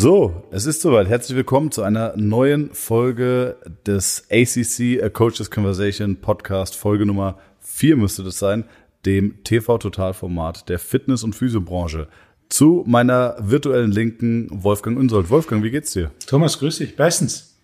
So, 0.00 0.44
es 0.52 0.64
ist 0.64 0.80
soweit. 0.80 1.08
Herzlich 1.08 1.34
willkommen 1.36 1.72
zu 1.72 1.82
einer 1.82 2.16
neuen 2.16 2.72
Folge 2.72 3.56
des 3.84 4.28
ACC 4.30 5.02
A 5.02 5.08
Coaches 5.08 5.50
Conversation 5.50 6.20
Podcast. 6.20 6.76
Folge 6.76 7.04
Nummer 7.04 7.36
4 7.58 7.96
müsste 7.96 8.22
das 8.22 8.38
sein, 8.38 8.62
dem 9.06 9.42
TV-Total-Format 9.42 10.68
der 10.68 10.78
Fitness- 10.78 11.24
und 11.24 11.34
Physiobranche. 11.34 12.06
Zu 12.48 12.84
meiner 12.86 13.34
virtuellen 13.40 13.90
Linken 13.90 14.46
Wolfgang 14.52 14.96
Unsold. 14.96 15.30
Wolfgang, 15.30 15.64
wie 15.64 15.72
geht's 15.72 15.94
dir? 15.94 16.12
Thomas, 16.28 16.60
grüß 16.60 16.78
dich. 16.78 16.94
Bestens. 16.94 17.56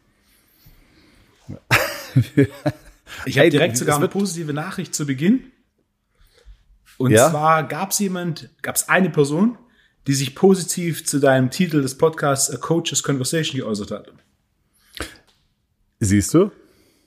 ich 3.27 3.39
habe 3.39 3.51
direkt 3.51 3.77
sogar 3.77 3.98
eine 3.98 4.09
positive 4.09 4.53
Nachricht 4.53 4.93
zu 4.93 5.07
Beginn. 5.07 5.53
Und 6.98 7.12
ja? 7.12 7.31
zwar 7.31 7.62
gab 7.62 7.93
es 7.93 8.01
jemand, 8.01 8.51
gab 8.61 8.75
es 8.75 8.89
eine 8.89 9.11
Person, 9.11 9.57
die 10.07 10.14
sich 10.14 10.35
positiv 10.35 11.04
zu 11.04 11.18
deinem 11.18 11.50
Titel 11.50 11.82
des 11.82 11.96
Podcasts 11.96 12.50
A 12.50 12.57
Coach's 12.57 13.03
Conversation 13.03 13.61
geäußert 13.61 13.90
hat. 13.90 14.12
Siehst 16.00 16.35
du? 16.35 16.50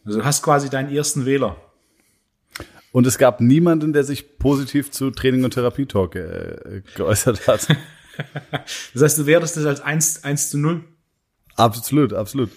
Also 0.06 0.20
du 0.20 0.26
hast 0.26 0.42
quasi 0.42 0.70
deinen 0.70 0.94
ersten 0.94 1.26
Wähler. 1.26 1.58
Und 2.92 3.06
es 3.06 3.18
gab 3.18 3.42
niemanden, 3.42 3.94
der 3.94 4.04
sich 4.04 4.40
positiv 4.40 4.90
zu 4.92 5.12
Training 5.12 5.44
und 5.44 5.54
Therapie 5.54 5.86
Talk 5.86 6.16
äh, 6.16 6.82
geäußert 6.96 7.48
hat. 7.48 7.68
das 8.94 9.04
heißt, 9.04 9.20
du 9.20 9.26
wertest 9.26 9.58
das 9.58 9.66
als 9.66 9.82
1, 9.82 10.24
1 10.24 10.50
zu 10.50 10.58
0? 10.58 10.84
Absolut, 11.56 12.14
absolut. 12.14 12.50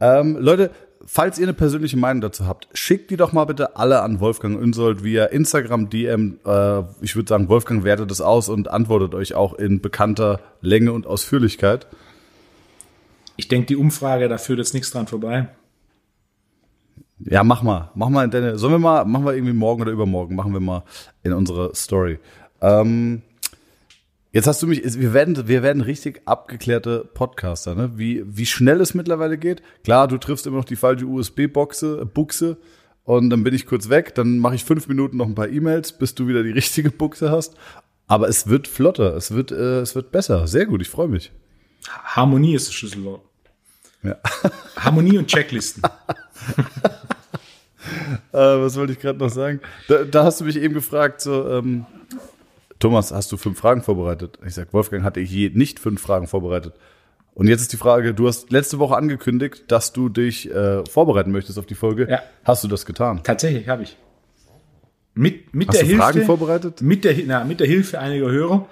Ähm, 0.00 0.36
Leute, 0.40 0.70
falls 1.06 1.38
ihr 1.38 1.44
eine 1.44 1.54
persönliche 1.54 1.96
Meinung 1.96 2.20
dazu 2.20 2.46
habt, 2.46 2.68
schickt 2.72 3.10
die 3.10 3.16
doch 3.16 3.32
mal 3.32 3.44
bitte 3.44 3.76
alle 3.76 4.02
an 4.02 4.20
Wolfgang 4.20 4.60
Unsold 4.60 5.04
via 5.04 5.26
Instagram 5.26 5.90
DM. 5.90 6.38
Äh, 6.44 6.82
ich 7.00 7.16
würde 7.16 7.28
sagen, 7.28 7.48
Wolfgang 7.48 7.84
wertet 7.84 8.10
das 8.10 8.20
aus 8.20 8.48
und 8.48 8.70
antwortet 8.70 9.14
euch 9.14 9.34
auch 9.34 9.54
in 9.54 9.80
bekannter 9.80 10.40
Länge 10.60 10.92
und 10.92 11.06
Ausführlichkeit. 11.06 11.86
Ich 13.36 13.48
denke, 13.48 13.66
die 13.66 13.76
Umfrage, 13.76 14.28
da 14.28 14.38
führt 14.38 14.58
jetzt 14.58 14.74
nichts 14.74 14.90
dran 14.90 15.06
vorbei. 15.06 15.48
Ja, 17.18 17.42
mach 17.44 17.62
mal. 17.62 17.90
Mach 17.94 18.08
mal 18.08 18.24
in 18.24 18.30
deine, 18.30 18.58
sollen 18.58 18.74
wir 18.74 18.78
mal, 18.78 19.04
machen 19.04 19.24
wir 19.24 19.34
irgendwie 19.34 19.52
morgen 19.52 19.82
oder 19.82 19.92
übermorgen, 19.92 20.34
machen 20.34 20.52
wir 20.52 20.60
mal 20.60 20.84
in 21.22 21.32
unsere 21.32 21.74
Story. 21.74 22.18
Ähm, 22.60 23.22
Jetzt 24.34 24.48
hast 24.48 24.60
du 24.60 24.66
mich, 24.66 24.82
wir 24.82 25.14
werden, 25.14 25.46
wir 25.46 25.62
werden 25.62 25.80
richtig 25.80 26.22
abgeklärte 26.24 27.08
Podcaster, 27.14 27.76
ne? 27.76 27.92
Wie, 27.94 28.24
wie 28.26 28.46
schnell 28.46 28.80
es 28.80 28.92
mittlerweile 28.92 29.38
geht. 29.38 29.62
Klar, 29.84 30.08
du 30.08 30.18
triffst 30.18 30.44
immer 30.48 30.56
noch 30.56 30.64
die 30.64 30.74
falsche 30.74 31.06
USB-Buchse, 31.06 32.04
Buchse, 32.04 32.56
und 33.04 33.30
dann 33.30 33.44
bin 33.44 33.54
ich 33.54 33.64
kurz 33.64 33.90
weg, 33.90 34.12
dann 34.16 34.40
mache 34.40 34.56
ich 34.56 34.64
fünf 34.64 34.88
Minuten 34.88 35.18
noch 35.18 35.26
ein 35.26 35.36
paar 35.36 35.48
E-Mails, 35.48 35.92
bis 35.92 36.16
du 36.16 36.26
wieder 36.26 36.42
die 36.42 36.50
richtige 36.50 36.90
Buchse 36.90 37.30
hast. 37.30 37.54
Aber 38.08 38.28
es 38.28 38.48
wird 38.48 38.66
flotter, 38.66 39.14
es 39.14 39.30
wird, 39.30 39.52
äh, 39.52 39.80
es 39.80 39.94
wird 39.94 40.10
besser. 40.10 40.48
Sehr 40.48 40.66
gut, 40.66 40.82
ich 40.82 40.90
freue 40.90 41.06
mich. 41.06 41.30
Harmonie 41.86 42.56
ist 42.56 42.66
das 42.66 42.74
Schlüsselwort. 42.74 43.22
Ja. 44.02 44.16
Harmonie 44.76 45.16
und 45.16 45.28
Checklisten. 45.28 45.84
äh, 48.32 48.32
was 48.32 48.74
wollte 48.74 48.94
ich 48.94 48.98
gerade 48.98 49.20
noch 49.20 49.30
sagen? 49.30 49.60
Da, 49.86 50.02
da, 50.02 50.24
hast 50.24 50.40
du 50.40 50.44
mich 50.44 50.56
eben 50.56 50.74
gefragt, 50.74 51.20
so, 51.20 51.48
ähm, 51.48 51.86
Thomas, 52.84 53.12
hast 53.12 53.32
du 53.32 53.38
fünf 53.38 53.58
Fragen 53.58 53.80
vorbereitet? 53.80 54.38
Ich 54.46 54.52
sage, 54.52 54.70
Wolfgang 54.74 55.04
hatte 55.04 55.18
je 55.18 55.50
nicht 55.54 55.78
fünf 55.78 56.02
Fragen 56.02 56.26
vorbereitet. 56.26 56.74
Und 57.32 57.46
jetzt 57.46 57.62
ist 57.62 57.72
die 57.72 57.78
Frage, 57.78 58.12
du 58.12 58.28
hast 58.28 58.52
letzte 58.52 58.78
Woche 58.78 58.94
angekündigt, 58.94 59.64
dass 59.68 59.94
du 59.94 60.10
dich 60.10 60.50
äh, 60.50 60.84
vorbereiten 60.84 61.32
möchtest 61.32 61.58
auf 61.58 61.64
die 61.64 61.76
Folge. 61.76 62.06
Ja. 62.10 62.20
Hast 62.44 62.62
du 62.62 62.68
das 62.68 62.84
getan? 62.84 63.22
Tatsächlich, 63.22 63.70
habe 63.70 63.84
ich. 63.84 63.96
Mit, 65.14 65.54
mit 65.54 65.68
hast 65.68 65.76
der 65.76 65.84
du 65.84 65.88
Hilfe, 65.88 66.02
Fragen 66.02 66.24
vorbereitet? 66.26 66.82
Mit 66.82 67.04
der, 67.04 67.14
na, 67.24 67.44
mit 67.44 67.60
der 67.60 67.66
Hilfe 67.66 68.00
einiger 68.00 68.30
Hörer. 68.30 68.68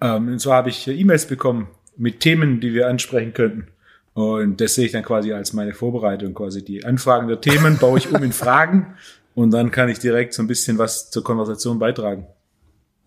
Ähm, 0.00 0.32
und 0.32 0.40
zwar 0.40 0.56
habe 0.56 0.70
ich 0.70 0.88
E-Mails 0.88 1.26
bekommen 1.26 1.68
mit 1.96 2.18
Themen, 2.18 2.58
die 2.60 2.74
wir 2.74 2.88
ansprechen 2.88 3.34
könnten. 3.34 3.68
Und 4.14 4.60
das 4.60 4.74
sehe 4.74 4.86
ich 4.86 4.90
dann 4.90 5.04
quasi 5.04 5.32
als 5.32 5.52
meine 5.52 5.74
Vorbereitung, 5.74 6.34
quasi 6.34 6.64
die 6.64 6.84
Anfragen 6.84 7.28
der 7.28 7.40
Themen 7.40 7.78
baue 7.78 7.98
ich 7.98 8.12
um 8.12 8.20
in 8.20 8.32
Fragen 8.32 8.96
und 9.36 9.52
dann 9.52 9.70
kann 9.70 9.88
ich 9.88 10.00
direkt 10.00 10.34
so 10.34 10.42
ein 10.42 10.48
bisschen 10.48 10.78
was 10.78 11.12
zur 11.12 11.22
Konversation 11.22 11.78
beitragen. 11.78 12.26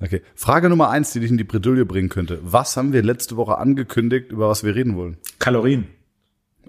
Okay. 0.02 0.22
Frage 0.36 0.70
Nummer 0.70 0.90
eins, 0.90 1.12
die 1.14 1.20
dich 1.20 1.30
in 1.30 1.38
die 1.38 1.44
Bredouille 1.44 1.86
bringen 1.86 2.10
könnte. 2.10 2.40
Was 2.42 2.76
haben 2.76 2.92
wir 2.92 3.04
letzte 3.04 3.38
Woche 3.38 3.58
angekündigt, 3.58 4.32
über 4.32 4.50
was 4.50 4.64
wir 4.64 4.76
reden 4.76 4.96
wollen? 4.96 5.18
Kalorien. 5.38 5.88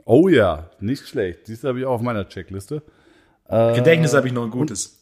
Oh 0.05 0.29
ja, 0.29 0.71
nicht 0.81 1.09
schlecht. 1.09 1.49
Dies 1.49 1.65
habe 1.65 1.81
ich 1.81 1.87
auch 1.87 1.95
auf 1.95 2.03
meiner 2.03 2.29
Checkliste. 2.29 2.83
Äh, 3.49 3.75
Gedächtnis 3.75 4.15
habe 4.15 4.27
ich 4.27 4.33
noch 4.33 4.45
ein 4.45 4.51
gutes. 4.51 4.99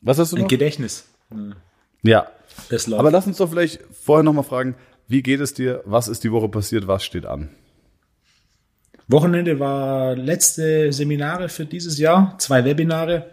Was 0.00 0.18
hast 0.18 0.32
du 0.32 0.36
noch? 0.36 0.44
Ein 0.44 0.48
Gedächtnis. 0.48 1.06
Ja. 2.02 2.26
Aber 2.92 3.10
lass 3.10 3.26
uns 3.26 3.38
doch 3.38 3.50
vielleicht 3.50 3.80
vorher 3.92 4.22
noch 4.22 4.32
mal 4.32 4.42
fragen, 4.42 4.74
wie 5.08 5.22
geht 5.22 5.40
es 5.40 5.54
dir? 5.54 5.82
Was 5.84 6.08
ist 6.08 6.24
die 6.24 6.32
Woche 6.32 6.48
passiert? 6.48 6.86
Was 6.86 7.04
steht 7.04 7.26
an? 7.26 7.48
Wochenende 9.08 9.58
war 9.58 10.16
letzte 10.16 10.92
Seminare 10.92 11.48
für 11.48 11.66
dieses 11.66 11.98
Jahr. 11.98 12.36
Zwei 12.38 12.64
Webinare. 12.64 13.30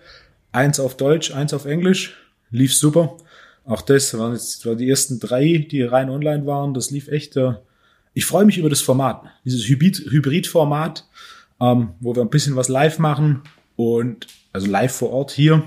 Eins 0.52 0.80
auf 0.80 0.98
Deutsch, 0.98 1.32
eins 1.32 1.54
auf 1.54 1.66
Englisch. 1.66 2.18
Lief 2.50 2.76
super. 2.76 3.18
Auch 3.70 3.84
das 3.84 4.18
waren 4.18 4.34
jetzt 4.34 4.66
war 4.66 4.74
die 4.74 4.90
ersten 4.90 5.20
drei, 5.20 5.68
die 5.70 5.84
rein 5.84 6.10
online 6.10 6.48
waren. 6.48 6.74
Das 6.74 6.90
lief 6.90 7.08
echt. 7.08 7.38
Äh, 7.38 7.54
ich 8.16 8.26
freue 8.26 8.44
mich 8.44 8.58
über 8.58 8.70
das 8.70 8.82
Format, 8.82 9.22
dieses 9.46 9.70
Hybrid-Format, 9.70 11.06
ähm, 11.62 11.90
wo 12.00 12.16
wir 12.16 12.24
ein 12.24 12.32
bisschen 12.32 12.56
was 12.56 12.68
live 12.68 12.98
machen 12.98 13.44
und 13.76 14.26
also 14.52 14.66
live 14.66 14.92
vor 14.92 15.12
Ort 15.12 15.32
hier 15.32 15.64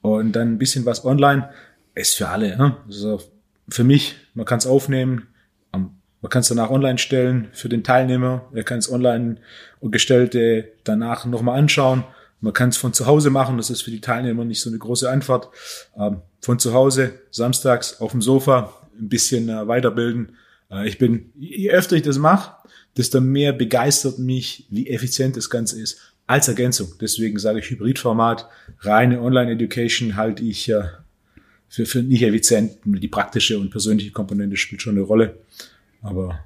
und 0.00 0.32
dann 0.32 0.54
ein 0.54 0.58
bisschen 0.58 0.86
was 0.86 1.04
online. 1.04 1.50
Ist 1.94 2.16
für 2.16 2.28
alle. 2.28 2.56
Ne? 2.56 2.78
Also 2.86 3.20
für 3.68 3.84
mich, 3.84 4.16
man 4.32 4.46
kann 4.46 4.58
es 4.58 4.66
aufnehmen, 4.66 5.28
ähm, 5.74 5.90
man 6.22 6.30
kann 6.30 6.40
es 6.40 6.48
danach 6.48 6.70
online 6.70 6.96
stellen 6.96 7.48
für 7.52 7.68
den 7.68 7.84
Teilnehmer. 7.84 8.48
Er 8.54 8.64
kann 8.64 8.78
es 8.78 8.90
online 8.90 9.36
gestellte 9.82 10.72
danach 10.82 11.26
nochmal 11.26 11.58
anschauen. 11.58 12.04
Man 12.44 12.52
kann 12.52 12.68
es 12.68 12.76
von 12.76 12.92
zu 12.92 13.06
Hause 13.06 13.30
machen, 13.30 13.56
das 13.56 13.70
ist 13.70 13.80
für 13.80 13.90
die 13.90 14.02
Teilnehmer 14.02 14.44
nicht 14.44 14.60
so 14.60 14.68
eine 14.68 14.78
große 14.78 15.10
Anfahrt. 15.10 15.48
Ähm, 15.96 16.18
von 16.42 16.58
zu 16.58 16.74
Hause, 16.74 17.14
samstags 17.30 18.02
auf 18.02 18.10
dem 18.10 18.20
Sofa, 18.20 18.86
ein 19.00 19.08
bisschen 19.08 19.48
äh, 19.48 19.66
weiterbilden. 19.66 20.36
Äh, 20.70 20.86
ich 20.86 20.98
bin, 20.98 21.32
je 21.38 21.70
öfter 21.70 21.96
ich 21.96 22.02
das 22.02 22.18
mache, 22.18 22.54
desto 22.98 23.22
mehr 23.22 23.54
begeistert 23.54 24.18
mich, 24.18 24.66
wie 24.68 24.90
effizient 24.90 25.38
das 25.38 25.48
Ganze 25.48 25.80
ist. 25.80 25.98
Als 26.26 26.46
Ergänzung. 26.46 26.92
Deswegen 27.00 27.38
sage 27.38 27.60
ich 27.60 27.70
Hybridformat, 27.70 28.46
reine 28.80 29.22
Online-Education 29.22 30.16
halte 30.16 30.44
ich 30.44 30.68
äh, 30.68 30.82
für, 31.70 31.86
für 31.86 32.02
nicht 32.02 32.22
effizient. 32.22 32.72
Die 32.84 33.08
praktische 33.08 33.58
und 33.58 33.70
persönliche 33.70 34.12
Komponente 34.12 34.58
spielt 34.58 34.82
schon 34.82 34.96
eine 34.96 35.02
Rolle. 35.02 35.38
Aber 36.02 36.40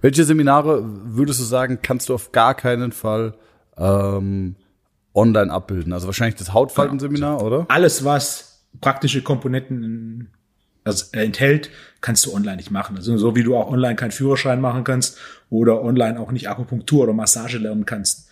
welche 0.00 0.24
Seminare 0.24 0.82
würdest 0.86 1.40
du 1.40 1.44
sagen, 1.44 1.80
kannst 1.82 2.08
du 2.08 2.14
auf 2.14 2.32
gar 2.32 2.54
keinen 2.54 2.92
Fall 2.92 3.34
ähm, 3.76 4.56
online 5.16 5.50
abbilden? 5.50 5.92
Also 5.92 6.06
wahrscheinlich 6.06 6.36
das 6.36 6.52
Hautfaltenseminar, 6.52 7.42
oder? 7.42 7.66
Alles, 7.68 8.04
was 8.04 8.62
praktische 8.80 9.22
Komponenten 9.22 10.28
also 10.84 11.06
enthält, 11.12 11.70
kannst 12.00 12.26
du 12.26 12.32
online 12.32 12.56
nicht 12.56 12.70
machen. 12.70 12.96
Also 12.96 13.16
so 13.16 13.34
wie 13.34 13.42
du 13.42 13.56
auch 13.56 13.70
online 13.70 13.96
keinen 13.96 14.12
Führerschein 14.12 14.60
machen 14.60 14.84
kannst 14.84 15.18
oder 15.50 15.82
online 15.82 16.20
auch 16.20 16.30
nicht 16.30 16.48
Akupunktur 16.48 17.04
oder 17.04 17.12
Massage 17.12 17.58
lernen 17.58 17.86
kannst. 17.86 18.28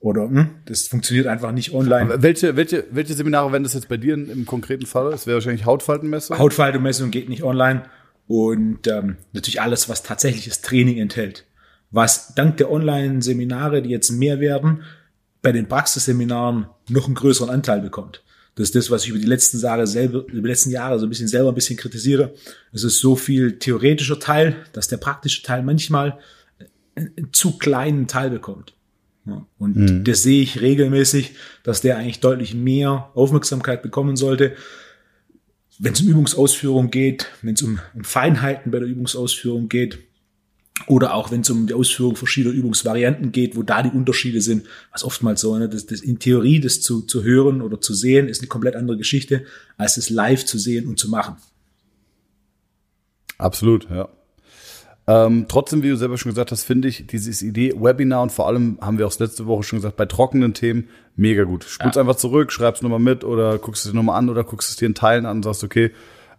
Oder 0.00 0.22
hm, 0.22 0.48
das 0.64 0.88
funktioniert 0.88 1.26
einfach 1.26 1.52
nicht 1.52 1.74
online. 1.74 2.14
Aber 2.14 2.22
welche, 2.22 2.56
welche, 2.56 2.86
welche 2.90 3.12
Seminare 3.12 3.52
wären 3.52 3.64
das 3.64 3.74
jetzt 3.74 3.88
bei 3.88 3.98
dir 3.98 4.14
im 4.14 4.46
konkreten 4.46 4.86
Fall? 4.86 5.12
Es 5.12 5.26
wäre 5.26 5.36
wahrscheinlich 5.36 5.66
Hautfaltenmessung. 5.66 6.38
Hautfaltenmessung 6.38 7.10
geht 7.10 7.28
nicht 7.28 7.42
online. 7.42 7.82
Und 8.26 8.86
ähm, 8.86 9.16
natürlich 9.34 9.60
alles, 9.60 9.90
was 9.90 10.02
tatsächliches 10.02 10.62
Training 10.62 10.96
enthält. 10.96 11.44
Was 11.90 12.34
dank 12.34 12.56
der 12.56 12.70
Online-Seminare, 12.70 13.82
die 13.82 13.90
jetzt 13.90 14.10
mehr 14.10 14.40
werden, 14.40 14.84
bei 15.42 15.52
den 15.52 15.68
Praxisseminaren 15.68 16.66
noch 16.88 17.06
einen 17.06 17.14
größeren 17.14 17.50
Anteil 17.50 17.80
bekommt. 17.80 18.22
Das 18.56 18.68
ist 18.68 18.74
das, 18.74 18.90
was 18.90 19.04
ich 19.04 19.10
über 19.10 19.18
die 19.18 19.26
letzten 19.26 19.58
Jahre 19.58 19.86
selber, 19.86 20.24
über 20.26 20.42
die 20.42 20.48
letzten 20.48 20.70
Jahre 20.70 20.98
so 20.98 21.06
ein 21.06 21.08
bisschen 21.08 21.28
selber 21.28 21.50
ein 21.50 21.54
bisschen 21.54 21.76
kritisiere. 21.76 22.34
Es 22.72 22.84
ist 22.84 22.98
so 22.98 23.16
viel 23.16 23.58
theoretischer 23.58 24.18
Teil, 24.18 24.56
dass 24.72 24.88
der 24.88 24.98
praktische 24.98 25.42
Teil 25.42 25.62
manchmal 25.62 26.18
einen 26.94 27.32
zu 27.32 27.56
kleinen 27.58 28.06
Teil 28.06 28.30
bekommt. 28.30 28.74
und 29.58 29.76
mhm. 29.76 30.04
das 30.04 30.22
sehe 30.22 30.42
ich 30.42 30.60
regelmäßig, 30.60 31.34
dass 31.62 31.80
der 31.80 31.96
eigentlich 31.96 32.20
deutlich 32.20 32.54
mehr 32.54 33.10
Aufmerksamkeit 33.14 33.82
bekommen 33.82 34.16
sollte. 34.16 34.56
Wenn 35.78 35.92
es 35.94 36.02
um 36.02 36.08
Übungsausführung 36.08 36.90
geht, 36.90 37.26
wenn 37.40 37.54
es 37.54 37.62
um, 37.62 37.78
um 37.94 38.04
Feinheiten 38.04 38.70
bei 38.72 38.80
der 38.80 38.88
Übungsausführung 38.88 39.68
geht, 39.68 39.98
oder 40.86 41.14
auch 41.14 41.30
wenn 41.30 41.42
es 41.42 41.50
um 41.50 41.66
die 41.66 41.74
Ausführung 41.74 42.16
verschiedener 42.16 42.54
Übungsvarianten 42.54 43.32
geht, 43.32 43.56
wo 43.56 43.62
da 43.62 43.82
die 43.82 43.90
Unterschiede 43.90 44.40
sind, 44.40 44.66
was 44.92 45.04
oftmals 45.04 45.40
so, 45.40 45.56
ne, 45.56 45.68
das, 45.68 45.86
das 45.86 46.00
in 46.00 46.18
Theorie 46.18 46.60
das 46.60 46.80
zu, 46.80 47.02
zu 47.02 47.22
hören 47.22 47.62
oder 47.62 47.80
zu 47.80 47.94
sehen, 47.94 48.28
ist 48.28 48.40
eine 48.40 48.48
komplett 48.48 48.76
andere 48.76 48.96
Geschichte, 48.96 49.44
als 49.76 49.96
es 49.96 50.10
live 50.10 50.44
zu 50.44 50.58
sehen 50.58 50.88
und 50.88 50.98
zu 50.98 51.08
machen. 51.08 51.36
Absolut, 53.38 53.88
ja. 53.90 54.08
Ähm, 55.06 55.46
trotzdem, 55.48 55.82
wie 55.82 55.88
du 55.88 55.96
selber 55.96 56.18
schon 56.18 56.30
gesagt 56.30 56.52
hast, 56.52 56.62
finde 56.62 56.86
ich 56.86 57.06
dieses 57.06 57.42
Idee 57.42 57.74
Webinar 57.76 58.22
und 58.22 58.30
vor 58.30 58.46
allem 58.46 58.78
haben 58.80 58.98
wir 58.98 59.06
auch 59.06 59.18
letzte 59.18 59.46
Woche 59.46 59.64
schon 59.64 59.78
gesagt, 59.78 59.96
bei 59.96 60.06
trockenen 60.06 60.54
Themen 60.54 60.88
mega 61.16 61.44
gut. 61.44 61.64
Spul's 61.64 61.96
ja. 61.96 62.02
einfach 62.02 62.16
zurück, 62.16 62.52
schreib's 62.52 62.82
nochmal 62.82 63.00
mit 63.00 63.24
oder 63.24 63.58
guckst 63.58 63.84
es 63.84 63.90
dir 63.90 63.96
nochmal 63.96 64.18
an 64.18 64.28
oder 64.28 64.44
guckst 64.44 64.70
es 64.70 64.76
dir 64.76 64.86
in 64.86 64.94
Teilen 64.94 65.26
an 65.26 65.38
und 65.38 65.42
sagst, 65.42 65.64
okay, 65.64 65.90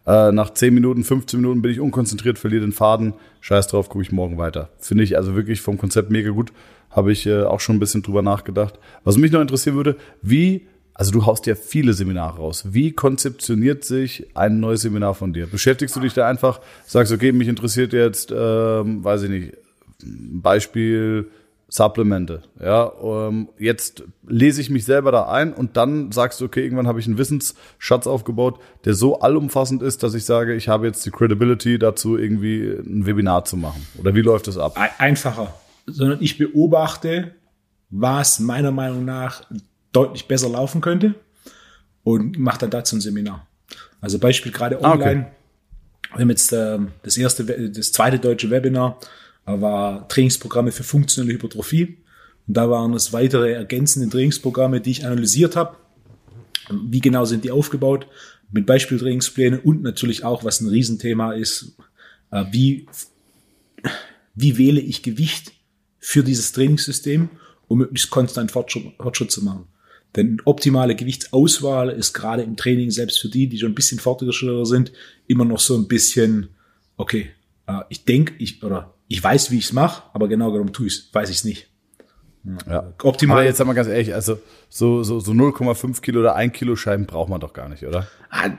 Äh, 0.05 0.31
nach 0.31 0.51
10 0.51 0.73
Minuten, 0.73 1.03
15 1.03 1.39
Minuten 1.39 1.61
bin 1.61 1.71
ich 1.71 1.79
unkonzentriert, 1.79 2.39
verliere 2.39 2.61
den 2.61 2.71
Faden. 2.71 3.13
Scheiß 3.41 3.67
drauf, 3.67 3.89
gucke 3.89 4.03
ich 4.03 4.11
morgen 4.11 4.37
weiter. 4.37 4.69
Finde 4.79 5.03
ich 5.03 5.17
also 5.17 5.35
wirklich 5.35 5.61
vom 5.61 5.77
Konzept 5.77 6.09
mega 6.09 6.31
gut. 6.31 6.51
Habe 6.89 7.11
ich 7.11 7.25
äh, 7.25 7.43
auch 7.43 7.59
schon 7.59 7.77
ein 7.77 7.79
bisschen 7.79 8.01
drüber 8.01 8.21
nachgedacht. 8.21 8.79
Was 9.03 9.17
mich 9.17 9.31
noch 9.31 9.41
interessieren 9.41 9.75
würde, 9.75 9.95
wie, 10.21 10.67
also 10.93 11.11
du 11.11 11.25
haust 11.25 11.45
ja 11.45 11.55
viele 11.55 11.93
Seminare 11.93 12.37
raus. 12.37 12.65
Wie 12.71 12.91
konzeptioniert 12.91 13.83
sich 13.83 14.27
ein 14.33 14.59
neues 14.59 14.81
Seminar 14.81 15.13
von 15.13 15.33
dir? 15.33 15.47
Beschäftigst 15.47 15.95
du 15.95 15.99
dich 15.99 16.13
da 16.13 16.27
einfach, 16.27 16.59
sagst, 16.85 17.13
okay, 17.13 17.31
mich 17.31 17.47
interessiert 17.47 17.93
jetzt, 17.93 18.33
ähm, 18.35 19.03
weiß 19.03 19.23
ich 19.23 19.29
nicht, 19.29 19.53
Beispiel 20.03 21.29
Supplemente. 21.73 22.41
Ja, 22.59 22.91
ähm, 23.01 23.47
jetzt 23.57 24.03
lese 24.27 24.59
ich 24.59 24.69
mich 24.69 24.83
selber 24.83 25.13
da 25.13 25.29
ein 25.29 25.53
und 25.53 25.77
dann 25.77 26.11
sagst 26.11 26.41
du, 26.41 26.45
okay, 26.45 26.61
irgendwann 26.61 26.85
habe 26.85 26.99
ich 26.99 27.07
einen 27.07 27.17
Wissensschatz 27.17 28.07
aufgebaut, 28.07 28.59
der 28.83 28.93
so 28.93 29.21
allumfassend 29.21 29.81
ist, 29.81 30.03
dass 30.03 30.13
ich 30.13 30.25
sage, 30.25 30.53
ich 30.53 30.67
habe 30.67 30.85
jetzt 30.85 31.05
die 31.05 31.11
Credibility 31.11 31.79
dazu, 31.79 32.17
irgendwie 32.17 32.61
ein 32.61 33.05
Webinar 33.05 33.45
zu 33.45 33.55
machen. 33.55 33.87
Oder 33.97 34.13
wie 34.13 34.21
läuft 34.21 34.47
das 34.47 34.57
ab? 34.57 34.77
Einfacher, 34.97 35.53
sondern 35.85 36.21
ich 36.21 36.37
beobachte, 36.37 37.35
was 37.89 38.41
meiner 38.41 38.71
Meinung 38.71 39.05
nach 39.05 39.43
deutlich 39.93 40.27
besser 40.27 40.49
laufen 40.49 40.81
könnte 40.81 41.15
und 42.03 42.37
mache 42.37 42.59
dann 42.59 42.69
dazu 42.71 42.97
ein 42.97 43.01
Seminar. 43.01 43.47
Also 44.01 44.19
Beispiel 44.19 44.51
gerade 44.51 44.83
online. 44.83 44.91
Ah, 44.91 44.99
okay. 44.99 45.25
Wir 46.15 46.19
haben 46.19 46.29
jetzt 46.31 46.51
äh, 46.51 46.79
das 47.03 47.15
erste, 47.15 47.45
das 47.45 47.93
zweite 47.93 48.19
deutsche 48.19 48.49
Webinar 48.49 48.99
war 49.45 50.07
Trainingsprogramme 50.07 50.71
für 50.71 50.83
funktionelle 50.83 51.33
Hypertrophie. 51.33 51.97
Und 52.47 52.57
da 52.57 52.69
waren 52.69 52.93
es 52.93 53.13
weitere 53.13 53.53
ergänzende 53.53 54.09
Trainingsprogramme, 54.09 54.81
die 54.81 54.91
ich 54.91 55.05
analysiert 55.05 55.55
habe. 55.55 55.77
Wie 56.69 56.99
genau 56.99 57.25
sind 57.25 57.43
die 57.43 57.51
aufgebaut? 57.51 58.07
Mit 58.51 58.65
Beispieltrainingsplänen 58.65 59.59
und 59.59 59.81
natürlich 59.81 60.23
auch, 60.23 60.43
was 60.43 60.61
ein 60.61 60.67
Riesenthema 60.67 61.33
ist, 61.33 61.77
äh, 62.31 62.45
wie, 62.51 62.87
wie 64.35 64.57
wähle 64.57 64.81
ich 64.81 65.03
Gewicht 65.03 65.53
für 65.99 66.23
dieses 66.23 66.51
Trainingssystem, 66.51 67.29
um 67.67 67.79
möglichst 67.79 68.09
konstant 68.09 68.51
Fortschritt, 68.51 68.93
Fortschritt 68.97 69.31
zu 69.31 69.43
machen. 69.43 69.67
Denn 70.15 70.41
optimale 70.43 70.95
Gewichtsauswahl 70.95 71.89
ist 71.89 72.13
gerade 72.13 72.43
im 72.43 72.57
Training, 72.57 72.91
selbst 72.91 73.19
für 73.19 73.29
die, 73.29 73.47
die 73.47 73.57
schon 73.57 73.71
ein 73.71 73.75
bisschen 73.75 73.99
fortgeschrittener 73.99 74.65
sind, 74.65 74.91
immer 75.27 75.45
noch 75.45 75.59
so 75.59 75.75
ein 75.77 75.87
bisschen, 75.87 76.49
okay, 76.97 77.29
äh, 77.67 77.79
ich 77.89 78.03
denke, 78.03 78.33
ich, 78.37 78.61
oder 78.63 78.93
ich 79.11 79.21
weiß, 79.21 79.51
wie 79.51 79.57
ich 79.57 79.65
es 79.65 79.73
mache, 79.73 80.03
aber 80.13 80.27
genau 80.27 80.51
genommen 80.51 80.71
tue 80.71 80.87
ich 80.87 80.93
es, 80.93 81.13
weiß 81.13 81.29
ich 81.29 81.37
es 81.37 81.43
nicht. 81.43 81.67
Ja. 82.67 82.93
Optimal. 83.03 83.37
Aber 83.37 83.45
jetzt 83.45 83.57
sag 83.57 83.67
mal 83.67 83.73
ganz 83.73 83.87
ehrlich, 83.87 84.13
also 84.13 84.39
so, 84.69 85.03
so, 85.03 85.19
so 85.19 85.31
0,5 85.33 86.01
Kilo 86.01 86.21
oder 86.21 86.35
1 86.35 86.53
Kilo 86.53 86.75
Scheiben 86.75 87.05
braucht 87.05 87.29
man 87.29 87.41
doch 87.41 87.53
gar 87.53 87.69
nicht, 87.69 87.85
oder? 87.85 88.07
Ah, 88.29 88.49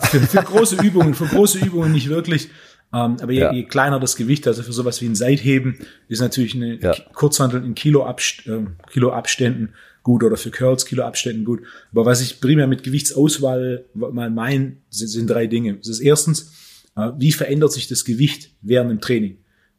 für, 0.00 0.20
für 0.20 0.42
große 0.42 0.76
Übungen, 0.76 1.14
für 1.14 1.26
große 1.26 1.58
Übungen 1.58 1.92
nicht 1.92 2.08
wirklich. 2.08 2.50
Ähm, 2.92 3.16
aber 3.20 3.32
je, 3.32 3.40
ja. 3.40 3.52
je, 3.52 3.64
kleiner 3.64 3.98
das 3.98 4.16
Gewicht, 4.16 4.46
also 4.46 4.62
für 4.62 4.72
sowas 4.72 5.02
wie 5.02 5.06
ein 5.06 5.16
Seitheben, 5.16 5.78
ist 6.06 6.20
natürlich 6.20 6.54
eine 6.54 6.76
ja. 6.76 6.94
Kurzhandel 7.12 7.64
in 7.64 7.74
Kilo, 7.74 8.06
Abst 8.06 8.46
äh, 8.46 8.64
Kilo 8.90 9.12
Abständen 9.12 9.74
gut 10.04 10.22
oder 10.22 10.36
für 10.36 10.50
Curls 10.50 10.86
Kilo 10.86 11.02
Abständen 11.02 11.44
gut. 11.44 11.62
Aber 11.90 12.06
was 12.06 12.22
ich 12.22 12.40
primär 12.40 12.68
mit 12.68 12.84
Gewichtsauswahl 12.84 13.84
mal 13.92 14.30
meine, 14.30 14.76
sind, 14.88 15.08
sind 15.08 15.28
drei 15.28 15.48
Dinge. 15.48 15.74
Das 15.74 15.88
ist 15.88 16.00
erstens, 16.00 16.52
äh, 16.96 17.10
wie 17.18 17.32
verändert 17.32 17.72
sich 17.72 17.88
das 17.88 18.04
Gewicht 18.04 18.52
während 18.62 18.90
dem 18.90 19.00
Training? 19.00 19.38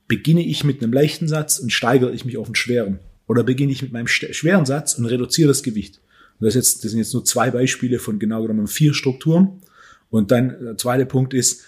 Beginne 0.09 0.43
ich 0.43 0.65
mit 0.65 0.83
einem 0.83 0.91
leichten 0.91 1.29
Satz 1.29 1.59
und 1.59 1.71
steigere 1.71 2.11
ich 2.11 2.25
mich 2.25 2.35
auf 2.35 2.47
einen 2.47 2.55
schweren. 2.55 2.99
Oder 3.27 3.43
beginne 3.43 3.71
ich 3.71 3.83
mit 3.83 3.93
meinem 3.93 4.07
schweren 4.07 4.65
Satz 4.65 4.95
und 4.95 5.05
reduziere 5.05 5.47
das 5.47 5.63
Gewicht. 5.63 6.01
Und 6.39 6.47
das, 6.47 6.55
jetzt, 6.55 6.83
das 6.83 6.91
sind 6.91 6.99
jetzt 6.99 7.13
nur 7.13 7.23
zwei 7.23 7.51
Beispiele 7.51 7.99
von 7.99 8.17
genau 8.17 8.41
genommen 8.41 8.67
vier 8.67 8.93
Strukturen. 8.93 9.61
Und 10.09 10.31
dann 10.31 10.55
der 10.61 10.77
zweite 10.77 11.05
Punkt 11.05 11.35
ist, 11.35 11.61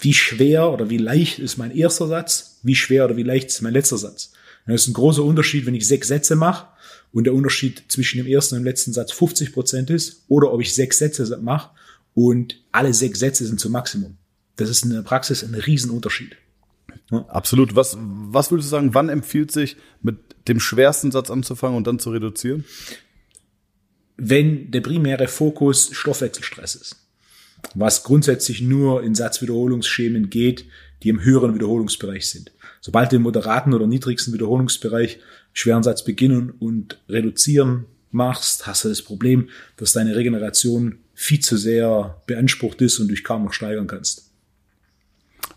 wie 0.00 0.12
schwer 0.12 0.72
oder 0.72 0.90
wie 0.90 0.98
leicht 0.98 1.38
ist 1.38 1.56
mein 1.56 1.70
erster 1.70 2.08
Satz, 2.08 2.58
wie 2.64 2.74
schwer 2.74 3.04
oder 3.04 3.16
wie 3.16 3.22
leicht 3.22 3.48
ist 3.48 3.62
mein 3.62 3.72
letzter 3.72 3.96
Satz. 3.96 4.32
Und 4.66 4.72
das 4.72 4.82
ist 4.82 4.88
ein 4.88 4.94
großer 4.94 5.22
Unterschied, 5.22 5.66
wenn 5.66 5.74
ich 5.74 5.86
sechs 5.86 6.08
Sätze 6.08 6.34
mache 6.34 6.66
und 7.12 7.24
der 7.24 7.34
Unterschied 7.34 7.84
zwischen 7.86 8.18
dem 8.18 8.26
ersten 8.26 8.56
und 8.56 8.62
dem 8.62 8.66
letzten 8.66 8.92
Satz 8.92 9.12
50 9.12 9.52
Prozent 9.52 9.90
ist, 9.90 10.24
oder 10.26 10.52
ob 10.52 10.60
ich 10.60 10.74
sechs 10.74 10.98
Sätze 10.98 11.38
mache 11.40 11.70
und 12.12 12.60
alle 12.72 12.92
sechs 12.92 13.20
Sätze 13.20 13.46
sind 13.46 13.60
zum 13.60 13.70
Maximum. 13.70 14.16
Das 14.56 14.68
ist 14.68 14.84
in 14.84 14.90
der 14.90 15.02
Praxis 15.02 15.44
ein 15.44 15.54
Riesenunterschied. 15.54 16.36
Absolut. 17.10 17.76
Was, 17.76 17.96
was 18.00 18.50
würdest 18.50 18.68
du 18.68 18.70
sagen, 18.70 18.94
wann 18.94 19.08
empfiehlt 19.08 19.52
sich, 19.52 19.76
mit 20.02 20.16
dem 20.48 20.60
schwersten 20.60 21.10
Satz 21.10 21.30
anzufangen 21.30 21.76
und 21.76 21.86
dann 21.86 21.98
zu 21.98 22.10
reduzieren? 22.10 22.64
Wenn 24.16 24.70
der 24.70 24.80
primäre 24.80 25.28
Fokus 25.28 25.90
Stoffwechselstress 25.92 26.74
ist, 26.74 26.96
was 27.74 28.02
grundsätzlich 28.02 28.60
nur 28.60 29.02
in 29.02 29.14
Satzwiederholungsschemen 29.14 30.30
geht, 30.30 30.66
die 31.02 31.08
im 31.08 31.22
höheren 31.22 31.54
Wiederholungsbereich 31.54 32.28
sind. 32.28 32.52
Sobald 32.80 33.12
du 33.12 33.16
im 33.16 33.22
moderaten 33.22 33.74
oder 33.74 33.86
niedrigsten 33.86 34.32
Wiederholungsbereich 34.32 35.18
schweren 35.52 35.82
Satz 35.82 36.04
beginnen 36.04 36.50
und 36.50 36.98
reduzieren 37.08 37.86
machst, 38.10 38.66
hast 38.66 38.84
du 38.84 38.88
das 38.88 39.02
Problem, 39.02 39.48
dass 39.76 39.92
deine 39.92 40.16
Regeneration 40.16 40.98
viel 41.14 41.40
zu 41.40 41.56
sehr 41.56 42.22
beansprucht 42.26 42.80
ist 42.82 42.98
und 42.98 43.08
dich 43.08 43.24
kaum 43.24 43.44
noch 43.44 43.52
steigern 43.52 43.86
kannst. 43.86 44.25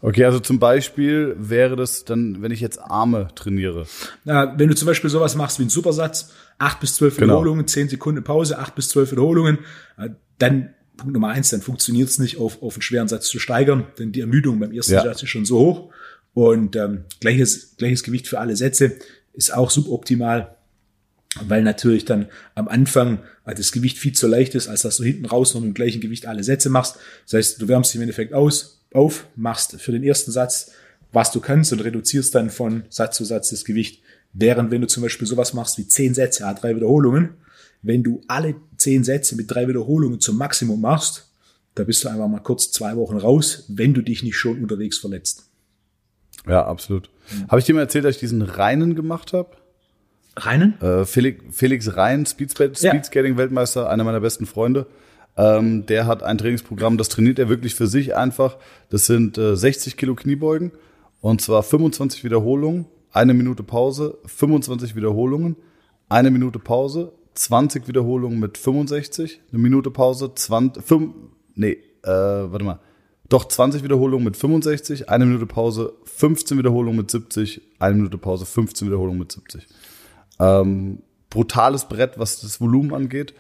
Okay, 0.02 0.24
also 0.24 0.40
zum 0.40 0.60
Beispiel 0.60 1.36
wäre 1.38 1.76
das 1.76 2.06
dann, 2.06 2.42
wenn 2.42 2.52
ich 2.52 2.62
jetzt 2.62 2.80
Arme 2.80 3.28
trainiere. 3.36 3.86
Na, 4.24 4.58
wenn 4.58 4.70
du 4.70 4.76
zum 4.76 4.86
Beispiel 4.86 5.10
sowas 5.10 5.36
machst 5.36 5.60
wie 5.60 5.64
einen 5.64 5.70
Supersatz, 5.70 6.32
acht 6.58 6.80
bis 6.80 6.96
zwölf 6.96 7.18
genau. 7.18 7.34
Wiederholungen, 7.34 7.68
zehn 7.68 7.90
Sekunden 7.90 8.24
Pause, 8.24 8.60
acht 8.60 8.76
bis 8.76 8.90
zwölf 8.90 9.12
Wiederholungen, 9.12 9.60
äh, 9.98 10.10
dann 10.38 10.74
Punkt 11.00 11.14
Nummer 11.14 11.30
eins, 11.30 11.50
dann 11.50 11.62
funktioniert 11.62 12.10
es 12.10 12.20
nicht, 12.20 12.38
auf, 12.38 12.62
auf 12.62 12.76
einen 12.76 12.82
schweren 12.82 13.08
Satz 13.08 13.28
zu 13.28 13.40
steigern, 13.40 13.88
denn 13.98 14.12
die 14.12 14.22
Ermüdung 14.22 14.60
beim 14.60 14.72
ersten 14.72 14.94
ja. 14.94 15.04
Satz 15.04 15.24
ist 15.24 15.30
schon 15.30 15.46
so 15.46 15.60
hoch. 15.60 15.94
Und 16.34 16.76
ähm, 16.76 17.06
gleiches, 17.20 17.76
gleiches 17.78 18.04
Gewicht 18.04 18.28
für 18.28 18.40
alle 18.40 18.56
Sätze 18.56 18.98
ist 19.34 19.54
auch 19.54 19.70
suboptimal, 19.72 20.58
weil 21.42 21.64
natürlich 21.64 22.06
dann 22.06 22.28
am 22.56 22.68
Anfang 22.68 23.20
äh, 23.46 23.56
das 23.56 23.72
Gewicht 23.72 23.98
viel 23.98 24.14
zu 24.14 24.28
leicht 24.28 24.56
ist, 24.56 24.68
als 24.68 24.82
dass 24.84 24.98
du 24.98 25.04
hinten 25.04 25.26
raus 25.26 25.54
noch 25.54 25.62
mit 25.62 25.70
dem 25.70 25.74
gleichen 25.74 26.02
Gewicht 26.02 26.28
alle 26.28 26.44
Sätze 26.44 26.70
machst. 26.70 26.98
Das 27.26 27.34
heißt, 27.34 27.62
du 27.62 27.68
wärmst 27.68 27.92
dich 27.92 27.96
im 27.96 28.04
Endeffekt 28.04 28.34
aus, 28.34 28.79
auf, 28.94 29.28
machst 29.36 29.80
für 29.80 29.92
den 29.92 30.04
ersten 30.04 30.32
Satz, 30.32 30.72
was 31.12 31.32
du 31.32 31.40
kannst 31.40 31.72
und 31.74 31.80
reduzierst 31.82 32.34
dann 32.36 32.50
von 32.50 32.84
Satz 32.90 33.18
zu 33.18 33.26
Satz 33.26 33.50
das 33.50 33.66
Gewicht. 33.66 34.02
Während 34.34 34.72
wenn 34.72 34.82
du 34.82 34.88
zum 34.88 35.04
Beispiel 35.04 35.28
sowas 35.28 35.54
machst 35.54 35.78
wie 35.78 35.88
zehn 35.88 36.14
Sätze, 36.14 36.44
ja, 36.44 36.54
drei 36.54 36.76
Wiederholungen, 36.76 37.32
wenn 37.82 38.04
du 38.04 38.22
alle 38.28 38.56
zehn 38.78 39.04
Sätze 39.04 39.36
mit 39.36 39.50
drei 39.50 39.68
Wiederholungen 39.68 40.20
zum 40.20 40.38
Maximum 40.38 40.82
machst, 40.82 41.32
da 41.76 41.84
bist 41.84 42.04
du 42.04 42.10
einfach 42.10 42.28
mal 42.28 42.42
kurz 42.42 42.72
zwei 42.72 42.96
Wochen 42.96 43.18
raus, 43.18 43.66
wenn 43.70 43.94
du 43.94 44.02
dich 44.02 44.22
nicht 44.22 44.38
schon 44.38 44.62
unterwegs 44.62 44.98
verletzt. 44.98 45.50
Ja, 46.48 46.66
absolut. 46.66 47.10
Mhm. 47.32 47.48
Habe 47.48 47.60
ich 47.60 47.66
dir 47.66 47.74
mal 47.74 47.82
erzählt, 47.82 48.06
dass 48.06 48.16
ich 48.16 48.20
diesen 48.20 48.42
Reinen 48.42 48.96
gemacht 48.96 49.34
habe? 49.34 49.52
Reinen? 50.36 50.80
Äh, 50.82 51.06
Felix, 51.06 51.44
Felix 51.52 51.96
Rein, 51.96 52.26
Speedskating-Weltmeister, 52.26 53.90
einer 53.90 54.04
meiner 54.04 54.22
besten 54.22 54.46
Freunde. 54.46 54.88
Ähm, 55.40 55.86
der 55.86 56.06
hat 56.06 56.22
ein 56.22 56.38
Trainingsprogramm, 56.38 56.98
das 56.98 57.08
trainiert 57.08 57.40
er 57.40 57.48
wirklich 57.48 57.74
für 57.74 57.88
sich 57.88 58.14
einfach. 58.14 58.58
Das 58.90 59.06
sind 59.06 59.38
äh, 59.38 59.56
60 59.56 59.96
Kilo 59.96 60.14
Kniebeugen 60.14 60.74
und 61.22 61.40
zwar 61.40 61.64
25 61.64 62.26
Wiederholungen, 62.26 62.88
eine 63.14 63.34
Minute 63.34 63.64
Pause, 63.64 64.18
25 64.26 64.98
Wiederholungen, 64.98 65.56
eine 66.10 66.30
Minute 66.30 66.60
Pause, 66.60 67.14
20 67.36 67.88
Wiederholungen 67.88 68.38
mit 68.38 68.58
65, 68.58 69.40
eine 69.54 69.62
Minute 69.62 69.92
Pause, 69.92 70.34
20, 70.36 70.84
5, 70.84 71.14
nee, 71.56 71.78
äh, 72.04 72.10
warte 72.10 72.66
mal, 72.66 72.80
doch 73.30 73.48
20 73.48 73.82
Wiederholungen 73.82 74.26
mit 74.26 74.36
65, 74.36 75.08
eine 75.08 75.26
Minute 75.26 75.46
Pause, 75.46 75.94
15 76.04 76.58
Wiederholungen 76.58 76.98
mit 76.98 77.12
70, 77.12 77.62
eine 77.80 77.96
Minute 77.96 78.18
Pause, 78.18 78.46
15 78.46 78.90
Wiederholungen 78.90 79.20
mit 79.20 79.32
70. 79.32 79.68
Ähm, 80.40 81.02
brutales 81.30 81.86
Brett, 81.86 82.20
was 82.20 82.42
das 82.42 82.60
Volumen 82.60 82.94
angeht. 82.94 83.34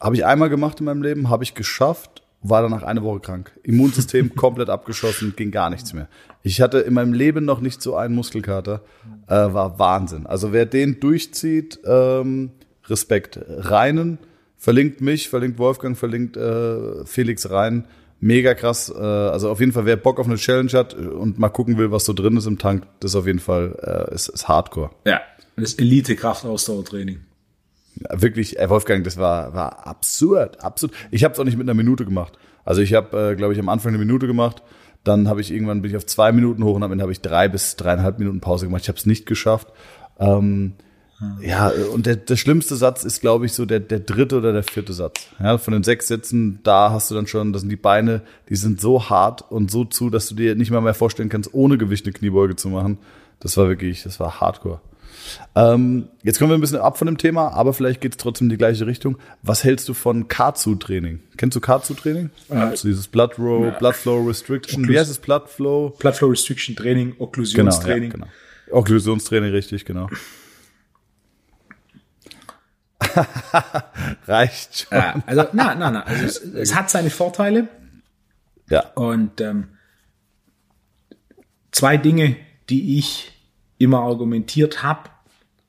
Habe 0.00 0.16
ich 0.16 0.26
einmal 0.26 0.50
gemacht 0.50 0.80
in 0.80 0.86
meinem 0.86 1.02
Leben, 1.02 1.30
habe 1.30 1.44
ich 1.44 1.54
geschafft, 1.54 2.22
war 2.42 2.62
danach 2.62 2.82
eine 2.82 3.02
Woche 3.02 3.20
krank. 3.20 3.52
Immunsystem 3.62 4.34
komplett 4.36 4.68
abgeschossen, 4.68 5.34
ging 5.36 5.50
gar 5.50 5.70
nichts 5.70 5.92
mehr. 5.92 6.08
Ich 6.42 6.60
hatte 6.60 6.78
in 6.78 6.94
meinem 6.94 7.12
Leben 7.12 7.44
noch 7.44 7.60
nicht 7.60 7.80
so 7.80 7.96
einen 7.96 8.14
Muskelkater, 8.14 8.82
äh, 9.26 9.34
war 9.34 9.78
Wahnsinn. 9.78 10.26
Also 10.26 10.52
wer 10.52 10.66
den 10.66 11.00
durchzieht, 11.00 11.80
ähm, 11.84 12.50
Respekt. 12.84 13.40
Reinen, 13.48 14.18
verlinkt 14.56 15.00
mich, 15.00 15.28
verlinkt 15.28 15.58
Wolfgang, 15.58 15.96
verlinkt 15.96 16.36
äh, 16.36 17.04
Felix 17.04 17.50
Rein. 17.50 17.86
Mega 18.20 18.54
krass. 18.54 18.92
Äh, 18.94 19.00
also 19.00 19.50
auf 19.50 19.60
jeden 19.60 19.72
Fall, 19.72 19.86
wer 19.86 19.96
Bock 19.96 20.20
auf 20.20 20.26
eine 20.26 20.36
Challenge 20.36 20.72
hat 20.72 20.94
und 20.94 21.38
mal 21.38 21.48
gucken 21.48 21.78
will, 21.78 21.90
was 21.90 22.04
so 22.04 22.12
drin 22.12 22.36
ist 22.36 22.46
im 22.46 22.58
Tank, 22.58 22.86
das 23.00 23.12
ist 23.12 23.16
auf 23.16 23.26
jeden 23.26 23.40
Fall 23.40 24.08
äh, 24.10 24.14
ist, 24.14 24.28
ist 24.28 24.46
Hardcore. 24.46 24.90
Ja, 25.04 25.20
das 25.56 25.74
Elite-Kraftausdauertraining 25.74 27.25
wirklich, 28.10 28.58
äh, 28.58 28.68
Wolfgang, 28.68 29.04
das 29.04 29.16
war, 29.16 29.54
war 29.54 29.86
absurd, 29.86 30.62
absurd. 30.62 30.92
Ich 31.10 31.24
habe 31.24 31.34
es 31.34 31.40
auch 31.40 31.44
nicht 31.44 31.56
mit 31.58 31.66
einer 31.66 31.74
Minute 31.74 32.04
gemacht. 32.04 32.38
Also 32.64 32.80
ich 32.82 32.94
habe, 32.94 33.32
äh, 33.32 33.36
glaube 33.36 33.52
ich, 33.52 33.58
am 33.58 33.68
Anfang 33.68 33.90
eine 33.90 33.98
Minute 33.98 34.26
gemacht, 34.26 34.62
dann 35.04 35.28
habe 35.28 35.40
ich 35.40 35.52
irgendwann 35.52 35.82
bin 35.82 35.90
ich 35.90 35.96
auf 35.96 36.06
zwei 36.06 36.32
Minuten 36.32 36.64
hoch 36.64 36.74
und 36.74 36.82
am 36.82 36.90
Ende 36.92 37.02
habe 37.02 37.12
ich 37.12 37.20
drei 37.20 37.48
bis 37.48 37.76
dreieinhalb 37.76 38.18
Minuten 38.18 38.40
Pause 38.40 38.66
gemacht. 38.66 38.82
Ich 38.82 38.88
habe 38.88 38.98
es 38.98 39.06
nicht 39.06 39.24
geschafft. 39.26 39.68
Ähm, 40.18 40.74
Ja, 41.40 41.72
und 41.94 42.04
der, 42.04 42.16
der 42.16 42.36
schlimmste 42.36 42.76
Satz 42.76 43.02
ist, 43.04 43.20
glaube 43.20 43.46
ich, 43.46 43.52
so 43.54 43.64
der, 43.64 43.80
der 43.80 44.00
dritte 44.00 44.36
oder 44.36 44.52
der 44.52 44.62
vierte 44.62 44.92
Satz. 44.92 45.28
Ja, 45.38 45.56
von 45.56 45.72
den 45.72 45.82
sechs 45.82 46.08
Sätzen, 46.08 46.60
da 46.62 46.90
hast 46.90 47.10
du 47.10 47.14
dann 47.14 47.26
schon, 47.26 47.52
das 47.54 47.62
sind 47.62 47.70
die 47.70 47.76
Beine, 47.76 48.20
die 48.50 48.56
sind 48.56 48.80
so 48.80 49.08
hart 49.08 49.42
und 49.50 49.70
so 49.70 49.84
zu, 49.86 50.10
dass 50.10 50.28
du 50.28 50.34
dir 50.34 50.54
nicht 50.56 50.70
mal 50.70 50.82
mehr 50.82 50.92
vorstellen 50.92 51.30
kannst, 51.30 51.54
ohne 51.54 51.78
Gewicht 51.78 52.04
eine 52.04 52.12
Kniebeuge 52.12 52.56
zu 52.56 52.68
machen. 52.68 52.98
Das 53.40 53.56
war 53.56 53.68
wirklich, 53.68 54.02
das 54.02 54.20
war 54.20 54.40
Hardcore. 54.40 54.80
Ähm, 55.54 56.08
jetzt 56.22 56.38
kommen 56.38 56.50
wir 56.50 56.56
ein 56.56 56.60
bisschen 56.60 56.78
ab 56.78 56.98
von 56.98 57.06
dem 57.06 57.18
Thema, 57.18 57.48
aber 57.52 57.72
vielleicht 57.72 58.00
geht 58.00 58.12
es 58.12 58.16
trotzdem 58.18 58.46
in 58.46 58.50
die 58.50 58.56
gleiche 58.56 58.86
Richtung. 58.86 59.18
Was 59.42 59.64
hältst 59.64 59.88
du 59.88 59.94
von 59.94 60.28
K2-Training? 60.28 61.20
Kennst 61.36 61.56
du 61.56 61.60
K2-Training? 61.60 62.30
Äh, 62.50 62.54
also 62.54 62.88
dieses 62.88 63.08
Blood, 63.08 63.38
Row, 63.38 63.66
ja. 63.66 63.70
Blood 63.70 63.94
Flow 63.94 64.26
Restriction. 64.26 64.82
Occlus 64.82 64.94
Wie 64.94 64.98
heißt 64.98 65.10
es? 65.10 65.18
Blood 65.18 65.48
Flow? 65.48 65.94
Blood 65.98 66.14
Flow 66.14 66.28
Restriction 66.28 66.76
Training, 66.76 67.14
Okklusionstraining. 67.18 68.10
Genau, 68.10 68.26
ja, 68.26 68.32
genau. 68.66 68.78
Okklusionstraining, 68.78 69.50
richtig, 69.50 69.84
genau. 69.84 70.08
Reicht 74.26 74.78
schon. 74.78 74.98
Ja, 74.98 75.22
also, 75.26 75.46
nein, 75.52 75.78
nein, 75.78 75.92
nein. 75.94 76.02
Also 76.02 76.24
es, 76.24 76.38
es, 76.38 76.74
hat 76.74 76.90
seine 76.90 77.10
Vorteile. 77.10 77.68
Ja. 78.68 78.90
Und 78.94 79.40
ähm, 79.40 79.68
zwei 81.70 81.96
Dinge, 81.96 82.36
die 82.68 82.98
ich 82.98 83.32
immer 83.78 84.00
argumentiert 84.00 84.82
habe, 84.82 85.10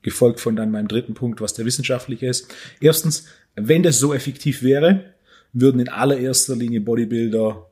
gefolgt 0.02 0.40
von 0.40 0.56
dann 0.56 0.70
meinem 0.70 0.88
dritten 0.88 1.14
Punkt, 1.14 1.40
was 1.40 1.54
der 1.54 1.64
wissenschaftliche 1.64 2.26
ist. 2.26 2.54
Erstens, 2.80 3.26
wenn 3.56 3.82
das 3.82 3.98
so 3.98 4.14
effektiv 4.14 4.62
wäre, 4.62 5.14
würden 5.52 5.80
in 5.80 5.88
allererster 5.88 6.56
Linie 6.56 6.80
Bodybuilder 6.80 7.66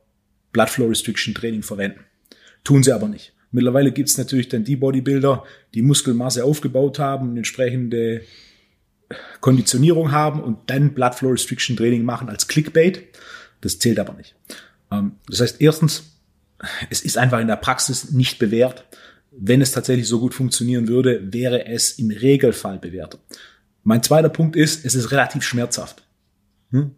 Blood 0.52 0.70
Flow 0.70 0.86
Restriction 0.86 1.34
Training 1.34 1.62
verwenden. 1.62 2.00
Tun 2.64 2.82
sie 2.82 2.92
aber 2.92 3.08
nicht. 3.08 3.32
Mittlerweile 3.52 3.92
gibt 3.92 4.08
es 4.08 4.18
natürlich 4.18 4.48
dann 4.48 4.64
die 4.64 4.76
Bodybuilder, 4.76 5.44
die 5.74 5.82
Muskelmasse 5.82 6.44
aufgebaut 6.44 6.98
haben 6.98 7.30
und 7.30 7.36
entsprechende 7.36 8.22
Konditionierung 9.40 10.10
haben 10.12 10.42
und 10.42 10.58
dann 10.68 10.94
Blood 10.94 11.14
Flow 11.14 11.30
Restriction 11.30 11.76
Training 11.76 12.04
machen 12.04 12.28
als 12.28 12.48
Clickbait. 12.48 13.02
Das 13.60 13.78
zählt 13.78 13.98
aber 13.98 14.14
nicht. 14.14 14.34
Ähm, 14.90 15.12
das 15.28 15.40
heißt, 15.40 15.60
erstens, 15.60 16.18
es 16.90 17.02
ist 17.02 17.18
einfach 17.18 17.40
in 17.40 17.46
der 17.46 17.56
Praxis 17.56 18.10
nicht 18.10 18.38
bewährt. 18.38 18.84
Wenn 19.38 19.60
es 19.60 19.72
tatsächlich 19.72 20.08
so 20.08 20.20
gut 20.20 20.34
funktionieren 20.34 20.88
würde, 20.88 21.32
wäre 21.32 21.66
es 21.66 21.98
im 21.98 22.10
Regelfall 22.10 22.78
bewährt. 22.78 23.18
Mein 23.82 24.02
zweiter 24.02 24.28
Punkt 24.30 24.56
ist, 24.56 24.84
es 24.84 24.94
ist 24.94 25.12
relativ 25.12 25.42
schmerzhaft. 25.42 26.02
Hm? 26.70 26.92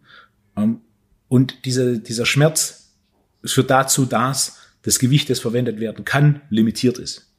Ähm, 0.55 0.81
und 1.27 1.65
diese, 1.65 1.99
dieser 1.99 2.25
Schmerz 2.25 2.95
führt 3.43 3.69
dazu, 3.69 4.05
dass 4.05 4.57
das 4.81 4.99
Gewicht, 4.99 5.29
das 5.29 5.39
verwendet 5.39 5.79
werden 5.79 6.05
kann, 6.05 6.41
limitiert 6.49 6.97
ist. 6.97 7.31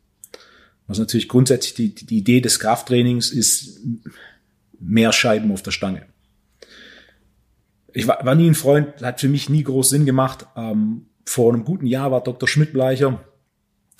Was 0.87 0.99
natürlich 0.99 1.28
grundsätzlich 1.28 1.75
die, 1.75 1.95
die 1.95 2.19
Idee 2.19 2.40
des 2.40 2.61
Krafttrainings 2.61 3.30
ist, 3.30 3.80
mehr 4.78 5.12
Scheiben 5.12 5.52
auf 5.52 5.62
der 5.62 5.71
Stange. 5.71 6.07
Ich 7.92 8.07
war, 8.07 8.25
war 8.25 8.35
nie 8.35 8.49
ein 8.49 8.54
Freund, 8.54 9.02
hat 9.02 9.21
für 9.21 9.28
mich 9.28 9.49
nie 9.49 9.62
groß 9.62 9.90
Sinn 9.90 10.07
gemacht. 10.07 10.47
Ähm, 10.57 11.07
vor 11.25 11.52
einem 11.52 11.64
guten 11.64 11.87
Jahr 11.87 12.11
war 12.11 12.23
Dr. 12.23 12.49
Schmidt-Bleicher, 12.49 13.25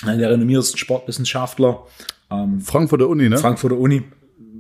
einer 0.03 0.19
der 0.19 0.31
renommiertesten 0.31 0.79
Sportwissenschaftler. 0.79 1.87
Ähm, 2.31 2.61
Frankfurter 2.61 3.09
Uni, 3.09 3.29
ne? 3.29 3.39
Frankfurter 3.39 3.77
Uni, 3.77 4.03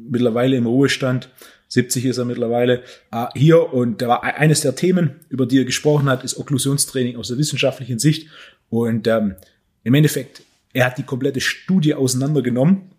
mittlerweile 0.08 0.56
im 0.56 0.66
Ruhestand. 0.66 1.30
70 1.68 2.06
ist 2.06 2.18
er 2.18 2.24
mittlerweile 2.24 2.82
äh, 3.12 3.26
hier 3.34 3.72
und 3.72 4.02
da 4.02 4.08
war 4.08 4.24
e-, 4.24 4.38
eines 4.38 4.60
der 4.60 4.74
Themen, 4.74 5.20
über 5.28 5.46
die 5.46 5.58
er 5.58 5.64
gesprochen 5.64 6.08
hat, 6.08 6.24
ist 6.24 6.36
Okklusionstraining 6.36 7.16
aus 7.16 7.28
der 7.28 7.38
wissenschaftlichen 7.38 7.98
Sicht. 7.98 8.28
Und 8.68 9.06
ähm, 9.06 9.36
im 9.84 9.94
Endeffekt, 9.94 10.42
er 10.72 10.86
hat 10.86 10.98
die 10.98 11.04
komplette 11.04 11.40
Studie 11.40 11.94
auseinandergenommen 11.94 12.90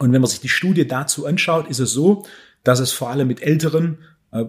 und 0.00 0.12
wenn 0.12 0.20
man 0.20 0.30
sich 0.30 0.40
die 0.40 0.48
Studie 0.48 0.86
dazu 0.86 1.26
anschaut, 1.26 1.68
ist 1.68 1.78
es 1.78 1.92
so, 1.92 2.24
dass 2.64 2.80
es 2.80 2.90
vor 2.90 3.10
allem 3.10 3.28
mit 3.28 3.42
Älteren 3.42 3.98
äh, 4.32 4.46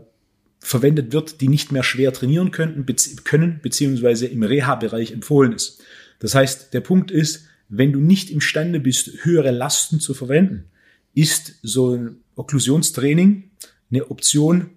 verwendet 0.59 1.11
wird, 1.11 1.41
die 1.41 1.49
nicht 1.49 1.71
mehr 1.71 1.83
schwer 1.83 2.13
trainieren 2.13 2.51
könnten, 2.51 2.85
bezieh 2.85 3.17
können, 3.17 3.59
beziehungsweise 3.61 4.27
im 4.27 4.43
Reha-Bereich 4.43 5.11
empfohlen 5.11 5.53
ist. 5.53 5.81
Das 6.21 6.35
heißt, 6.35 6.73
der 6.73 6.81
Punkt 6.81 7.11
ist, 7.11 7.47
wenn 7.67 7.91
du 7.91 7.99
nicht 7.99 8.29
imstande 8.29 8.79
bist, 8.79 9.23
höhere 9.23 9.51
Lasten 9.51 9.99
zu 9.99 10.13
verwenden, 10.13 10.65
ist 11.13 11.55
so 11.63 11.95
ein 11.95 12.17
Okklusionstraining 12.35 13.51
eine 13.91 14.09
Option, 14.09 14.69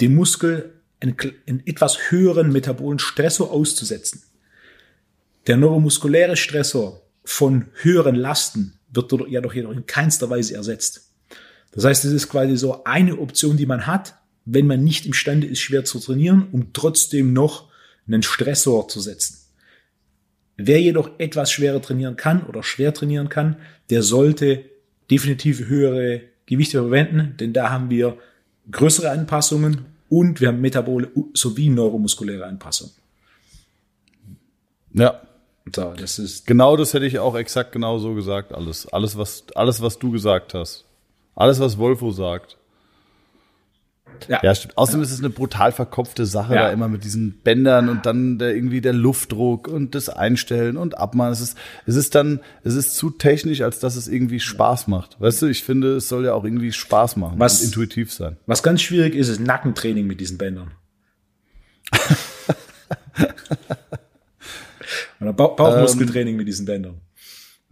dem 0.00 0.14
Muskel 0.14 0.72
einen, 1.00 1.16
einen 1.46 1.66
etwas 1.66 2.10
höheren 2.10 2.52
metabolen 2.52 2.98
Stressor 2.98 3.50
auszusetzen. 3.50 4.22
Der 5.48 5.56
neuromuskuläre 5.56 6.36
Stressor 6.36 7.02
von 7.24 7.66
höheren 7.74 8.14
Lasten 8.14 8.78
wird 8.92 9.12
ja 9.28 9.40
doch 9.40 9.54
jedoch 9.54 9.72
in 9.72 9.86
keinster 9.86 10.30
Weise 10.30 10.54
ersetzt. 10.54 11.10
Das 11.72 11.84
heißt, 11.84 12.04
es 12.04 12.12
ist 12.12 12.28
quasi 12.28 12.56
so 12.56 12.84
eine 12.84 13.18
Option, 13.18 13.56
die 13.56 13.66
man 13.66 13.86
hat, 13.86 14.14
wenn 14.44 14.66
man 14.66 14.84
nicht 14.84 15.06
imstande 15.06 15.46
ist, 15.46 15.60
schwer 15.60 15.84
zu 15.84 15.98
trainieren, 15.98 16.48
um 16.52 16.72
trotzdem 16.72 17.32
noch 17.32 17.68
einen 18.06 18.22
Stressor 18.22 18.88
zu 18.88 19.00
setzen. 19.00 19.41
Wer 20.56 20.80
jedoch 20.80 21.10
etwas 21.18 21.50
schwerer 21.50 21.80
trainieren 21.80 22.16
kann 22.16 22.44
oder 22.44 22.62
schwer 22.62 22.92
trainieren 22.94 23.28
kann, 23.28 23.56
der 23.90 24.02
sollte 24.02 24.64
definitiv 25.10 25.66
höhere 25.66 26.22
Gewichte 26.46 26.80
verwenden, 26.80 27.36
denn 27.38 27.52
da 27.52 27.70
haben 27.70 27.90
wir 27.90 28.16
größere 28.70 29.10
Anpassungen 29.10 29.86
und 30.08 30.40
wir 30.40 30.48
haben 30.48 30.60
metabole 30.60 31.08
sowie 31.32 31.68
neuromuskuläre 31.68 32.44
Anpassungen. 32.44 32.92
Ja, 34.94 35.22
so, 35.74 35.94
das 35.94 36.18
ist 36.18 36.46
genau 36.46 36.76
das 36.76 36.92
hätte 36.92 37.06
ich 37.06 37.18
auch 37.18 37.34
exakt 37.34 37.72
genau 37.72 37.98
so 37.98 38.14
gesagt. 38.14 38.52
Alles, 38.52 38.86
alles 38.88 39.16
was, 39.16 39.44
alles 39.54 39.80
was 39.80 39.98
du 39.98 40.10
gesagt 40.10 40.54
hast, 40.54 40.84
alles 41.34 41.60
was 41.60 41.78
Wolfo 41.78 42.10
sagt. 42.10 42.58
Ja, 44.28 44.40
ja 44.42 44.54
stimmt. 44.54 44.76
Außerdem 44.78 45.00
ja. 45.00 45.06
ist 45.06 45.12
es 45.12 45.18
eine 45.20 45.30
brutal 45.30 45.72
verkopfte 45.72 46.26
Sache 46.26 46.54
ja. 46.54 46.62
da 46.62 46.70
immer 46.70 46.88
mit 46.88 47.04
diesen 47.04 47.40
Bändern 47.42 47.88
und 47.88 48.06
dann 48.06 48.38
der, 48.38 48.54
irgendwie 48.54 48.80
der 48.80 48.92
Luftdruck 48.92 49.68
und 49.68 49.94
das 49.94 50.08
Einstellen 50.08 50.76
und 50.76 50.98
Abmachen. 50.98 51.32
Es 51.32 51.40
ist, 51.40 51.56
es 51.86 51.96
ist 51.96 52.14
dann, 52.14 52.40
es 52.64 52.74
ist 52.74 52.96
zu 52.96 53.10
technisch, 53.10 53.60
als 53.62 53.78
dass 53.78 53.96
es 53.96 54.08
irgendwie 54.08 54.40
Spaß 54.40 54.88
macht. 54.88 55.20
Weißt 55.20 55.42
du, 55.42 55.46
ich 55.46 55.64
finde, 55.64 55.96
es 55.96 56.08
soll 56.08 56.24
ja 56.24 56.34
auch 56.34 56.44
irgendwie 56.44 56.72
Spaß 56.72 57.16
machen 57.16 57.38
was, 57.38 57.60
und 57.60 57.66
intuitiv 57.66 58.12
sein. 58.12 58.36
Was 58.46 58.62
ganz 58.62 58.82
schwierig 58.82 59.14
ist, 59.14 59.28
ist 59.28 59.40
Nackentraining 59.40 60.06
mit 60.06 60.20
diesen 60.20 60.38
Bändern. 60.38 60.72
Oder 65.20 65.32
Bauch 65.32 65.56
Bauchmuskeltraining 65.56 66.34
ähm, 66.34 66.38
mit 66.38 66.48
diesen 66.48 66.66
Bändern. 66.66 67.00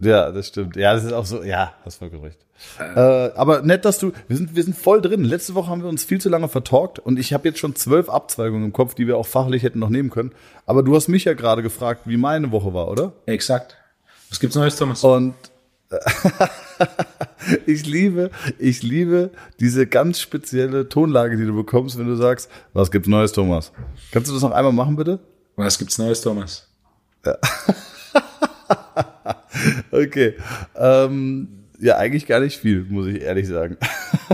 Ja, 0.01 0.31
das 0.31 0.47
stimmt. 0.47 0.75
Ja, 0.75 0.93
das 0.93 1.03
ist 1.03 1.13
auch 1.13 1.25
so, 1.25 1.43
ja, 1.43 1.73
hast 1.85 1.97
vollkommen 1.97 2.23
recht. 2.23 2.39
Äh, 2.79 2.99
aber 2.99 3.61
nett, 3.61 3.85
dass 3.85 3.99
du, 3.99 4.11
wir 4.27 4.37
sind, 4.37 4.55
wir 4.55 4.63
sind 4.63 4.75
voll 4.75 5.01
drin. 5.01 5.23
Letzte 5.23 5.53
Woche 5.53 5.69
haben 5.69 5.83
wir 5.83 5.89
uns 5.89 6.03
viel 6.03 6.19
zu 6.19 6.29
lange 6.29 6.47
vertalkt 6.47 6.99
und 6.99 7.19
ich 7.19 7.33
habe 7.33 7.47
jetzt 7.47 7.59
schon 7.59 7.75
zwölf 7.75 8.09
Abzweigungen 8.09 8.65
im 8.65 8.73
Kopf, 8.73 8.95
die 8.95 9.07
wir 9.07 9.17
auch 9.17 9.27
fachlich 9.27 9.63
hätten 9.63 9.79
noch 9.79 9.89
nehmen 9.89 10.09
können. 10.09 10.31
Aber 10.65 10.83
du 10.83 10.95
hast 10.95 11.07
mich 11.07 11.25
ja 11.25 11.33
gerade 11.33 11.61
gefragt, 11.61 12.01
wie 12.05 12.17
meine 12.17 12.51
Woche 12.51 12.73
war, 12.73 12.89
oder? 12.89 13.13
Exakt. 13.27 13.77
Was 14.29 14.39
gibt's 14.39 14.55
Neues, 14.55 14.75
Thomas? 14.75 15.03
Und 15.03 15.35
ich 17.65 17.85
liebe, 17.85 18.31
ich 18.57 18.81
liebe 18.81 19.31
diese 19.59 19.85
ganz 19.85 20.19
spezielle 20.19 20.89
Tonlage, 20.89 21.37
die 21.37 21.45
du 21.45 21.55
bekommst, 21.55 21.99
wenn 21.99 22.07
du 22.07 22.15
sagst, 22.15 22.49
was 22.73 22.91
gibt's 22.91 23.09
Neues, 23.09 23.33
Thomas? 23.33 23.71
Kannst 24.11 24.29
du 24.29 24.33
das 24.33 24.41
noch 24.41 24.51
einmal 24.51 24.73
machen, 24.73 24.95
bitte? 24.95 25.19
Was 25.57 25.77
gibt's 25.77 25.97
Neues, 25.97 26.21
Thomas? 26.21 26.67
Ja. 27.25 27.37
okay. 29.91 30.35
Ähm, 30.75 31.47
ja, 31.79 31.97
eigentlich 31.97 32.27
gar 32.27 32.39
nicht 32.39 32.57
viel, 32.59 32.85
muss 32.89 33.07
ich 33.07 33.21
ehrlich 33.21 33.47
sagen. 33.47 33.77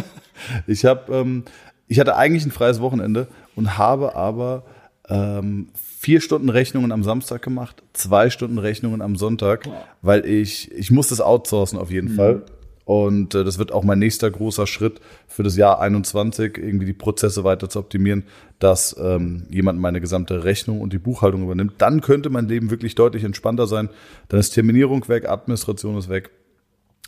ich 0.68 0.86
habe, 0.86 1.14
ähm, 1.14 1.44
ich 1.88 2.00
hatte 2.00 2.16
eigentlich 2.16 2.46
ein 2.46 2.52
freies 2.52 2.82
Wochenende 2.82 3.28
und 3.56 3.78
habe 3.78 4.16
aber 4.16 4.66
ähm, 5.10 5.70
vier 5.76 6.22
Stunden 6.22 6.50
Rechnungen 6.50 6.92
am 6.92 7.04
Samstag 7.04 7.42
gemacht, 7.42 7.82
zwei 7.94 8.30
Stunden 8.30 8.58
Rechnungen 8.58 9.02
am 9.02 9.16
Sonntag, 9.16 9.68
weil 10.02 10.26
ich, 10.26 10.72
ich 10.72 10.92
muss 10.92 11.08
das 11.08 11.22
outsourcen 11.22 11.80
auf 11.80 11.92
jeden 11.92 12.12
mhm. 12.12 12.16
Fall. 12.16 12.44
Und 12.88 13.36
äh, 13.36 13.44
das 13.44 13.60
wird 13.60 13.74
auch 13.74 13.84
mein 13.84 14.00
nächster 14.00 14.32
großer 14.32 14.66
Schritt 14.66 15.02
für 15.28 15.44
das 15.44 15.58
Jahr 15.58 15.82
21, 15.82 16.58
irgendwie 16.58 16.86
die 16.86 16.94
Prozesse 16.94 17.44
weiter 17.44 17.68
zu 17.68 17.80
optimieren, 17.80 18.24
dass 18.60 18.96
ähm, 18.98 19.46
jemand 19.50 19.78
meine 19.78 20.00
gesamte 20.00 20.46
Rechnung 20.46 20.80
und 20.80 20.94
die 20.94 20.98
Buchhaltung 20.98 21.44
übernimmt. 21.44 21.74
Dann 21.80 22.00
könnte 22.00 22.30
mein 22.30 22.48
Leben 22.48 22.70
wirklich 22.72 22.96
deutlich 22.96 23.26
entspannter 23.26 23.68
sein. 23.68 23.90
Dann 24.30 24.40
ist 24.40 24.52
Terminierung 24.52 25.06
weg, 25.10 25.28
Administration 25.28 25.98
ist 25.98 26.08
weg. 26.08 26.30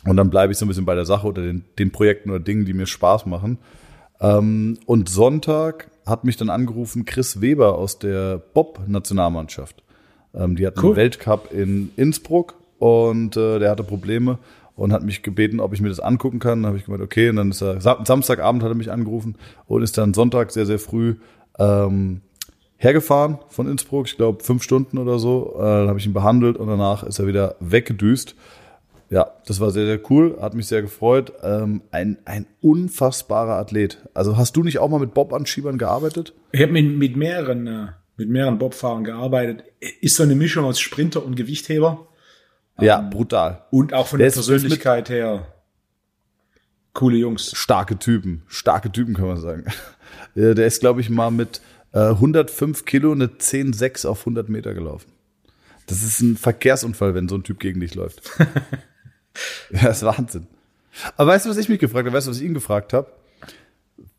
Und 0.04 0.18
dann 0.18 0.28
bleibe 0.28 0.52
ich 0.52 0.58
so 0.58 0.66
ein 0.66 0.68
bisschen 0.68 0.84
bei 0.84 0.94
der 0.94 1.06
Sache 1.06 1.26
oder 1.26 1.40
den, 1.40 1.64
den 1.78 1.92
Projekten 1.92 2.28
oder 2.28 2.40
Dingen, 2.40 2.66
die 2.66 2.74
mir 2.74 2.84
Spaß 2.84 3.24
machen. 3.24 3.56
Ähm, 4.20 4.76
und 4.84 5.08
Sonntag 5.08 5.90
hat 6.04 6.24
mich 6.24 6.36
dann 6.36 6.50
angerufen 6.50 7.06
Chris 7.06 7.40
Weber 7.40 7.78
aus 7.78 7.98
der 7.98 8.36
Bob-Nationalmannschaft. 8.36 9.82
Ähm, 10.34 10.56
die 10.56 10.66
hatten 10.66 10.80
cool. 10.80 10.88
einen 10.88 10.96
Weltcup 10.96 11.54
in 11.54 11.90
Innsbruck 11.96 12.56
und 12.78 13.38
äh, 13.38 13.58
der 13.58 13.70
hatte 13.70 13.82
Probleme 13.82 14.38
und 14.80 14.94
hat 14.94 15.04
mich 15.04 15.22
gebeten, 15.22 15.60
ob 15.60 15.74
ich 15.74 15.82
mir 15.82 15.90
das 15.90 16.00
angucken 16.00 16.38
kann. 16.38 16.62
Dann 16.62 16.68
habe 16.68 16.78
ich 16.78 16.86
gemeint, 16.86 17.02
okay. 17.02 17.28
Und 17.28 17.36
dann 17.36 17.50
ist 17.50 17.60
er 17.60 17.80
Samstagabend 17.80 18.62
hat 18.62 18.70
er 18.70 18.74
mich 18.74 18.90
angerufen 18.90 19.36
und 19.66 19.82
ist 19.82 19.98
dann 19.98 20.14
Sonntag 20.14 20.50
sehr 20.52 20.64
sehr 20.64 20.78
früh 20.78 21.16
ähm, 21.58 22.22
hergefahren 22.78 23.38
von 23.50 23.68
Innsbruck. 23.68 24.06
Ich 24.06 24.16
glaube 24.16 24.42
fünf 24.42 24.62
Stunden 24.62 24.96
oder 24.96 25.18
so. 25.18 25.54
Äh, 25.58 25.60
dann 25.60 25.88
habe 25.88 25.98
ich 25.98 26.06
ihn 26.06 26.14
behandelt 26.14 26.56
und 26.56 26.66
danach 26.66 27.02
ist 27.02 27.18
er 27.18 27.26
wieder 27.26 27.56
weggedüst. 27.60 28.34
Ja, 29.10 29.32
das 29.44 29.60
war 29.60 29.70
sehr, 29.70 29.86
sehr 29.86 30.00
cool, 30.08 30.38
hat 30.40 30.54
mich 30.54 30.66
sehr 30.66 30.82
gefreut. 30.82 31.32
Ähm, 31.42 31.82
ein, 31.90 32.16
ein 32.24 32.46
unfassbarer 32.62 33.56
Athlet. 33.56 33.98
Also 34.14 34.38
hast 34.38 34.56
du 34.56 34.62
nicht 34.62 34.78
auch 34.78 34.88
mal 34.88 35.00
mit 35.00 35.12
Bobanschiebern 35.12 35.78
gearbeitet? 35.78 36.32
Ich 36.52 36.62
habe 36.62 36.72
mit, 36.72 36.96
mit 36.96 37.16
mehreren, 37.16 37.66
äh, 37.66 37.86
mit 38.16 38.30
mehreren 38.30 38.58
Bobfahrern 38.58 39.04
gearbeitet. 39.04 39.64
Ist 40.00 40.16
so 40.16 40.22
eine 40.22 40.36
Mischung 40.36 40.64
aus 40.64 40.80
Sprinter 40.80 41.24
und 41.24 41.34
Gewichtheber. 41.34 42.06
Ja, 42.82 43.00
brutal. 43.00 43.64
Und 43.70 43.92
auch 43.94 44.06
von 44.06 44.18
Der 44.18 44.28
der 44.28 44.34
Persönlichkeit 44.34 45.08
her. 45.08 45.46
Coole 46.92 47.16
Jungs. 47.16 47.52
Starke 47.56 47.98
Typen, 47.98 48.42
starke 48.48 48.90
Typen 48.90 49.14
kann 49.14 49.26
man 49.26 49.40
sagen. 49.40 49.64
Äh, 50.34 50.54
Der 50.54 50.66
ist, 50.66 50.80
glaube 50.80 51.00
ich, 51.00 51.08
mal 51.08 51.30
mit 51.30 51.60
äh, 51.92 51.98
105 52.10 52.84
Kilo 52.84 53.12
eine 53.12 53.26
10,6 53.26 54.06
auf 54.06 54.20
100 54.20 54.48
Meter 54.48 54.74
gelaufen. 54.74 55.10
Das 55.86 56.02
ist 56.02 56.20
ein 56.20 56.36
Verkehrsunfall, 56.36 57.14
wenn 57.14 57.28
so 57.28 57.36
ein 57.36 57.42
Typ 57.44 57.58
gegen 57.60 57.80
dich 57.80 57.94
läuft. 57.94 58.30
ja, 59.70 59.82
das 59.82 59.98
ist 59.98 60.04
Wahnsinn. 60.04 60.46
Aber 61.16 61.30
weißt 61.30 61.46
du, 61.46 61.50
was 61.50 61.56
ich 61.56 61.68
mich 61.68 61.78
gefragt 61.78 62.06
habe? 62.06 62.16
Weißt 62.16 62.26
du, 62.26 62.30
was 62.32 62.38
ich 62.38 62.44
ihn 62.46 62.54
gefragt 62.54 62.92
habe? 62.92 63.10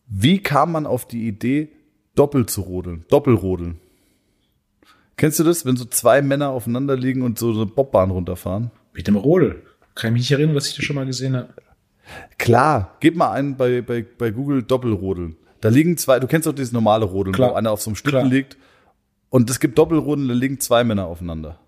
Wie 0.08 0.41
kam 0.41 0.72
man 0.72 0.86
auf 0.86 1.06
die 1.08 1.27
Idee, 1.27 1.70
doppelt 2.15 2.50
zu 2.50 2.62
rodeln, 2.62 3.06
doppelrodeln? 3.10 3.80
Kennst 5.22 5.38
du 5.38 5.44
das, 5.44 5.68
wenn 5.68 5.78
so 5.78 5.86
zwei 5.86 6.24
Männer 6.24 6.50
aufeinander 6.50 6.98
liegen 6.98 7.22
und 7.22 7.38
so 7.38 7.51
eine 7.51 7.68
Bobbahn 7.68 8.10
runterfahren? 8.10 8.72
Mit 8.92 9.06
dem 9.06 9.16
Rodel. 9.16 9.62
Kann 9.94 10.08
ich 10.08 10.13
mich 10.13 10.22
nicht 10.24 10.32
erinnern, 10.32 10.56
was 10.56 10.68
ich 10.68 10.75
da 10.75 10.82
schon 10.82 10.96
mal 10.96 11.06
gesehen 11.06 11.36
habe. 11.36 11.50
Klar, 12.40 12.98
gib 13.01 13.16
mal 13.16 13.30
einen 13.30 13.56
bei, 13.56 13.84
bei, 13.84 14.04
bei 14.18 14.32
Google 14.32 14.63
Doppelrodeln. 14.63 15.36
Da 15.60 15.70
liegen 15.70 15.96
zwei, 15.96 16.20
du 16.20 16.25
kennst 16.25 16.48
doch 16.48 16.56
dieses 16.56 16.72
normale 16.72 17.06
Rodeln, 17.06 17.36
Klar. 17.36 17.51
wo 17.51 17.54
einer 17.54 17.70
auf 17.70 17.84
so 17.84 17.92
einem 17.92 17.98
Schlitten 17.98 18.32
liegt. 18.32 18.58
Und 19.30 19.48
es 19.51 19.60
gibt 19.60 19.78
Doppelrodeln, 19.78 20.28
da 20.28 20.34
liegen 20.34 20.60
zwei 20.60 20.84
Männer 20.84 21.06
aufeinander. 21.06 21.60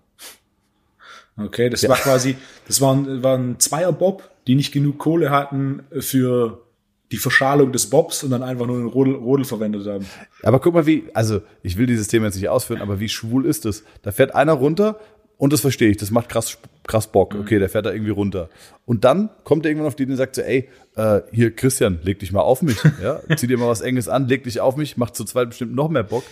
Okay, 1.36 1.70
das 1.70 1.88
war 1.88 1.96
quasi, 1.96 2.34
das 2.66 2.80
waren, 2.80 3.22
waren 3.22 3.60
Zweierbob, 3.60 4.28
die 4.48 4.56
nicht 4.56 4.72
genug 4.72 4.98
Kohle 4.98 5.30
hatten 5.30 5.84
für 6.00 6.63
die 7.12 7.18
Verschalung 7.18 7.72
des 7.72 7.90
Bobs 7.90 8.24
und 8.24 8.30
dann 8.30 8.42
einfach 8.42 8.66
nur 8.66 8.78
den 8.78 8.86
Rodel, 8.86 9.14
Rodel 9.14 9.44
verwendet 9.44 9.86
haben. 9.86 10.06
Aber 10.42 10.58
guck 10.58 10.74
mal, 10.74 10.86
wie, 10.86 11.04
also 11.14 11.42
ich 11.62 11.76
will 11.76 11.86
dieses 11.86 12.08
Thema 12.08 12.26
jetzt 12.26 12.36
nicht 12.36 12.48
ausführen, 12.48 12.80
aber 12.80 12.98
wie 13.00 13.08
schwul 13.08 13.46
ist 13.46 13.66
es? 13.66 13.84
Da 14.02 14.10
fährt 14.10 14.34
einer 14.34 14.54
runter 14.54 14.98
und 15.36 15.52
das 15.52 15.60
verstehe 15.60 15.90
ich, 15.90 15.96
das 15.96 16.10
macht 16.10 16.28
krass, 16.28 16.58
krass 16.86 17.08
Bock. 17.08 17.34
Okay, 17.34 17.58
der 17.58 17.68
fährt 17.68 17.86
da 17.86 17.92
irgendwie 17.92 18.12
runter. 18.12 18.48
Und 18.86 19.04
dann 19.04 19.30
kommt 19.42 19.66
er 19.66 19.70
irgendwann 19.70 19.88
auf 19.88 19.96
die 19.96 20.06
und 20.06 20.16
sagt 20.16 20.36
so, 20.36 20.42
ey, 20.42 20.68
äh, 20.96 21.20
hier 21.32 21.54
Christian, 21.54 21.98
leg 22.02 22.18
dich 22.18 22.32
mal 22.32 22.40
auf 22.40 22.62
mich. 22.62 22.78
Ja? 23.02 23.20
Zieh 23.36 23.46
dir 23.46 23.58
mal 23.58 23.68
was 23.68 23.80
Enges 23.80 24.08
an, 24.08 24.28
leg 24.28 24.44
dich 24.44 24.60
auf 24.60 24.76
mich, 24.76 24.96
macht 24.96 25.16
zu 25.16 25.24
zweit 25.24 25.50
bestimmt 25.50 25.74
noch 25.74 25.88
mehr 25.88 26.04
Bock. 26.04 26.24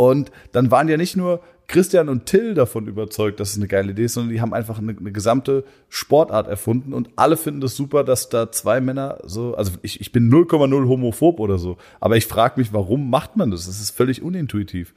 Und 0.00 0.32
dann 0.52 0.70
waren 0.70 0.88
ja 0.88 0.96
nicht 0.96 1.14
nur 1.14 1.42
Christian 1.68 2.08
und 2.08 2.24
Till 2.24 2.54
davon 2.54 2.86
überzeugt, 2.86 3.38
dass 3.38 3.50
es 3.50 3.58
eine 3.58 3.68
geile 3.68 3.90
Idee 3.92 4.04
ist, 4.04 4.14
sondern 4.14 4.32
die 4.32 4.40
haben 4.40 4.54
einfach 4.54 4.78
eine, 4.78 4.96
eine 4.96 5.12
gesamte 5.12 5.62
Sportart 5.90 6.48
erfunden 6.48 6.94
und 6.94 7.10
alle 7.16 7.36
finden 7.36 7.60
das 7.60 7.76
super, 7.76 8.02
dass 8.02 8.30
da 8.30 8.50
zwei 8.50 8.80
Männer 8.80 9.18
so, 9.24 9.54
also 9.56 9.72
ich, 9.82 10.00
ich 10.00 10.10
bin 10.10 10.32
0,0 10.32 10.88
homophob 10.88 11.38
oder 11.38 11.58
so, 11.58 11.76
aber 12.00 12.16
ich 12.16 12.24
frage 12.26 12.58
mich, 12.58 12.72
warum 12.72 13.10
macht 13.10 13.36
man 13.36 13.50
das? 13.50 13.66
Das 13.66 13.78
ist 13.78 13.90
völlig 13.90 14.22
unintuitiv. 14.22 14.94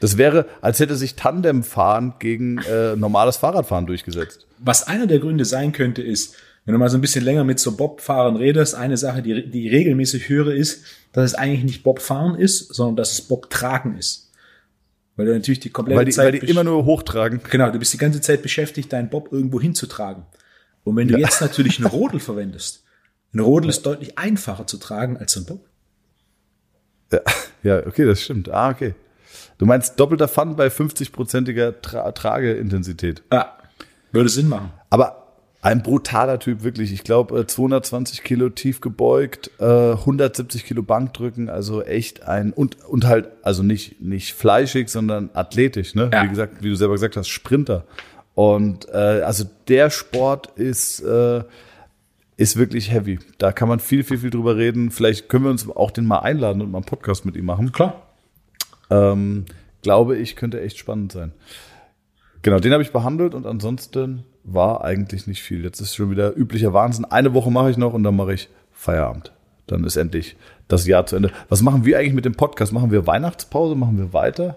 Das 0.00 0.16
wäre, 0.16 0.46
als 0.62 0.80
hätte 0.80 0.96
sich 0.96 1.14
Tandemfahren 1.14 2.14
gegen 2.18 2.56
äh, 2.56 2.96
normales 2.96 3.36
Fahrradfahren 3.36 3.84
durchgesetzt. 3.84 4.46
Was 4.56 4.86
einer 4.86 5.06
der 5.06 5.18
Gründe 5.18 5.44
sein 5.44 5.72
könnte, 5.72 6.00
ist, 6.00 6.36
wenn 6.66 6.72
du 6.72 6.78
mal 6.80 6.90
so 6.90 6.98
ein 6.98 7.00
bisschen 7.00 7.24
länger 7.24 7.44
mit 7.44 7.60
so 7.60 7.76
Bobfahrern 7.76 8.36
redest, 8.36 8.74
eine 8.74 8.96
Sache, 8.96 9.22
die, 9.22 9.48
die 9.50 9.68
ich 9.68 9.72
regelmäßig 9.72 10.28
höre, 10.28 10.52
ist, 10.52 10.84
dass 11.12 11.24
es 11.24 11.34
eigentlich 11.34 11.62
nicht 11.62 11.84
Bobfahren 11.84 12.34
ist, 12.34 12.74
sondern 12.74 12.96
dass 12.96 13.12
es 13.12 13.22
Bobtragen 13.22 13.96
ist. 13.96 14.32
Weil 15.14 15.26
du 15.26 15.32
natürlich 15.32 15.60
die 15.60 15.70
komplette 15.70 15.98
Weil 15.98 16.04
die, 16.04 16.12
Zeit 16.12 16.32
weil 16.32 16.40
die 16.40 16.50
immer 16.50 16.64
nur 16.64 16.84
hochtragen. 16.84 17.40
Genau, 17.50 17.70
du 17.70 17.78
bist 17.78 17.92
die 17.92 17.98
ganze 17.98 18.20
Zeit 18.20 18.42
beschäftigt, 18.42 18.92
deinen 18.92 19.08
Bob 19.08 19.32
irgendwo 19.32 19.60
hinzutragen. 19.60 20.24
Und 20.82 20.96
wenn 20.96 21.08
du 21.08 21.16
jetzt 21.16 21.40
natürlich 21.40 21.78
einen 21.78 21.86
Rodel 21.90 22.18
verwendest, 22.18 22.84
ein 23.32 23.40
Rodel 23.40 23.70
ist 23.70 23.86
deutlich 23.86 24.18
einfacher 24.18 24.66
zu 24.66 24.76
tragen 24.76 25.16
als 25.16 25.32
so 25.32 25.40
ein 25.40 25.46
Bob. 25.46 25.64
Ja, 27.12 27.20
ja, 27.62 27.86
okay, 27.86 28.04
das 28.04 28.22
stimmt. 28.22 28.48
Ah, 28.48 28.70
okay. 28.70 28.94
Du 29.58 29.66
meinst 29.66 29.98
doppelter 30.00 30.26
Fun 30.26 30.56
bei 30.56 30.66
50-prozentiger 30.66 31.80
Tra 31.80 32.10
Trageintensität. 32.10 33.22
Ja, 33.32 33.56
würde 34.10 34.28
Sinn 34.28 34.48
machen. 34.48 34.72
Aber 34.90 35.25
ein 35.66 35.82
brutaler 35.82 36.38
Typ, 36.38 36.62
wirklich. 36.62 36.92
Ich 36.92 37.02
glaube, 37.02 37.40
äh, 37.40 37.46
220 37.46 38.22
Kilo 38.22 38.50
tief 38.50 38.80
gebeugt, 38.80 39.50
äh, 39.58 39.64
170 39.64 40.64
Kilo 40.64 40.84
Bankdrücken, 40.84 41.48
also 41.48 41.82
echt 41.82 42.22
ein, 42.22 42.52
und, 42.52 42.84
und 42.84 43.04
halt, 43.04 43.30
also 43.42 43.64
nicht, 43.64 44.00
nicht 44.00 44.34
fleischig, 44.34 44.90
sondern 44.90 45.28
athletisch, 45.34 45.96
ne? 45.96 46.08
Ja. 46.12 46.22
Wie 46.22 46.28
gesagt, 46.28 46.62
wie 46.62 46.68
du 46.68 46.76
selber 46.76 46.94
gesagt 46.94 47.16
hast, 47.16 47.26
Sprinter. 47.26 47.84
Und 48.36 48.88
äh, 48.90 49.22
also 49.22 49.42
der 49.66 49.90
Sport 49.90 50.56
ist, 50.56 51.00
äh, 51.00 51.42
ist 52.36 52.56
wirklich 52.56 52.92
heavy. 52.92 53.18
Da 53.38 53.50
kann 53.50 53.68
man 53.68 53.80
viel, 53.80 54.04
viel, 54.04 54.18
viel 54.18 54.30
drüber 54.30 54.56
reden. 54.56 54.92
Vielleicht 54.92 55.28
können 55.28 55.46
wir 55.46 55.50
uns 55.50 55.68
auch 55.68 55.90
den 55.90 56.06
mal 56.06 56.20
einladen 56.20 56.62
und 56.62 56.70
mal 56.70 56.78
einen 56.78 56.86
Podcast 56.86 57.24
mit 57.24 57.34
ihm 57.34 57.44
machen. 57.44 57.72
Klar. 57.72 58.06
Ähm, 58.88 59.46
glaube 59.82 60.16
ich, 60.16 60.36
könnte 60.36 60.60
echt 60.60 60.78
spannend 60.78 61.10
sein. 61.10 61.32
Genau, 62.42 62.60
den 62.60 62.72
habe 62.72 62.84
ich 62.84 62.92
behandelt 62.92 63.34
und 63.34 63.46
ansonsten 63.46 64.22
war 64.46 64.84
eigentlich 64.84 65.26
nicht 65.26 65.42
viel. 65.42 65.64
Jetzt 65.64 65.80
ist 65.80 65.94
schon 65.94 66.10
wieder 66.10 66.36
üblicher 66.36 66.72
Wahnsinn. 66.72 67.04
Eine 67.04 67.34
Woche 67.34 67.50
mache 67.50 67.70
ich 67.70 67.76
noch 67.76 67.92
und 67.92 68.04
dann 68.04 68.16
mache 68.16 68.34
ich 68.34 68.48
Feierabend. 68.72 69.32
Dann 69.66 69.84
ist 69.84 69.96
endlich 69.96 70.36
das 70.68 70.86
Jahr 70.86 71.04
zu 71.06 71.16
Ende. 71.16 71.32
Was 71.48 71.62
machen 71.62 71.84
wir 71.84 71.98
eigentlich 71.98 72.14
mit 72.14 72.24
dem 72.24 72.36
Podcast? 72.36 72.72
Machen 72.72 72.92
wir 72.92 73.06
Weihnachtspause? 73.06 73.74
Machen 73.74 73.98
wir 73.98 74.12
weiter? 74.12 74.56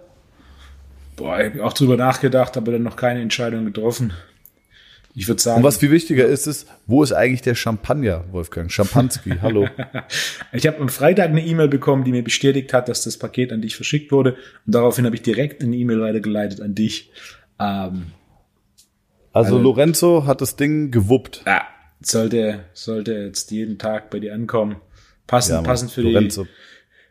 Boah, 1.16 1.40
ich 1.40 1.54
habe 1.54 1.66
auch 1.66 1.74
drüber 1.74 1.98
nachgedacht, 1.98 2.56
aber 2.56 2.72
dann 2.72 2.84
noch 2.84 2.96
keine 2.96 3.22
Entscheidung 3.22 3.66
getroffen. 3.66 4.14
Ich 5.16 5.28
würde 5.28 5.42
sagen, 5.42 5.58
Und 5.58 5.64
was 5.64 5.78
viel 5.78 5.90
wichtiger 5.90 6.26
ist, 6.26 6.46
ist, 6.46 6.68
wo 6.86 7.02
ist 7.04 7.12
eigentlich 7.12 7.42
der 7.42 7.56
Champagner, 7.56 8.26
Wolfgang? 8.32 8.72
Schampanski, 8.72 9.34
hallo. 9.42 9.68
ich 10.54 10.68
habe 10.68 10.78
am 10.78 10.88
Freitag 10.88 11.30
eine 11.30 11.44
E-Mail 11.44 11.68
bekommen, 11.68 12.04
die 12.04 12.12
mir 12.12 12.24
bestätigt 12.24 12.72
hat, 12.74 12.88
dass 12.88 13.04
das 13.04 13.18
Paket 13.18 13.52
an 13.52 13.62
dich 13.62 13.76
verschickt 13.76 14.12
wurde. 14.12 14.38
Und 14.66 14.76
daraufhin 14.76 15.06
habe 15.06 15.16
ich 15.16 15.24
direkt 15.24 15.64
eine 15.64 15.76
E-Mail 15.76 16.00
weitergeleitet 16.00 16.62
an 16.62 16.76
dich. 16.76 17.12
Ähm, 17.60 18.06
Also, 19.34 19.56
Also- 19.56 19.60
Lorenzo 19.64 20.26
hat 20.26 20.42
das 20.42 20.56
Ding 20.56 20.92
gewuppt. 20.92 21.44
ja, 21.46 21.64
sollte, 22.02 22.66
sollte 22.74 23.14
jetzt 23.14 23.52
jeden 23.52 23.78
Tag 23.78 24.10
bei 24.10 24.20
dir 24.20 24.34
ankommen. 24.34 24.78
Passend, 25.28 25.58
Mann. 25.58 25.64
passend 25.66 25.92
für 25.92 26.02
Lorenzo. 26.02 26.44
die. 26.46 26.50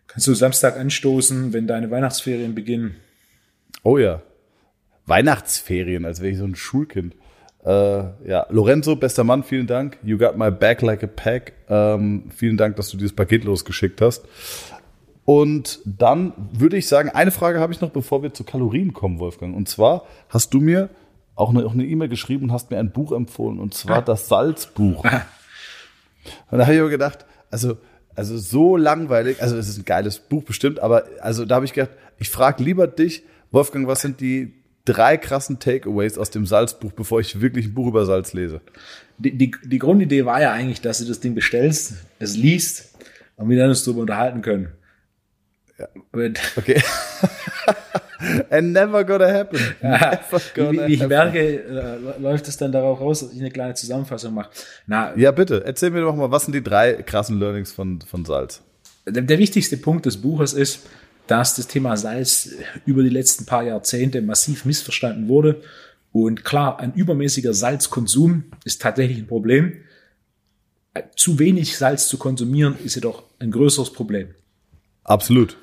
Kannst 0.09 0.27
du 0.27 0.35
Samstag 0.35 0.77
anstoßen, 0.77 1.53
wenn 1.53 1.67
deine 1.67 1.91
Weihnachtsferien 1.91 2.55
beginnen. 2.55 2.97
Oh 3.85 3.99
ja. 3.99 4.23
Weihnachtsferien, 5.07 6.05
als 6.05 6.21
wäre 6.21 6.33
ich 6.33 6.39
so 6.39 6.45
ein 6.45 6.57
Schulkind. 6.57 7.15
Äh, 7.65 7.71
ja, 7.71 8.47
Lorenzo, 8.51 8.97
bester 8.97 9.25
Mann, 9.25 9.43
vielen 9.45 9.67
Dank. 9.67 9.99
You 10.03 10.19
got 10.19 10.37
my 10.37 10.51
back 10.51 10.83
like 10.83 11.03
a 11.05 11.07
pack. 11.07 11.53
Ähm, 11.69 12.25
vielen 12.35 12.57
Dank, 12.57 12.77
dass 12.77 12.91
du 12.91 12.97
dieses 12.97 13.15
Paket 13.15 13.45
losgeschickt 13.45 14.01
hast. 14.01 14.25
Und 15.25 15.81
dann 15.85 16.33
würde 16.53 16.77
ich 16.79 16.89
sagen, 16.89 17.11
eine 17.11 17.31
Frage 17.31 17.61
habe 17.61 17.73
ich 17.73 17.81
noch, 17.81 17.91
bevor 17.91 18.23
wir 18.23 18.33
zu 18.33 18.45
Kalorien 18.45 18.93
kommen, 18.95 19.19
Wolfgang. 19.19 19.55
Und 19.55 19.69
zwar 19.69 20.05
hast 20.31 20.55
du 20.55 20.61
mir 20.61 20.89
auch 21.39 21.51
eine 21.51 21.85
E-Mail 21.85 22.09
geschrieben 22.09 22.45
und 22.45 22.53
hast 22.53 22.71
mir 22.71 22.79
ein 22.79 22.91
Buch 22.91 23.13
empfohlen, 23.13 23.59
und 23.59 23.75
zwar 23.75 24.03
das 24.03 24.29
Salzbuch. 24.29 25.05
Und 26.51 26.59
da 26.59 26.67
habe 26.67 26.75
ich 26.75 26.81
aber 26.81 26.91
gedacht, 26.91 27.25
also, 27.51 27.79
also 28.15 28.37
so 28.37 28.77
langweilig, 28.77 29.41
also 29.41 29.57
es 29.57 29.69
ist 29.69 29.79
ein 29.79 29.85
geiles 29.85 30.19
Buch 30.19 30.43
bestimmt, 30.43 30.81
aber 30.81 31.05
also 31.21 31.45
da 31.45 31.57
habe 31.57 31.65
ich 31.65 31.73
gedacht, 31.73 31.93
ich 32.19 32.31
frage 32.31 32.63
lieber 32.63 32.87
dich, 32.87 33.23
Wolfgang, 33.51 33.87
was 33.87 34.01
sind 34.01 34.21
die 34.21 34.53
drei 34.85 35.17
krassen 35.17 35.59
Takeaways 35.59 36.19
aus 36.19 36.31
dem 36.31 36.45
Salzbuch, 36.45 36.93
bevor 36.93 37.21
ich 37.21 37.41
wirklich 37.41 37.67
ein 37.67 37.75
Buch 37.75 37.87
über 37.87 38.05
Salz 38.05 38.33
lese? 38.33 38.61
Die, 39.19 39.37
die, 39.37 39.53
die 39.65 39.79
Grundidee 39.79 40.25
war 40.25 40.41
ja 40.41 40.53
eigentlich, 40.53 40.81
dass 40.81 40.99
du 40.99 41.05
das 41.05 41.21
Ding 41.21 41.35
bestellst, 41.35 41.95
es 42.19 42.37
liest 42.37 42.95
und 43.37 43.49
wir 43.49 43.59
dann 43.59 43.69
uns 43.69 43.85
darüber 43.85 44.03
unterhalten 44.03 44.43
können. 44.43 44.73
Ja. 45.79 45.89
Okay. 46.57 46.83
And 48.51 48.73
never 48.73 49.05
gonna 49.05 49.33
happen. 49.33 49.59
Wie, 49.81 50.39
gonna 50.55 50.87
wie 50.89 50.95
ich 50.95 51.01
happen. 51.01 51.09
merke, 51.09 51.39
äh, 51.39 52.21
läuft 52.21 52.49
es 52.49 52.57
dann 52.57 52.73
darauf 52.73 53.01
raus, 53.01 53.21
dass 53.21 53.33
ich 53.33 53.39
eine 53.41 53.51
kleine 53.51 53.75
Zusammenfassung 53.75 54.35
mache. 54.35 54.51
Na, 54.87 55.17
Ja, 55.17 55.31
bitte, 55.31 55.63
erzähl 55.65 55.91
mir 55.91 56.01
doch 56.01 56.17
mal, 56.17 56.31
was 56.31 56.45
sind 56.45 56.55
die 56.55 56.63
drei 56.63 56.95
krassen 56.95 57.39
Learnings 57.39 57.73
von, 57.73 58.01
von 58.01 58.25
Salz? 58.25 58.63
der, 59.07 59.23
der 59.23 59.39
wichtigste 59.39 59.77
Punkt 59.77 60.07
des 60.07 60.17
Buches 60.19 60.53
ist, 60.53 60.87
dass 61.27 61.55
das 61.57 61.67
Thema 61.67 61.97
Salz 61.97 62.51
über 62.87 63.03
die 63.03 63.09
letzten 63.11 63.45
paar 63.47 63.63
Jahrzehnte 63.63 64.23
massiv 64.23 64.65
missverstanden 64.65 65.29
wurde. 65.29 65.61
Und 66.13 66.45
klar, 66.45 66.81
ein 66.81 66.95
übermäßiger 66.95 67.53
Salzkonsum 67.53 68.45
ist 68.65 68.81
tatsächlich 68.83 69.19
ein 69.19 69.27
Problem. 69.27 69.75
Äh, 70.95 71.03
Zu 71.17 71.39
wenig 71.39 71.77
Salz 71.77 72.09
zu 72.09 72.17
konsumieren 72.19 72.77
ist 72.83 72.95
jedoch 72.95 73.23
ein 73.39 73.51
größeres 73.51 73.93
Problem. 73.93 74.29
Absolut. 75.05 75.57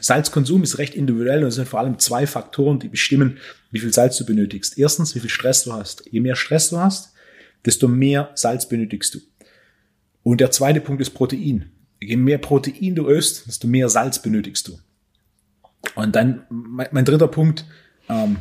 Salzkonsum 0.00 0.62
ist 0.62 0.78
recht 0.78 0.94
individuell 0.94 1.42
und 1.42 1.48
es 1.48 1.54
sind 1.56 1.68
vor 1.68 1.80
allem 1.80 1.98
zwei 1.98 2.26
Faktoren, 2.26 2.78
die 2.78 2.88
bestimmen, 2.88 3.38
wie 3.70 3.78
viel 3.78 3.92
Salz 3.92 4.16
du 4.16 4.24
benötigst. 4.24 4.78
Erstens, 4.78 5.14
wie 5.14 5.20
viel 5.20 5.30
Stress 5.30 5.64
du 5.64 5.72
hast. 5.72 6.04
Je 6.10 6.20
mehr 6.20 6.36
Stress 6.36 6.70
du 6.70 6.78
hast, 6.78 7.12
desto 7.64 7.88
mehr 7.88 8.30
Salz 8.34 8.68
benötigst 8.68 9.14
du. 9.14 9.20
Und 10.22 10.40
der 10.40 10.50
zweite 10.50 10.80
Punkt 10.80 11.02
ist 11.02 11.10
Protein. 11.10 11.70
Je 12.00 12.16
mehr 12.16 12.38
Protein 12.38 12.94
du 12.94 13.06
isst, 13.08 13.46
desto 13.46 13.66
mehr 13.66 13.88
Salz 13.88 14.20
benötigst 14.20 14.68
du. 14.68 14.78
Und 15.94 16.16
dann 16.16 16.44
mein, 16.48 16.88
mein 16.92 17.04
dritter 17.04 17.28
Punkt, 17.28 17.64
ähm, 18.08 18.38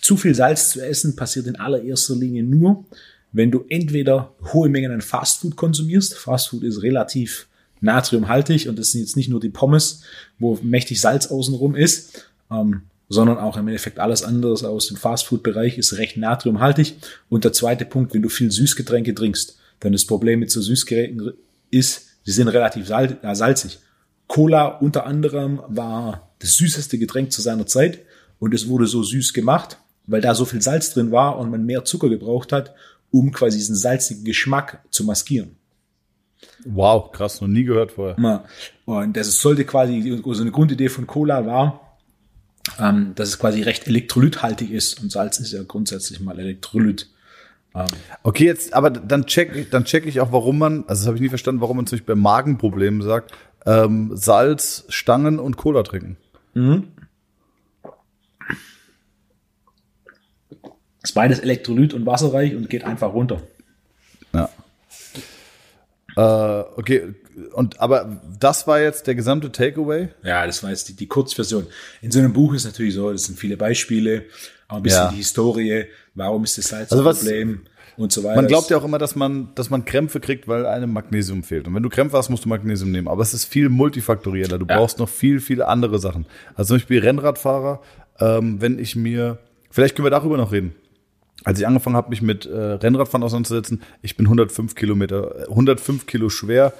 zu 0.00 0.16
viel 0.16 0.34
Salz 0.34 0.70
zu 0.70 0.84
essen 0.84 1.14
passiert 1.16 1.46
in 1.46 1.56
allererster 1.56 2.16
Linie 2.16 2.42
nur, 2.42 2.84
wenn 3.30 3.50
du 3.50 3.64
entweder 3.68 4.34
hohe 4.52 4.68
Mengen 4.68 4.92
an 4.92 5.00
Fastfood 5.00 5.56
konsumierst. 5.56 6.14
Fastfood 6.14 6.64
ist 6.64 6.82
relativ 6.82 7.48
natriumhaltig 7.82 8.68
und 8.68 8.78
das 8.78 8.92
sind 8.92 9.02
jetzt 9.02 9.16
nicht 9.16 9.28
nur 9.28 9.40
die 9.40 9.50
Pommes, 9.50 10.02
wo 10.38 10.58
mächtig 10.62 11.00
Salz 11.00 11.26
außenrum 11.26 11.74
ist, 11.74 12.26
ähm, 12.50 12.82
sondern 13.08 13.38
auch 13.38 13.58
im 13.58 13.68
Endeffekt 13.68 13.98
alles 13.98 14.22
andere 14.22 14.68
aus 14.68 14.86
dem 14.86 14.96
Fastfood-Bereich 14.96 15.76
ist 15.76 15.98
recht 15.98 16.16
natriumhaltig. 16.16 16.96
Und 17.28 17.44
der 17.44 17.52
zweite 17.52 17.84
Punkt, 17.84 18.14
wenn 18.14 18.22
du 18.22 18.30
viel 18.30 18.50
Süßgetränke 18.50 19.14
trinkst, 19.14 19.58
dann 19.80 19.92
das 19.92 20.06
Problem 20.06 20.40
mit 20.40 20.50
so 20.50 20.62
Süßgeräten 20.62 21.32
ist, 21.70 22.06
sie 22.24 22.32
sind 22.32 22.48
relativ 22.48 22.88
äh, 22.88 23.34
salzig. 23.34 23.80
Cola 24.28 24.66
unter 24.66 25.04
anderem 25.04 25.60
war 25.68 26.30
das 26.38 26.56
süßeste 26.56 26.98
Getränk 26.98 27.32
zu 27.32 27.42
seiner 27.42 27.66
Zeit 27.66 27.98
und 28.38 28.54
es 28.54 28.66
wurde 28.66 28.86
so 28.86 29.02
süß 29.02 29.34
gemacht, 29.34 29.76
weil 30.06 30.20
da 30.20 30.34
so 30.34 30.44
viel 30.44 30.62
Salz 30.62 30.94
drin 30.94 31.12
war 31.12 31.38
und 31.38 31.50
man 31.50 31.66
mehr 31.66 31.84
Zucker 31.84 32.08
gebraucht 32.08 32.52
hat, 32.52 32.74
um 33.10 33.30
quasi 33.30 33.58
diesen 33.58 33.76
salzigen 33.76 34.24
Geschmack 34.24 34.82
zu 34.90 35.04
maskieren. 35.04 35.56
Wow, 36.64 37.12
krass, 37.12 37.40
noch 37.40 37.48
nie 37.48 37.64
gehört 37.64 37.92
vorher. 37.92 38.16
Und 38.84 39.16
das 39.16 39.40
sollte 39.40 39.64
quasi, 39.64 40.22
so 40.24 40.40
eine 40.42 40.50
Grundidee 40.50 40.88
von 40.88 41.06
Cola 41.06 41.46
war, 41.46 41.98
ähm, 42.78 43.12
dass 43.14 43.28
es 43.28 43.38
quasi 43.38 43.62
recht 43.62 43.86
elektrolythaltig 43.86 44.70
ist 44.70 45.02
und 45.02 45.10
Salz 45.10 45.40
ist 45.40 45.52
ja 45.52 45.62
grundsätzlich 45.62 46.20
mal 46.20 46.38
Elektrolyt. 46.38 47.08
Ähm. 47.74 47.86
Okay, 48.22 48.44
jetzt, 48.44 48.74
aber 48.74 48.90
dann 48.90 49.26
check, 49.26 49.70
dann 49.70 49.84
check 49.84 50.06
ich 50.06 50.20
auch, 50.20 50.32
warum 50.32 50.58
man, 50.58 50.84
also 50.86 51.00
das 51.00 51.06
habe 51.06 51.16
ich 51.16 51.22
nie 51.22 51.28
verstanden, 51.28 51.60
warum 51.60 51.78
man 51.78 51.86
zum 51.86 51.96
Beispiel 51.96 52.14
bei 52.14 52.20
Magenproblemen 52.20 53.02
sagt, 53.02 53.32
ähm, 53.66 54.10
Salz, 54.14 54.84
Stangen 54.88 55.38
und 55.38 55.56
Cola 55.56 55.82
trinken. 55.82 56.16
Mhm. 56.54 56.88
Ist 61.02 61.14
beides 61.14 61.40
Elektrolyt 61.40 61.94
und 61.94 62.06
wasserreich 62.06 62.54
und 62.54 62.70
geht 62.70 62.84
einfach 62.84 63.12
runter. 63.12 63.42
Ja. 64.32 64.48
Äh, 66.16 66.20
okay, 66.20 67.14
und 67.52 67.80
aber 67.80 68.20
das 68.38 68.66
war 68.66 68.80
jetzt 68.80 69.06
der 69.06 69.14
gesamte 69.14 69.50
Takeaway? 69.50 70.08
Ja, 70.22 70.46
das 70.46 70.62
war 70.62 70.70
jetzt 70.70 70.88
die, 70.88 70.94
die 70.94 71.06
Kurzversion. 71.06 71.66
In 72.00 72.10
so 72.10 72.18
einem 72.18 72.32
Buch 72.32 72.54
ist 72.54 72.64
natürlich 72.64 72.94
so, 72.94 73.10
das 73.10 73.24
sind 73.24 73.38
viele 73.38 73.56
Beispiele, 73.56 74.24
auch 74.68 74.76
ein 74.76 74.82
bisschen 74.82 75.04
ja. 75.04 75.10
die 75.10 75.16
Historie, 75.16 75.86
warum 76.14 76.44
ist 76.44 76.58
das 76.58 76.68
Salz 76.68 76.92
also 76.92 77.08
ein 77.08 77.16
Problem 77.16 77.60
und 77.96 78.12
so 78.12 78.22
weiter. 78.24 78.36
Man 78.36 78.46
glaubt 78.46 78.70
ja 78.70 78.76
auch 78.76 78.84
immer, 78.84 78.98
dass 78.98 79.16
man, 79.16 79.48
dass 79.54 79.70
man 79.70 79.84
Krämpfe 79.84 80.20
kriegt, 80.20 80.48
weil 80.48 80.66
einem 80.66 80.92
Magnesium 80.92 81.42
fehlt. 81.42 81.66
Und 81.66 81.74
wenn 81.74 81.82
du 81.82 81.88
Krämpfe 81.88 82.16
hast, 82.16 82.28
musst 82.28 82.44
du 82.44 82.48
Magnesium 82.48 82.90
nehmen. 82.90 83.08
Aber 83.08 83.22
es 83.22 83.34
ist 83.34 83.44
viel 83.44 83.68
multifaktorieller. 83.68 84.58
Du 84.58 84.66
ja. 84.66 84.76
brauchst 84.76 84.98
noch 84.98 85.08
viel, 85.08 85.40
viele 85.40 85.68
andere 85.68 85.98
Sachen. 85.98 86.26
Also 86.54 86.68
zum 86.68 86.76
Beispiel 86.78 87.00
Rennradfahrer, 87.00 87.80
ähm, 88.20 88.60
wenn 88.60 88.78
ich 88.78 88.96
mir, 88.96 89.38
vielleicht 89.70 89.96
können 89.96 90.06
wir 90.06 90.10
darüber 90.10 90.36
noch 90.36 90.52
reden 90.52 90.74
als 91.44 91.58
ich 91.58 91.66
angefangen 91.66 91.96
habe, 91.96 92.10
mich 92.10 92.22
mit 92.22 92.46
äh, 92.46 92.56
Rennradfahren 92.56 93.24
auseinanderzusetzen, 93.24 93.82
ich 94.00 94.16
bin 94.16 94.26
105 94.26 94.74
Kilometer, 94.74 95.48
105 95.48 96.06
Kilo 96.06 96.28
schwer, 96.28 96.72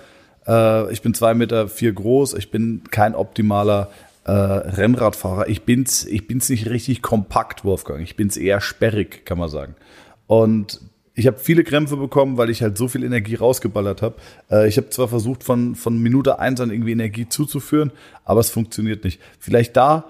äh, 0.46 0.92
ich 0.92 1.02
bin 1.02 1.14
zwei 1.14 1.34
Meter 1.34 1.68
vier 1.68 1.92
groß, 1.92 2.34
ich 2.34 2.50
bin 2.50 2.82
kein 2.90 3.14
optimaler 3.14 3.90
äh, 4.24 4.30
Rennradfahrer. 4.30 5.48
Ich 5.48 5.62
bin's, 5.62 6.04
ich 6.04 6.26
bin's 6.26 6.48
nicht 6.48 6.68
richtig 6.68 7.02
kompakt, 7.02 7.64
Wolfgang. 7.64 8.00
Ich 8.02 8.16
bin's 8.16 8.36
eher 8.36 8.60
sperrig, 8.60 9.24
kann 9.24 9.38
man 9.38 9.48
sagen. 9.48 9.74
Und 10.26 10.80
ich 11.14 11.26
habe 11.26 11.38
viele 11.38 11.64
Krämpfe 11.64 11.96
bekommen, 11.96 12.38
weil 12.38 12.48
ich 12.48 12.62
halt 12.62 12.78
so 12.78 12.88
viel 12.88 13.04
Energie 13.04 13.34
rausgeballert 13.34 14.02
habe. 14.02 14.16
Äh, 14.50 14.68
ich 14.68 14.76
habe 14.76 14.90
zwar 14.90 15.08
versucht, 15.08 15.44
von, 15.44 15.74
von 15.74 16.00
Minute 16.00 16.38
eins 16.38 16.60
an 16.60 16.70
irgendwie 16.70 16.92
Energie 16.92 17.28
zuzuführen, 17.28 17.92
aber 18.24 18.40
es 18.40 18.50
funktioniert 18.50 19.04
nicht. 19.04 19.20
Vielleicht 19.38 19.76
da 19.76 20.04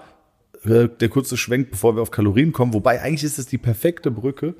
äh, 0.65 0.87
der 0.87 1.09
kurze 1.09 1.37
Schwenk, 1.37 1.71
bevor 1.71 1.95
wir 1.95 2.01
auf 2.01 2.11
Kalorien 2.11 2.51
kommen, 2.51 2.73
wobei 2.73 3.01
eigentlich 3.01 3.23
ist 3.23 3.39
es 3.39 3.47
die 3.47 3.57
perfekte 3.57 4.11
Brücke. 4.11 4.55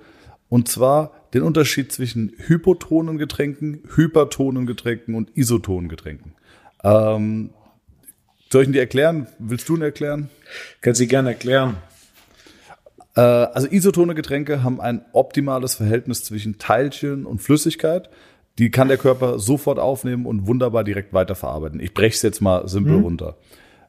Und 0.50 0.68
zwar 0.68 1.13
den 1.34 1.42
Unterschied 1.42 1.92
zwischen 1.92 2.34
hypotonen 2.38 3.18
Getränken, 3.18 3.84
hypertonen 3.96 4.66
Getränken 4.66 5.16
und 5.16 5.36
isotonen 5.36 5.89
Getränken. 5.89 6.36
Ähm, 6.84 7.52
soll 8.52 8.62
ich 8.62 8.68
ihn 8.70 8.74
dir 8.74 8.82
erklären? 8.82 9.28
Willst 9.39 9.68
du 9.68 9.76
ihn 9.76 9.82
erklären? 9.82 10.30
Kannst 10.82 11.02
du 11.02 11.08
gerne 11.08 11.30
erklären. 11.30 11.78
Äh, 13.16 13.22
also 13.22 13.68
isotone 13.68 14.13
Getränke 14.13 14.63
haben 14.63 14.80
ein 14.80 15.04
optimales 15.13 15.76
Verhältnis 15.76 16.24
zwischen 16.24 16.60
Teilchen 16.60 17.26
und 17.26 17.42
Flüssigkeit. 17.42 18.10
Die 18.60 18.70
kann 18.70 18.88
der 18.88 18.98
Körper 18.98 19.39
sofort 19.39 19.80
aufnehmen 19.80 20.28
und 20.28 20.46
wunderbar 20.46 20.84
direkt 20.84 21.13
weiterverarbeiten. 21.13 21.80
Ich 21.80 21.94
breche 21.96 22.16
es 22.16 22.22
jetzt 22.22 22.42
mal 22.42 22.68
simpel 22.68 22.98
mhm. 22.98 23.04
runter. 23.04 23.38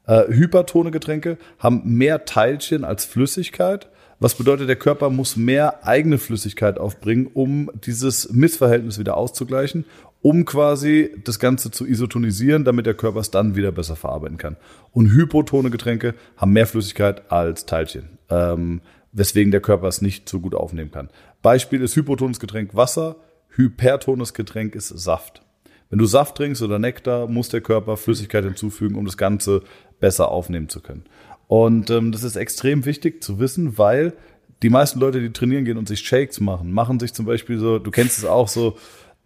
Äh, 0.07 0.25
hypertone 0.29 0.91
Getränke 0.91 1.39
haben 1.59 1.83
mehr 1.85 2.25
Teilchen 2.25 2.85
als 2.85 3.05
Flüssigkeit. 3.05 3.89
Was 4.21 4.35
bedeutet, 4.35 4.69
der 4.69 4.77
Körper 4.77 5.11
muss 5.11 5.37
mehr 5.37 5.87
eigene 5.87 6.19
Flüssigkeit 6.19 6.79
aufbringen, 6.79 7.29
um 7.33 7.71
dieses 7.85 8.31
Missverhältnis 8.33 8.99
wieder 8.99 9.17
auszugleichen, 9.17 9.85
um 10.23 10.45
quasi 10.45 11.11
das 11.25 11.39
Ganze 11.39 11.71
zu 11.71 11.87
isotonisieren, 11.87 12.65
damit 12.65 12.87
der 12.87 12.95
Körper 12.95 13.21
es 13.21 13.31
dann 13.31 13.57
wieder 13.57 13.73
besser 13.73 13.97
verarbeiten 13.97 14.39
kann. 14.39 14.57
Und 14.93 15.11
hypotone 15.11 15.71
Getränke 15.71 16.15
haben 16.37 16.53
mehr 16.53 16.67
Flüssigkeit 16.67 17.31
als 17.31 17.67
Teilchen, 17.67 18.19
ähm, 18.31 18.81
weswegen 19.13 19.51
der 19.51 19.61
Körper 19.61 19.89
es 19.89 20.01
nicht 20.01 20.29
so 20.29 20.41
gut 20.41 20.55
aufnehmen 20.55 20.91
kann. 20.91 21.11
Beispiel 21.43 21.83
ist 21.83 21.97
hypotones 21.97 22.41
Getränk 22.41 22.75
Wasser, 22.75 23.17
hypertones 23.51 24.33
Getränk 24.33 24.75
ist 24.75 24.89
Saft. 24.89 25.43
Wenn 25.91 25.99
du 25.99 26.07
Saft 26.07 26.37
trinkst 26.37 26.63
oder 26.63 26.79
Nektar, 26.79 27.29
muss 27.29 27.51
der 27.51 27.61
Körper 27.61 27.97
Flüssigkeit 27.97 28.45
hinzufügen, 28.45 28.97
um 28.97 29.05
das 29.05 29.17
Ganze 29.17 29.63
besser 30.01 30.31
aufnehmen 30.31 30.69
zu 30.69 30.81
können. 30.81 31.05
Und 31.47 31.91
ähm, 31.91 32.13
das 32.13 32.23
ist 32.23 32.37
extrem 32.37 32.85
wichtig 32.85 33.23
zu 33.23 33.39
wissen, 33.39 33.79
weil 33.79 34.15
die 34.63 34.71
meisten 34.71 34.99
Leute, 34.99 35.21
die 35.21 35.33
trainieren 35.33 35.65
gehen 35.65 35.77
und 35.77 35.89
sich 35.89 36.01
Shakes 36.01 36.41
machen, 36.41 36.73
machen 36.73 36.99
sich 36.99 37.13
zum 37.13 37.27
Beispiel 37.27 37.59
so, 37.59 37.79
du 37.79 37.91
kennst 37.91 38.19
es 38.19 38.25
auch 38.25 38.49
so, 38.49 38.77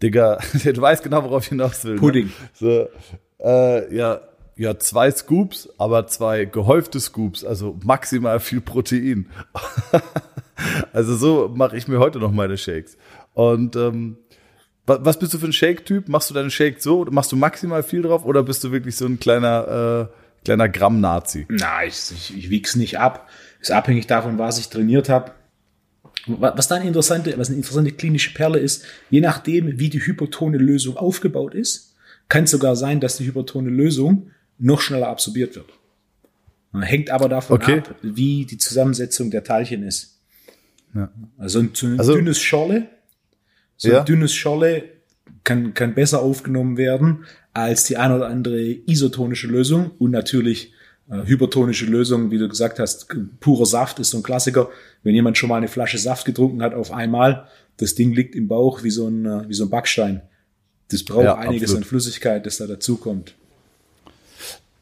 Digga, 0.02 0.38
du 0.64 0.80
weißt 0.80 1.02
genau, 1.02 1.24
worauf 1.24 1.44
ich 1.44 1.48
hinaus 1.50 1.84
will. 1.84 1.94
Ne? 1.94 2.00
Pudding. 2.00 2.26
Ne? 2.26 2.32
So, 2.54 2.88
äh, 3.44 3.94
ja, 3.94 4.20
ja, 4.56 4.76
zwei 4.78 5.10
Scoops, 5.10 5.68
aber 5.78 6.08
zwei 6.08 6.44
gehäufte 6.44 6.98
Scoops, 6.98 7.44
also 7.44 7.78
maximal 7.84 8.40
viel 8.40 8.60
Protein. 8.60 9.28
also 10.92 11.16
so 11.16 11.52
mache 11.54 11.76
ich 11.76 11.86
mir 11.86 12.00
heute 12.00 12.18
noch 12.18 12.32
meine 12.32 12.56
Shakes. 12.56 12.98
Und 13.34 13.76
ähm, 13.76 14.18
was 14.84 15.18
bist 15.18 15.34
du 15.34 15.38
für 15.38 15.46
ein 15.46 15.52
Shake-Typ? 15.52 16.08
Machst 16.08 16.30
du 16.30 16.34
deinen 16.34 16.50
Shake 16.50 16.80
so? 16.80 17.04
Machst 17.10 17.30
du 17.30 17.36
maximal 17.36 17.82
viel 17.82 18.02
drauf 18.02 18.24
oder 18.24 18.42
bist 18.42 18.64
du 18.64 18.72
wirklich 18.72 18.96
so 18.96 19.06
ein 19.06 19.20
kleiner, 19.20 20.08
äh, 20.10 20.17
kleiner 20.44 20.68
Gramm-Nazi? 20.68 21.46
Na, 21.48 21.84
ich, 21.84 22.10
ich, 22.12 22.36
ich 22.36 22.50
wieg's 22.50 22.76
nicht 22.76 22.98
ab. 22.98 23.28
Ist 23.60 23.70
abhängig 23.70 24.06
davon, 24.06 24.38
was 24.38 24.58
ich 24.58 24.68
trainiert 24.68 25.08
habe. 25.08 25.32
Was 26.26 26.68
da 26.68 26.76
eine 26.76 26.86
interessante, 26.86 27.36
was 27.38 27.48
eine 27.48 27.56
interessante 27.56 27.92
klinische 27.92 28.34
Perle 28.34 28.58
ist, 28.58 28.84
je 29.10 29.20
nachdem, 29.20 29.78
wie 29.78 29.88
die 29.88 30.04
hypertone 30.04 30.58
Lösung 30.58 30.96
aufgebaut 30.96 31.54
ist, 31.54 31.94
kann 32.28 32.44
es 32.44 32.50
sogar 32.50 32.76
sein, 32.76 33.00
dass 33.00 33.16
die 33.16 33.26
hypertone 33.26 33.70
Lösung 33.70 34.30
noch 34.58 34.80
schneller 34.80 35.08
absorbiert 35.08 35.56
wird. 35.56 35.70
Hängt 36.80 37.10
aber 37.10 37.28
davon 37.28 37.56
okay. 37.56 37.78
ab, 37.78 37.94
wie 38.02 38.44
die 38.44 38.58
Zusammensetzung 38.58 39.30
der 39.30 39.42
Teilchen 39.42 39.82
ist. 39.82 40.18
Ja. 40.94 41.10
Also 41.38 41.60
ein, 41.60 41.72
ein 41.82 41.98
also, 41.98 42.14
dünnes 42.14 42.40
Schorle 42.40 42.88
so 43.78 43.88
ja. 43.90 44.00
ein 44.00 44.04
dünnes 44.04 44.34
Scholle 44.34 44.84
kann, 45.48 45.72
kann 45.72 45.94
besser 45.94 46.20
aufgenommen 46.20 46.76
werden 46.76 47.24
als 47.54 47.84
die 47.84 47.96
ein 47.96 48.12
oder 48.12 48.28
andere 48.28 48.60
isotonische 48.60 49.46
Lösung 49.46 49.92
und 49.98 50.10
natürlich 50.10 50.74
äh, 51.10 51.24
hypertonische 51.24 51.86
Lösung, 51.86 52.30
wie 52.30 52.36
du 52.36 52.48
gesagt 52.48 52.78
hast, 52.78 53.08
purer 53.40 53.64
Saft 53.64 53.98
ist 53.98 54.10
so 54.10 54.18
ein 54.18 54.22
Klassiker. 54.22 54.68
Wenn 55.02 55.14
jemand 55.14 55.38
schon 55.38 55.48
mal 55.48 55.56
eine 55.56 55.68
Flasche 55.68 55.96
Saft 55.96 56.26
getrunken 56.26 56.62
hat 56.62 56.74
auf 56.74 56.92
einmal, 56.92 57.48
das 57.78 57.94
Ding 57.94 58.12
liegt 58.12 58.34
im 58.34 58.46
Bauch 58.46 58.82
wie 58.82 58.90
so 58.90 59.08
ein, 59.08 59.24
äh, 59.24 59.48
wie 59.48 59.54
so 59.54 59.64
ein 59.64 59.70
Backstein. 59.70 60.20
Das 60.90 61.02
braucht 61.02 61.24
ja, 61.24 61.36
einiges 61.36 61.70
absolut. 61.70 61.84
an 61.84 61.88
Flüssigkeit, 61.88 62.44
das 62.44 62.58
da 62.58 62.66
dazukommt. 62.66 63.34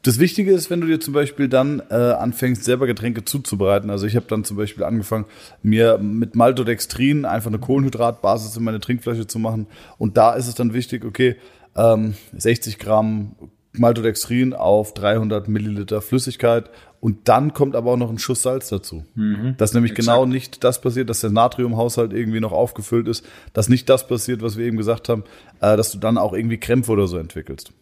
Das 0.06 0.20
Wichtige 0.20 0.52
ist, 0.52 0.70
wenn 0.70 0.80
du 0.80 0.86
dir 0.86 1.00
zum 1.00 1.14
Beispiel 1.14 1.48
dann 1.48 1.82
äh, 1.90 1.94
anfängst, 1.94 2.62
selber 2.62 2.86
Getränke 2.86 3.24
zuzubereiten. 3.24 3.90
Also 3.90 4.06
ich 4.06 4.14
habe 4.14 4.26
dann 4.28 4.44
zum 4.44 4.56
Beispiel 4.56 4.84
angefangen, 4.84 5.24
mir 5.64 5.98
mit 5.98 6.36
Maltodextrin 6.36 7.24
einfach 7.24 7.48
eine 7.48 7.58
Kohlenhydratbasis 7.58 8.56
in 8.56 8.62
meine 8.62 8.78
Trinkflasche 8.78 9.26
zu 9.26 9.40
machen. 9.40 9.66
Und 9.98 10.16
da 10.16 10.34
ist 10.34 10.46
es 10.46 10.54
dann 10.54 10.74
wichtig, 10.74 11.04
okay, 11.04 11.34
ähm, 11.74 12.14
60 12.36 12.78
Gramm 12.78 13.34
Maltodextrin 13.72 14.52
auf 14.52 14.94
300 14.94 15.48
Milliliter 15.48 16.00
Flüssigkeit 16.00 16.70
und 17.00 17.28
dann 17.28 17.52
kommt 17.52 17.74
aber 17.74 17.90
auch 17.90 17.96
noch 17.96 18.10
ein 18.10 18.20
Schuss 18.20 18.42
Salz 18.42 18.68
dazu. 18.68 19.04
Mhm, 19.16 19.56
dass 19.58 19.74
nämlich 19.74 19.90
exakt. 19.90 20.06
genau 20.06 20.24
nicht 20.24 20.62
das 20.62 20.80
passiert, 20.80 21.10
dass 21.10 21.20
der 21.20 21.30
Natriumhaushalt 21.30 22.12
irgendwie 22.12 22.38
noch 22.38 22.52
aufgefüllt 22.52 23.08
ist, 23.08 23.26
dass 23.54 23.68
nicht 23.68 23.88
das 23.88 24.06
passiert, 24.06 24.40
was 24.40 24.56
wir 24.56 24.66
eben 24.66 24.76
gesagt 24.76 25.08
haben, 25.08 25.24
äh, 25.60 25.76
dass 25.76 25.90
du 25.90 25.98
dann 25.98 26.16
auch 26.16 26.32
irgendwie 26.32 26.58
Krämpfe 26.58 26.92
oder 26.92 27.08
so 27.08 27.18
entwickelst. 27.18 27.72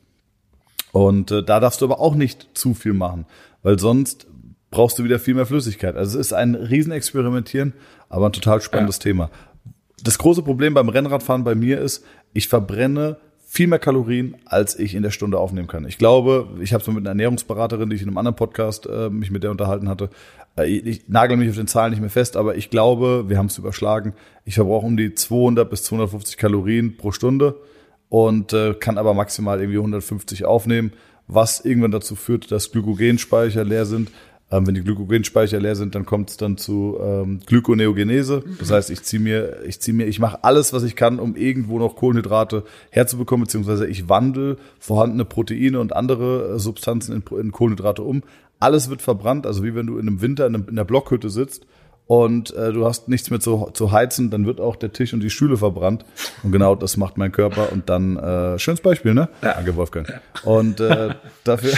Und 0.94 1.32
äh, 1.32 1.42
da 1.42 1.58
darfst 1.58 1.80
du 1.80 1.86
aber 1.86 1.98
auch 1.98 2.14
nicht 2.14 2.46
zu 2.54 2.72
viel 2.72 2.92
machen, 2.92 3.26
weil 3.64 3.80
sonst 3.80 4.28
brauchst 4.70 4.96
du 4.96 5.02
wieder 5.02 5.18
viel 5.18 5.34
mehr 5.34 5.44
Flüssigkeit. 5.44 5.96
Also 5.96 6.20
es 6.20 6.26
ist 6.28 6.32
ein 6.32 6.54
Riesenexperimentieren, 6.54 7.72
aber 8.08 8.26
ein 8.26 8.32
total 8.32 8.60
spannendes 8.60 8.98
ja. 8.98 9.02
Thema. 9.02 9.30
Das 10.04 10.18
große 10.18 10.42
Problem 10.42 10.72
beim 10.72 10.88
Rennradfahren 10.88 11.42
bei 11.42 11.56
mir 11.56 11.80
ist, 11.80 12.04
ich 12.32 12.46
verbrenne 12.46 13.16
viel 13.44 13.66
mehr 13.66 13.80
Kalorien, 13.80 14.36
als 14.44 14.78
ich 14.78 14.94
in 14.94 15.02
der 15.02 15.10
Stunde 15.10 15.40
aufnehmen 15.40 15.66
kann. 15.66 15.84
Ich 15.84 15.98
glaube, 15.98 16.46
ich 16.60 16.72
habe 16.72 16.80
es 16.80 16.86
mit 16.86 16.98
einer 16.98 17.08
Ernährungsberaterin, 17.08 17.90
die 17.90 17.96
ich 17.96 18.02
in 18.02 18.08
einem 18.08 18.18
anderen 18.18 18.36
Podcast 18.36 18.86
äh, 18.86 19.10
mich 19.10 19.32
mit 19.32 19.42
der 19.42 19.50
unterhalten 19.50 19.88
hatte. 19.88 20.10
Äh, 20.56 20.66
ich 20.66 21.08
nagel 21.08 21.36
mich 21.36 21.50
auf 21.50 21.56
den 21.56 21.66
Zahlen 21.66 21.90
nicht 21.90 22.00
mehr 22.00 22.08
fest, 22.08 22.36
aber 22.36 22.54
ich 22.54 22.70
glaube, 22.70 23.24
wir 23.26 23.36
haben 23.36 23.46
es 23.46 23.58
überschlagen. 23.58 24.14
Ich 24.44 24.54
verbrauche 24.54 24.86
um 24.86 24.96
die 24.96 25.12
200 25.12 25.68
bis 25.68 25.82
250 25.82 26.36
Kalorien 26.36 26.96
pro 26.96 27.10
Stunde 27.10 27.56
und 28.14 28.52
äh, 28.52 28.74
kann 28.74 28.96
aber 28.96 29.12
maximal 29.12 29.58
irgendwie 29.58 29.78
150 29.78 30.44
aufnehmen, 30.44 30.92
was 31.26 31.64
irgendwann 31.64 31.90
dazu 31.90 32.14
führt, 32.14 32.52
dass 32.52 32.70
Glykogenspeicher 32.70 33.64
leer 33.64 33.86
sind 33.86 34.12
ähm, 34.52 34.68
wenn 34.68 34.74
die 34.76 34.82
Glykogenspeicher 34.82 35.58
leer 35.58 35.74
sind, 35.74 35.96
dann 35.96 36.06
kommt 36.06 36.30
es 36.30 36.36
dann 36.36 36.56
zu 36.56 36.96
ähm, 37.02 37.40
Glykoneogenese. 37.44 38.44
Das 38.60 38.70
heißt, 38.70 38.90
ich 38.90 39.02
ziehe 39.02 39.20
mir, 39.20 39.64
ich 39.66 39.80
ziehe 39.80 39.96
mir, 39.96 40.06
ich 40.06 40.20
mache 40.20 40.44
alles, 40.44 40.72
was 40.72 40.84
ich 40.84 40.94
kann, 40.94 41.18
um 41.18 41.34
irgendwo 41.34 41.78
noch 41.80 41.96
Kohlenhydrate 41.96 42.62
herzubekommen, 42.90 43.46
beziehungsweise 43.46 43.86
ich 43.86 44.08
wandle 44.08 44.58
vorhandene 44.78 45.24
Proteine 45.24 45.80
und 45.80 45.96
andere 45.96 46.54
äh, 46.54 46.58
Substanzen 46.60 47.16
in, 47.16 47.36
in 47.38 47.50
Kohlenhydrate 47.50 48.02
um. 48.02 48.22
Alles 48.60 48.90
wird 48.90 49.02
verbrannt, 49.02 49.44
also 49.44 49.64
wie 49.64 49.74
wenn 49.74 49.86
du 49.86 49.94
in 49.98 50.06
einem 50.06 50.20
Winter 50.20 50.46
in, 50.46 50.54
einem, 50.54 50.68
in 50.68 50.76
der 50.76 50.84
Blockhütte 50.84 51.30
sitzt 51.30 51.66
und 52.06 52.54
äh, 52.54 52.72
du 52.72 52.84
hast 52.84 53.08
nichts 53.08 53.30
mehr 53.30 53.40
zu, 53.40 53.70
zu 53.72 53.92
heizen, 53.92 54.30
dann 54.30 54.44
wird 54.44 54.60
auch 54.60 54.76
der 54.76 54.92
Tisch 54.92 55.14
und 55.14 55.20
die 55.20 55.30
Stühle 55.30 55.56
verbrannt. 55.56 56.04
Und 56.42 56.52
genau 56.52 56.74
das 56.74 56.96
macht 56.96 57.16
mein 57.16 57.32
Körper. 57.32 57.72
Und 57.72 57.88
dann, 57.88 58.18
äh, 58.18 58.58
schönes 58.58 58.82
Beispiel, 58.82 59.14
ne? 59.14 59.28
Ja. 59.42 59.54
Danke, 59.54 59.74
Wolfgang. 59.76 60.20
Und 60.44 60.80
äh, 60.80 61.14
dafür, 61.44 61.72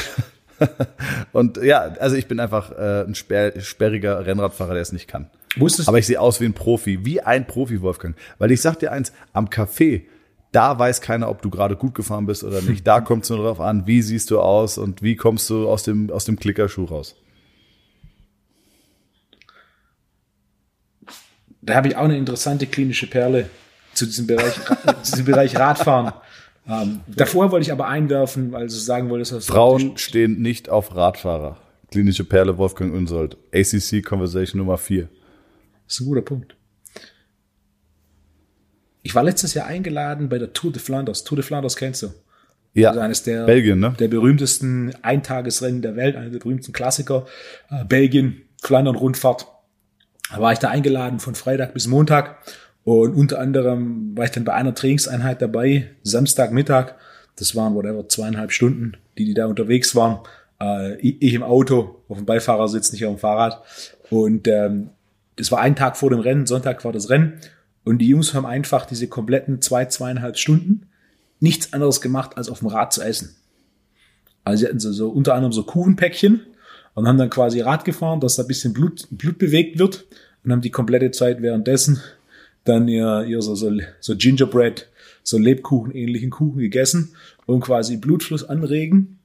und 1.33 1.59
ja, 1.63 1.79
also 2.01 2.17
ich 2.17 2.27
bin 2.27 2.41
einfach 2.41 2.73
äh, 2.73 3.05
ein 3.05 3.15
sperr 3.15 3.61
sperriger 3.61 4.27
Rennradfahrer, 4.27 4.73
der 4.73 4.83
es 4.83 4.93
nicht 4.93 5.07
kann. 5.07 5.31
Wusstest 5.57 5.89
Aber 5.89 5.99
ich 5.99 6.07
sehe 6.07 6.21
aus 6.21 6.41
wie 6.41 6.45
ein 6.45 6.55
Profi, 6.55 7.05
wie 7.05 7.21
ein 7.21 7.47
Profi, 7.47 7.81
Wolfgang. 7.81 8.17
Weil 8.39 8.51
ich 8.51 8.61
sag 8.61 8.81
dir 8.81 8.91
eins, 8.91 9.13
am 9.33 9.47
Café, 9.47 10.03
da 10.51 10.79
weiß 10.79 11.01
keiner, 11.03 11.31
ob 11.31 11.41
du 11.41 11.51
gerade 11.51 11.77
gut 11.77 11.95
gefahren 11.95 12.27
bist 12.27 12.43
oder 12.43 12.63
nicht. 12.63 12.87
Da 12.87 13.01
kommt 13.01 13.25
es 13.25 13.31
nur 13.31 13.39
darauf 13.39 13.61
an, 13.61 13.87
wie 13.87 14.03
siehst 14.03 14.31
du 14.31 14.41
aus 14.41 14.77
und 14.77 15.03
wie 15.03 15.15
kommst 15.15 15.49
du 15.51 15.69
aus 15.69 15.85
dem, 15.85 16.11
aus 16.11 16.25
dem 16.25 16.37
Klickerschuh 16.37 16.85
raus. 16.85 17.15
Da 21.67 21.75
habe 21.75 21.89
ich 21.89 21.97
auch 21.97 22.05
eine 22.05 22.17
interessante 22.17 22.67
klinische 22.67 23.09
Perle 23.09 23.51
zu 23.93 24.07
diesem 24.07 24.27
Bereich, 24.27 24.55
zu 25.03 25.13
diesem 25.13 25.27
Bereich 25.27 25.57
Radfahren. 25.57 26.13
Ähm, 26.69 27.01
davor 27.07 27.51
wollte 27.51 27.65
ich 27.65 27.73
aber 27.73 27.89
einwerfen, 27.89 28.53
weil 28.53 28.67
du 28.67 28.73
sagen 28.73 29.11
wolltest, 29.11 29.33
dass 29.33 29.47
Frauen 29.47 29.97
stehen 29.99 30.41
nicht 30.41 30.69
auf 30.69 30.95
Radfahrer. 30.95 31.59
Klinische 31.91 32.25
Perle 32.25 32.57
Wolfgang 32.59 32.95
Unsold. 32.95 33.37
ACC 33.53 34.05
Conversation 34.05 34.59
Nummer 34.59 34.79
4. 34.79 35.09
Das 35.87 35.95
ist 35.95 36.01
ein 36.01 36.07
guter 36.07 36.23
Punkt. 36.23 36.57
Ich 39.03 39.15
war 39.15 39.23
letztes 39.23 39.55
Jahr 39.55 39.67
eingeladen 39.67 40.29
bei 40.29 40.39
der 40.39 40.53
Tour 40.53 40.73
de 40.73 40.81
Flanders. 40.81 41.23
Tour 41.23 41.37
de 41.37 41.45
Flanders 41.45 41.77
kennst 41.77 42.03
du? 42.03 42.09
Ja. 42.75 42.91
Also 42.91 43.01
eines 43.01 43.23
der, 43.23 43.47
Belgien, 43.47 43.79
ne? 43.79 43.95
der 43.99 44.09
berühmtesten 44.09 44.93
Eintagesrennen 45.03 45.81
der 45.81 45.97
Welt, 45.97 46.17
einer 46.17 46.31
der 46.31 46.41
berühmtesten 46.41 46.73
Klassiker. 46.73 47.27
Äh, 47.71 47.85
Belgien, 47.85 48.43
Flandern-Rundfahrt. 48.63 49.47
Da 50.31 50.41
war 50.41 50.53
ich 50.53 50.59
da 50.59 50.71
eingeladen 50.71 51.21
von 51.21 51.35
Freitag 51.35 51.75
bis 51.75 51.87
Montag 51.87 52.39
und 52.85 53.15
unter 53.15 53.41
anderem 53.41 54.17
war 54.17 54.25
ich 54.25 54.31
dann 54.31 54.45
bei 54.45 54.55
einer 54.55 54.75
Trainingseinheit 54.75 55.43
dabei, 55.43 55.91
Samstagmittag. 56.03 56.95
Das 57.37 57.57
waren 57.57 57.75
whatever 57.75 58.09
zweieinhalb 58.09 58.53
Stunden, 58.53 58.93
die 59.19 59.25
die 59.25 59.35
da 59.35 59.47
unterwegs 59.47 59.95
waren. 59.97 60.21
Äh, 60.61 60.97
ich 61.01 61.35
im 61.35 61.43
Auto, 61.43 61.97
auf 62.09 62.17
dem 62.17 62.27
Beifahrersitz, 62.27 62.93
nicht 62.93 63.05
auf 63.05 63.17
dem 63.17 63.19
Fahrrad. 63.19 63.63
Und 64.11 64.47
ähm, 64.49 64.91
das 65.35 65.51
war 65.51 65.61
ein 65.61 65.77
Tag 65.77 65.97
vor 65.97 66.11
dem 66.11 66.21
Rennen, 66.21 66.47
Sonntag 66.47 66.85
war 66.85 66.93
das 66.93 67.11
Rennen. 67.11 67.41
Und 67.85 67.99
die 67.99 68.09
Jungs 68.09 68.35
haben 68.35 68.47
einfach 68.47 68.87
diese 68.87 69.09
kompletten 69.09 69.61
zwei, 69.61 69.87
zweieinhalb 69.87 70.39
Stunden 70.39 70.89
nichts 71.41 71.73
anderes 71.73 72.01
gemacht, 72.01 72.37
als 72.37 72.49
auf 72.49 72.61
dem 72.61 72.69
Rad 72.69 72.93
zu 72.93 73.03
essen. 73.03 73.35
Also 74.45 74.61
sie 74.61 74.67
hatten 74.67 74.81
so, 74.81 74.93
so 74.93 75.09
unter 75.09 75.35
anderem 75.35 75.53
so 75.53 75.65
Kuchenpäckchen 75.65 76.41
und 76.97 77.07
haben 77.07 77.19
dann 77.19 77.31
quasi 77.31 77.61
Rad 77.61 77.85
gefahren, 77.85 78.21
dass 78.21 78.37
da 78.37 78.43
ein 78.43 78.49
bisschen 78.49 78.73
Blut, 78.73 79.07
Blut 79.11 79.39
bewegt 79.39 79.79
wird 79.79 80.07
und 80.43 80.51
haben 80.51 80.63
die 80.63 80.71
komplette 80.71 81.11
Zeit 81.13 81.43
währenddessen 81.43 82.01
dann 82.65 82.89
ihr, 82.89 83.25
ihr 83.29 83.43
so, 83.43 83.55
so, 83.55 83.71
so 84.01 84.17
Gingerbread, 84.17 84.89
so 85.23 85.39
Lebkuchen-ähnlichen 85.39 86.31
Kuchen 86.31 86.59
gegessen 86.59 87.15
und 87.45 87.61
quasi 87.61 87.99
Blutfluss 87.99 88.45
anregen 88.45 89.19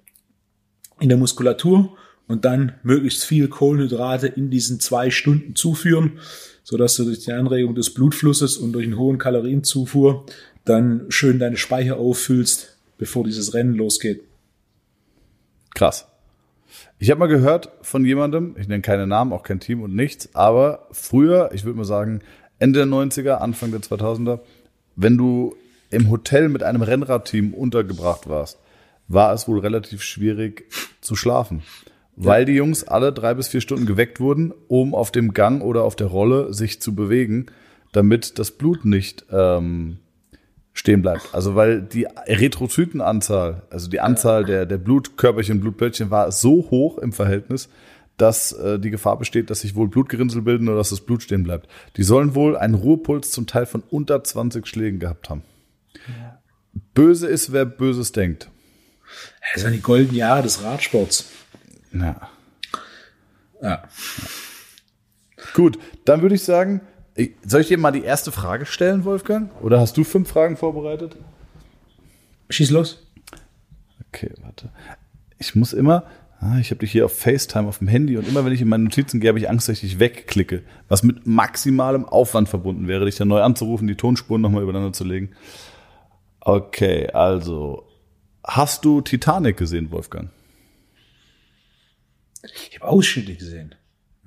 in 1.00 1.10
der 1.10 1.18
Muskulatur 1.18 1.98
und 2.28 2.44
dann 2.44 2.74
möglichst 2.84 3.24
viel 3.24 3.48
Kohlenhydrate 3.48 4.28
in 4.28 4.52
diesen 4.52 4.82
zwei 4.82 5.10
Stunden 5.10 5.56
zuführen, 5.56 6.20
so 6.64 6.76
dass 6.78 6.98
du 6.98 7.06
durch 7.06 7.22
die 7.22 7.32
Anregung 7.32 7.74
des 7.74 7.94
Blutflusses 7.94 8.58
und 8.58 8.74
durch 8.74 8.86
einen 8.86 8.98
hohen 8.98 9.18
Kalorienzufuhr 9.18 10.26
dann 10.66 11.06
schön 11.10 11.40
deine 11.40 11.58
Speicher 11.58 11.98
auffüllst, 11.98 12.78
bevor 12.98 13.24
dieses 13.24 13.54
Rennen 13.54 13.76
losgeht. 13.76 14.24
Krass. 15.74 16.11
Ich 17.00 17.10
habe 17.10 17.20
mal 17.20 17.28
gehört 17.28 17.72
von 17.82 18.06
jemandem, 18.06 18.56
ich 18.58 18.68
nenne 18.68 18.82
keine 18.82 19.08
Namen, 19.08 19.34
auch 19.34 19.44
kein 19.44 19.60
Team 19.60 19.82
und 19.82 19.96
nichts, 19.96 20.36
aber 20.36 20.88
früher, 20.92 21.52
ich 21.54 21.66
würde 21.66 21.78
mal 21.78 21.86
sagen, 21.86 22.22
Ende 22.60 22.80
der 22.80 22.88
90er, 22.88 23.34
Anfang 23.36 23.72
der 23.72 23.82
2000er, 23.82 24.40
wenn 24.96 25.18
du 25.18 25.56
im 25.90 26.10
Hotel 26.10 26.50
mit 26.50 26.64
einem 26.64 26.82
Rennradteam 26.82 27.54
untergebracht 27.54 28.30
warst, 28.30 28.60
war 29.08 29.34
es 29.34 29.48
wohl 29.48 29.60
relativ 29.60 30.04
schwierig 30.04 30.66
zu 31.02 31.16
schlafen. 31.16 31.64
Weil 32.16 32.46
die 32.46 32.54
Jungs 32.54 32.84
alle 32.84 33.12
drei 33.14 33.34
bis 33.34 33.48
vier 33.48 33.62
Stunden 33.62 33.86
geweckt 33.86 34.20
wurden, 34.20 34.54
um 34.68 34.94
auf 34.94 35.12
dem 35.12 35.34
Gang 35.34 35.64
oder 35.64 35.84
auf 35.84 35.96
der 35.96 36.08
Rolle 36.08 36.54
sich 36.54 36.82
zu 36.82 36.94
bewegen, 36.94 37.48
damit 37.94 38.38
das 38.38 38.52
Blut 38.52 38.86
nicht 38.86 39.26
ähm, 39.32 39.98
stehen 40.74 41.02
bleibt. 41.02 41.30
Also 41.34 41.56
weil 41.56 41.82
die 41.82 42.08
Erythrozytenanzahl, 42.26 43.64
also 43.70 43.90
die 43.90 44.00
Anzahl 44.00 44.46
der, 44.46 44.66
der 44.66 44.78
Blutkörperchen, 44.78 45.60
Blutpöltchen 45.60 46.10
war 46.10 46.32
so 46.32 46.70
hoch 46.72 46.98
im 46.98 47.14
Verhältnis, 47.14 47.70
dass 48.18 48.52
äh, 48.54 48.80
die 48.80 48.92
Gefahr 48.92 49.18
besteht, 49.18 49.50
dass 49.50 49.62
sich 49.62 49.76
wohl 49.76 49.88
Blutgerinnsel 49.88 50.42
bilden 50.42 50.70
oder 50.70 50.78
dass 50.78 50.90
das 50.92 51.02
Blut 51.02 51.24
stehen 51.24 51.44
bleibt. 51.44 51.68
Die 51.98 52.04
sollen 52.04 52.36
wohl 52.36 52.56
einen 52.56 52.76
Ruhepuls 52.76 53.32
zum 53.32 53.48
Teil 53.48 53.66
von 53.66 53.84
unter 53.90 54.24
20 54.24 54.68
Schlägen 54.68 55.00
gehabt 55.00 55.30
haben. 55.30 55.44
Ja. 56.08 56.40
Böse 56.94 57.28
ist, 57.28 57.52
wer 57.52 57.66
Böses 57.66 58.12
denkt. 58.12 58.50
Das 59.54 59.64
sind 59.64 59.74
die 59.74 59.82
goldenen 59.82 60.16
Jahre 60.16 60.44
des 60.44 60.64
Radsports. 60.64 61.26
Ja. 61.92 62.30
Ja. 63.62 63.84
Gut, 65.54 65.78
dann 66.06 66.22
würde 66.22 66.36
ich 66.36 66.44
sagen, 66.44 66.82
soll 67.46 67.62
ich 67.62 67.68
dir 67.68 67.78
mal 67.78 67.92
die 67.92 68.04
erste 68.04 68.32
Frage 68.32 68.66
stellen, 68.66 69.04
Wolfgang? 69.04 69.50
Oder 69.62 69.80
hast 69.80 69.98
du 69.98 70.04
fünf 70.04 70.30
Fragen 70.30 70.58
vorbereitet? 70.58 71.18
Schieß 72.50 72.72
los. 72.72 73.06
Okay, 74.08 74.32
warte. 74.42 74.72
Ich 75.38 75.56
muss 75.56 75.74
immer, 75.74 76.06
ah, 76.40 76.60
ich 76.60 76.70
habe 76.72 76.80
dich 76.80 76.92
hier 76.92 77.06
auf 77.06 77.18
FaceTime 77.18 77.68
auf 77.68 77.80
dem 77.80 77.88
Handy 77.88 78.18
und 78.18 78.28
immer 78.28 78.46
wenn 78.46 78.54
ich 78.54 78.62
in 78.62 78.70
meine 78.70 78.84
Notizen 78.84 79.20
gehe, 79.20 79.30
habe 79.30 79.40
ich 79.40 79.50
Angst, 79.50 79.68
dass 79.68 79.76
ich 79.76 79.92
dich 79.92 80.00
wegklicke, 80.00 80.64
was 80.88 81.04
mit 81.04 81.26
maximalem 81.26 82.06
Aufwand 82.06 82.50
verbunden 82.50 82.88
wäre, 82.88 83.06
dich 83.06 83.16
dann 83.16 83.28
neu 83.28 83.42
anzurufen, 83.42 83.88
die 83.88 83.96
Tonspuren 83.96 84.42
nochmal 84.42 84.64
übereinander 84.64 84.94
zu 84.94 85.04
legen. 85.04 85.32
Okay, 86.42 87.10
also, 87.12 87.88
hast 88.44 88.86
du 88.86 89.02
Titanic 89.02 89.58
gesehen, 89.58 89.92
Wolfgang? 89.92 90.30
Ich 92.44 92.80
habe 92.80 92.92
Ausschnitte 92.92 93.36
gesehen. 93.36 93.76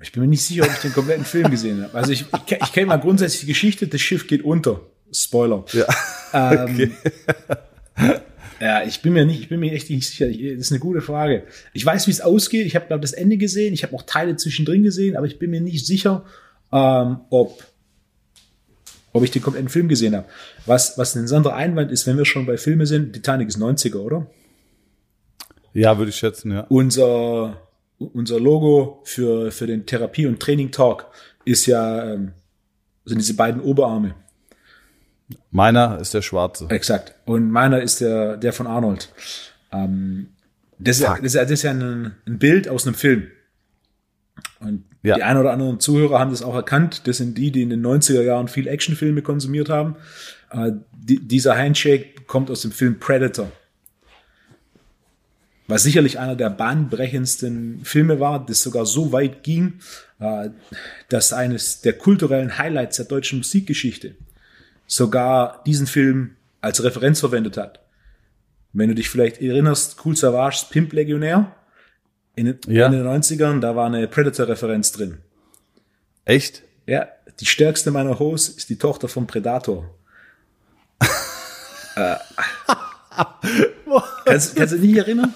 Ich 0.01 0.11
bin 0.11 0.21
mir 0.21 0.27
nicht 0.27 0.43
sicher, 0.43 0.63
ob 0.63 0.71
ich 0.71 0.79
den 0.79 0.93
kompletten 0.93 1.25
Film 1.25 1.49
gesehen 1.49 1.81
habe. 1.83 1.97
Also 1.97 2.11
ich, 2.11 2.21
ich, 2.21 2.51
ich 2.51 2.73
kenne 2.73 2.87
mal 2.87 2.97
grundsätzlich 2.97 3.41
die 3.41 3.47
Geschichte, 3.47 3.87
das 3.87 4.01
Schiff 4.01 4.27
geht 4.27 4.43
unter. 4.43 4.81
Spoiler. 5.11 5.63
Ja. 5.71 5.85
Ähm, 6.33 6.91
okay. 7.97 8.19
Ja, 8.59 8.83
ich 8.83 9.01
bin 9.01 9.13
mir 9.13 9.25
nicht, 9.25 9.41
ich 9.41 9.49
bin 9.49 9.59
mir 9.59 9.73
echt 9.73 9.89
nicht 9.89 10.07
sicher. 10.07 10.27
das 10.27 10.37
ist 10.37 10.71
eine 10.71 10.79
gute 10.79 11.01
Frage. 11.01 11.43
Ich 11.73 11.85
weiß, 11.85 12.07
wie 12.07 12.11
es 12.11 12.21
ausgeht. 12.21 12.65
Ich 12.65 12.75
habe 12.75 12.87
glaube 12.87 13.01
das 13.01 13.13
Ende 13.13 13.37
gesehen. 13.37 13.73
Ich 13.73 13.83
habe 13.83 13.93
auch 13.95 14.03
Teile 14.03 14.35
zwischendrin 14.37 14.83
gesehen, 14.83 15.15
aber 15.15 15.27
ich 15.27 15.39
bin 15.39 15.51
mir 15.51 15.61
nicht 15.61 15.85
sicher, 15.85 16.25
ähm, 16.71 17.19
ob 17.29 17.63
ob 19.11 19.23
ich 19.23 19.31
den 19.31 19.41
kompletten 19.41 19.69
Film 19.69 19.87
gesehen 19.87 20.15
habe. 20.15 20.27
Was 20.65 20.97
was 20.97 21.15
ein 21.15 21.19
interessanter 21.19 21.55
Einwand 21.55 21.91
ist, 21.91 22.07
wenn 22.07 22.17
wir 22.17 22.25
schon 22.25 22.45
bei 22.45 22.57
Filmen 22.57 22.85
sind, 22.85 23.13
Titanic 23.13 23.49
ist 23.49 23.57
90er, 23.57 23.97
oder? 23.97 24.27
Ja, 25.73 25.97
würde 25.97 26.09
ich 26.09 26.15
schätzen, 26.15 26.51
ja. 26.51 26.65
Unser 26.69 27.61
unser 27.97 28.39
Logo 28.39 29.01
für 29.05 29.51
für 29.51 29.67
den 29.67 29.85
Therapie 29.85 30.27
und 30.27 30.39
Training 30.39 30.71
Talk 30.71 31.07
ist 31.45 31.65
ja 31.65 32.13
ähm, 32.13 32.33
sind 33.05 33.19
diese 33.19 33.35
beiden 33.35 33.61
Oberarme. 33.61 34.15
Meiner 35.51 35.99
ist 35.99 36.13
der 36.13 36.21
schwarze. 36.21 36.67
Exakt. 36.69 37.15
Und 37.25 37.49
meiner 37.49 37.81
ist 37.81 38.01
der, 38.01 38.37
der 38.37 38.53
von 38.53 38.67
Arnold. 38.67 39.09
Ähm, 39.71 40.29
das, 40.77 40.99
ist, 40.99 41.07
das, 41.07 41.19
ist, 41.19 41.35
das 41.35 41.51
ist 41.51 41.63
ja 41.63 41.71
ein, 41.71 42.15
ein 42.27 42.39
Bild 42.39 42.67
aus 42.67 42.85
einem 42.85 42.95
Film. 42.95 43.27
Und 44.59 44.83
ja. 45.01 45.15
die 45.15 45.23
ein 45.23 45.37
oder 45.37 45.51
anderen 45.51 45.79
Zuhörer 45.79 46.19
haben 46.19 46.31
das 46.31 46.41
auch 46.41 46.55
erkannt. 46.55 47.07
Das 47.07 47.17
sind 47.17 47.37
die, 47.37 47.51
die 47.51 47.61
in 47.61 47.69
den 47.69 47.85
90er 47.85 48.21
Jahren 48.21 48.47
viel 48.47 48.67
Actionfilme 48.67 49.21
konsumiert 49.21 49.69
haben. 49.69 49.95
Äh, 50.51 50.73
die, 50.93 51.19
dieser 51.25 51.57
Handshake 51.57 52.23
kommt 52.27 52.51
aus 52.51 52.61
dem 52.61 52.71
Film 52.71 52.99
Predator. 52.99 53.51
Was 55.67 55.83
sicherlich 55.83 56.19
einer 56.19 56.35
der 56.35 56.49
bahnbrechendsten 56.51 57.83
Filme 57.83 58.19
war, 58.19 58.45
das 58.45 58.61
sogar 58.61 58.85
so 58.85 59.11
weit 59.11 59.41
ging, 59.43 59.79
äh, 60.19 60.49
dass 61.09 61.33
eines 61.33 61.81
der 61.81 61.93
kulturellen 61.93 62.57
Highlights 62.57 62.97
der 62.97 63.05
deutschen 63.05 63.39
Musikgeschichte 63.39 64.15
sogar 64.87 65.63
diesen 65.65 65.87
Film 65.87 66.35
als 66.61 66.83
Referenz 66.83 67.19
verwendet 67.19 67.57
hat. 67.57 67.79
wenn 68.77 68.89
du 68.89 68.95
dich 68.95 69.07
vielleicht 69.09 69.41
erinnerst, 69.41 70.05
Cool 70.05 70.17
Savage, 70.17 70.65
Pimp 70.69 70.91
Legionär 70.91 71.55
in, 72.35 72.45
den- 72.47 72.59
Ja. 72.67 72.87
in 72.87 72.91
den 72.91 73.03
90ern, 73.07 73.61
da 73.61 73.73
war 73.77 73.85
eine 73.85 74.05
Predator-Referenz 74.09 74.91
drin. 74.91 75.19
Echt? 76.25 76.61
Ja, 76.85 77.07
die 77.39 77.45
stärkste 77.45 77.91
meiner 77.91 78.19
Hoes 78.19 78.49
ist 78.49 78.69
die 78.69 78.77
Tochter 78.77 79.07
vom 79.07 79.27
Predator. 79.27 79.89
äh. 81.95 82.15
Kannst, 84.25 84.55
kannst 84.55 84.73
du 84.73 84.77
dich 84.77 84.89
nicht 84.91 84.97
erinnern? 84.97 85.33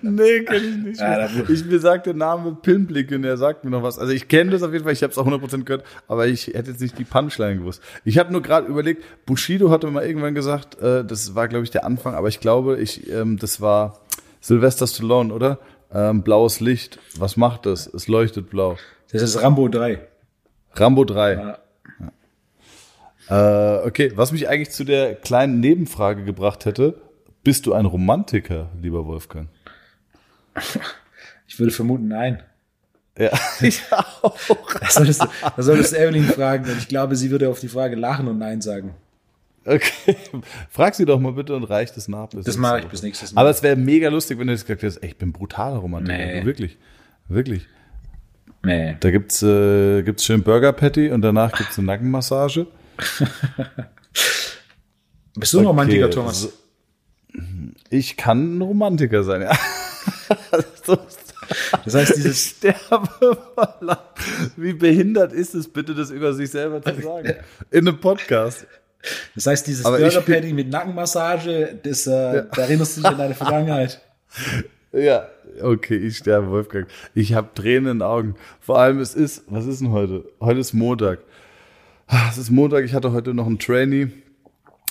Nee, 0.00 0.44
kenn 0.44 0.64
ich 0.64 0.84
nicht. 0.84 1.00
Ja, 1.00 1.28
ich 1.48 1.64
mir 1.64 1.80
sagt 1.80 2.06
der 2.06 2.14
Name 2.14 2.56
Pinblick 2.60 3.10
und 3.10 3.24
er 3.24 3.36
sagt 3.36 3.64
mir 3.64 3.70
noch 3.70 3.82
was. 3.82 3.98
Also 3.98 4.12
ich 4.12 4.28
kenne 4.28 4.52
das 4.52 4.62
auf 4.62 4.72
jeden 4.72 4.84
Fall, 4.84 4.92
ich 4.92 5.02
habe 5.02 5.10
es 5.10 5.18
auch 5.18 5.26
100% 5.26 5.64
gehört, 5.64 5.84
aber 6.06 6.26
ich 6.26 6.48
hätte 6.48 6.70
jetzt 6.70 6.80
nicht 6.80 6.98
die 6.98 7.04
Punchline 7.04 7.58
gewusst. 7.58 7.82
Ich 8.04 8.18
habe 8.18 8.32
nur 8.32 8.42
gerade 8.42 8.68
überlegt, 8.68 9.04
Bushido 9.26 9.70
hatte 9.70 9.90
mal 9.90 10.04
irgendwann 10.04 10.34
gesagt, 10.34 10.80
äh, 10.80 11.04
das 11.04 11.34
war 11.34 11.48
glaube 11.48 11.64
ich 11.64 11.70
der 11.70 11.84
Anfang, 11.84 12.14
aber 12.14 12.28
ich 12.28 12.40
glaube, 12.40 12.78
ich 12.78 13.10
ähm, 13.10 13.38
das 13.38 13.60
war 13.60 14.00
Sylvester 14.40 14.86
Stallone, 14.86 15.34
oder? 15.34 15.58
Ähm, 15.92 16.22
blaues 16.22 16.60
Licht, 16.60 16.98
was 17.18 17.36
macht 17.36 17.66
das? 17.66 17.86
Es 17.86 18.06
leuchtet 18.08 18.50
blau. 18.50 18.76
Das 19.12 19.22
ist 19.22 19.42
Rambo 19.42 19.68
3. 19.68 20.00
Rambo 20.74 21.04
3. 21.04 21.32
Ja. 21.32 21.58
Äh, 23.28 23.86
okay, 23.86 24.12
was 24.14 24.32
mich 24.32 24.48
eigentlich 24.48 24.70
zu 24.70 24.84
der 24.84 25.14
kleinen 25.14 25.60
Nebenfrage 25.60 26.24
gebracht 26.24 26.64
hätte, 26.64 26.94
bist 27.46 27.64
du 27.66 27.72
ein 27.74 27.86
Romantiker, 27.86 28.70
lieber 28.82 29.06
Wolfgang? 29.06 29.48
Ich 31.48 31.60
würde 31.60 31.70
vermuten, 31.72 32.08
nein. 32.08 32.42
Ja, 33.16 33.30
ich 33.60 33.80
auch. 33.92 34.36
Das 34.80 34.94
solltest, 34.94 35.22
du, 35.22 35.26
das 35.56 35.64
solltest 35.64 35.92
du 35.92 35.96
Evelyn 35.96 36.24
fragen 36.24 36.64
und 36.68 36.76
ich 36.76 36.88
glaube, 36.88 37.14
sie 37.14 37.30
würde 37.30 37.48
auf 37.48 37.60
die 37.60 37.68
Frage 37.68 37.94
lachen 37.94 38.26
und 38.26 38.38
nein 38.38 38.60
sagen. 38.60 38.94
Okay. 39.64 40.16
Frag 40.70 40.96
sie 40.96 41.04
doch 41.06 41.20
mal 41.20 41.32
bitte 41.32 41.54
und 41.54 41.62
reicht 41.64 41.96
es 41.96 42.08
nach. 42.08 42.26
bis 42.30 42.44
Das 42.44 42.56
mache 42.56 42.80
ich 42.80 42.86
bis 42.86 43.02
nächstes 43.02 43.32
Mal. 43.32 43.40
Aber 43.42 43.50
es 43.50 43.62
wäre 43.62 43.76
mega 43.76 44.08
lustig, 44.08 44.38
wenn 44.40 44.48
du 44.48 44.52
jetzt 44.54 44.66
gesagt 44.66 44.82
hättest, 44.82 45.02
ey, 45.04 45.10
ich 45.10 45.16
bin 45.16 45.32
brutaler 45.32 45.76
Romantiker. 45.76 46.18
Nee. 46.18 46.40
Du, 46.40 46.46
wirklich. 46.46 46.76
Wirklich. 47.28 47.66
nee. 48.64 48.96
Da 48.98 49.10
gibt's, 49.12 49.42
äh, 49.44 50.02
gibt's 50.02 50.24
schön 50.24 50.42
Burger 50.42 50.72
Patty 50.72 51.10
und 51.10 51.22
danach 51.22 51.52
gibt's 51.56 51.78
eine 51.78 51.86
Nackenmassage. 51.86 52.66
Bist 55.36 55.52
du 55.54 55.60
ein 55.60 55.66
Romantiker, 55.66 56.06
Okay, 56.06 56.14
Thomas? 56.14 56.40
so- 56.42 56.52
Ich 57.90 58.16
kann 58.16 58.58
ein 58.58 58.62
Romantiker 58.62 59.22
sein, 59.22 59.42
ja. 59.42 59.52
Das 61.84 61.94
heißt, 61.94 62.16
ich 62.16 62.24
dieses, 62.24 62.50
sterbe 62.50 63.08
vor 63.54 63.76
Lachen. 63.80 64.02
Wie 64.56 64.72
behindert 64.72 65.32
ist 65.32 65.54
es 65.54 65.68
bitte, 65.68 65.94
das 65.94 66.10
über 66.10 66.32
sich 66.32 66.50
selber 66.50 66.82
zu 66.82 67.00
sagen? 67.00 67.34
In 67.70 67.86
einem 67.86 68.00
Podcast. 68.00 68.66
das 69.34 69.46
heißt, 69.46 69.66
dieses 69.66 69.86
ich 69.86 69.90
Burger 69.90 70.20
Patty 70.22 70.52
mit 70.52 70.70
Nackenmassage, 70.70 71.78
das, 71.82 72.06
äh, 72.08 72.44
da 72.52 72.62
erinnerst 72.62 72.96
du 72.96 73.02
dich 73.02 73.10
an 73.10 73.18
deine 73.18 73.34
Vergangenheit. 73.34 74.00
Ja, 74.92 75.28
okay, 75.62 75.96
ich 75.96 76.16
sterbe, 76.16 76.50
Wolfgang. 76.50 76.88
Ich 77.14 77.34
habe 77.34 77.48
Tränen 77.54 77.92
in 77.92 77.98
den 77.98 78.02
Augen. 78.02 78.34
Vor 78.60 78.78
allem, 78.78 78.98
es 78.98 79.14
ist, 79.14 79.44
was 79.46 79.66
ist 79.66 79.80
denn 79.80 79.92
heute? 79.92 80.24
Heute 80.40 80.60
ist 80.60 80.72
Montag. 80.72 81.20
Es 82.30 82.38
ist 82.38 82.50
Montag, 82.50 82.84
ich 82.84 82.94
hatte 82.94 83.12
heute 83.12 83.34
noch 83.34 83.46
einen 83.46 83.58
Trainee, 83.58 84.08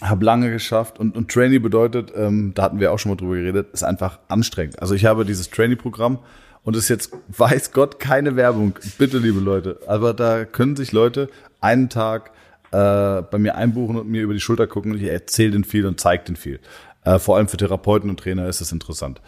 habe 0.01 0.25
lange 0.25 0.51
geschafft 0.51 0.99
und, 0.99 1.15
und 1.15 1.31
Trainee 1.31 1.59
bedeutet, 1.59 2.11
ähm, 2.15 2.51
da 2.53 2.63
hatten 2.63 2.79
wir 2.79 2.91
auch 2.91 2.99
schon 2.99 3.11
mal 3.11 3.15
drüber 3.15 3.35
geredet, 3.35 3.67
ist 3.73 3.83
einfach 3.83 4.19
anstrengend. 4.27 4.79
Also 4.81 4.93
ich 4.93 5.05
habe 5.05 5.25
dieses 5.25 5.49
Trainee-Programm 5.49 6.19
und 6.63 6.75
ist 6.75 6.89
jetzt, 6.89 7.11
weiß 7.29 7.71
Gott, 7.71 7.99
keine 7.99 8.35
Werbung. 8.35 8.73
Bitte, 8.97 9.19
liebe 9.19 9.39
Leute. 9.39 9.79
Aber 9.87 10.13
da 10.13 10.45
können 10.45 10.75
sich 10.75 10.91
Leute 10.91 11.29
einen 11.61 11.89
Tag 11.89 12.31
äh, 12.71 13.21
bei 13.21 13.37
mir 13.37 13.55
einbuchen 13.55 13.95
und 13.95 14.09
mir 14.09 14.21
über 14.21 14.33
die 14.33 14.41
Schulter 14.41 14.67
gucken 14.67 14.91
und 14.91 15.01
ich 15.01 15.07
erzähle 15.07 15.51
denen 15.51 15.63
viel 15.63 15.85
und 15.85 15.99
zeige 15.99 16.25
denen 16.25 16.35
viel. 16.35 16.59
Äh, 17.03 17.19
vor 17.19 17.37
allem 17.37 17.47
für 17.47 17.57
Therapeuten 17.57 18.09
und 18.09 18.19
Trainer 18.19 18.47
ist 18.47 18.61
es 18.61 18.71
interessant. 18.71 19.21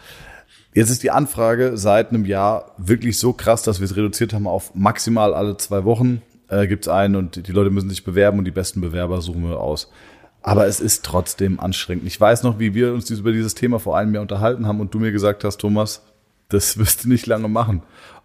Jetzt 0.74 0.90
ist 0.90 1.02
die 1.02 1.10
Anfrage 1.10 1.78
seit 1.78 2.10
einem 2.10 2.26
Jahr 2.26 2.72
wirklich 2.76 3.18
so 3.18 3.32
krass, 3.32 3.62
dass 3.62 3.80
wir 3.80 3.86
es 3.86 3.96
reduziert 3.96 4.34
haben 4.34 4.46
auf 4.46 4.74
maximal 4.74 5.32
alle 5.32 5.56
zwei 5.56 5.84
Wochen 5.84 6.20
äh, 6.48 6.66
gibt's 6.66 6.88
einen 6.88 7.16
und 7.16 7.46
die 7.46 7.52
Leute 7.52 7.70
müssen 7.70 7.90
sich 7.90 8.04
bewerben 8.04 8.38
und 8.38 8.44
die 8.44 8.50
besten 8.50 8.80
Bewerber 8.80 9.20
suchen 9.20 9.48
wir 9.48 9.60
aus. 9.60 9.90
Aber 10.48 10.66
es 10.66 10.80
ist 10.80 11.04
trotzdem 11.04 11.60
anstrengend. 11.60 12.06
Ich 12.06 12.18
weiß 12.18 12.42
noch, 12.42 12.58
wie 12.58 12.72
wir 12.72 12.94
uns 12.94 13.10
über 13.10 13.32
dieses 13.32 13.54
Thema 13.54 13.78
vor 13.78 13.98
einem 13.98 14.14
Jahr 14.14 14.22
unterhalten 14.22 14.66
haben 14.66 14.80
und 14.80 14.94
du 14.94 14.98
mir 14.98 15.12
gesagt 15.12 15.44
hast, 15.44 15.58
Thomas, 15.58 16.02
das 16.48 16.78
wirst 16.78 17.04
du 17.04 17.10
nicht 17.10 17.26
lange 17.26 17.48
machen. 17.48 17.82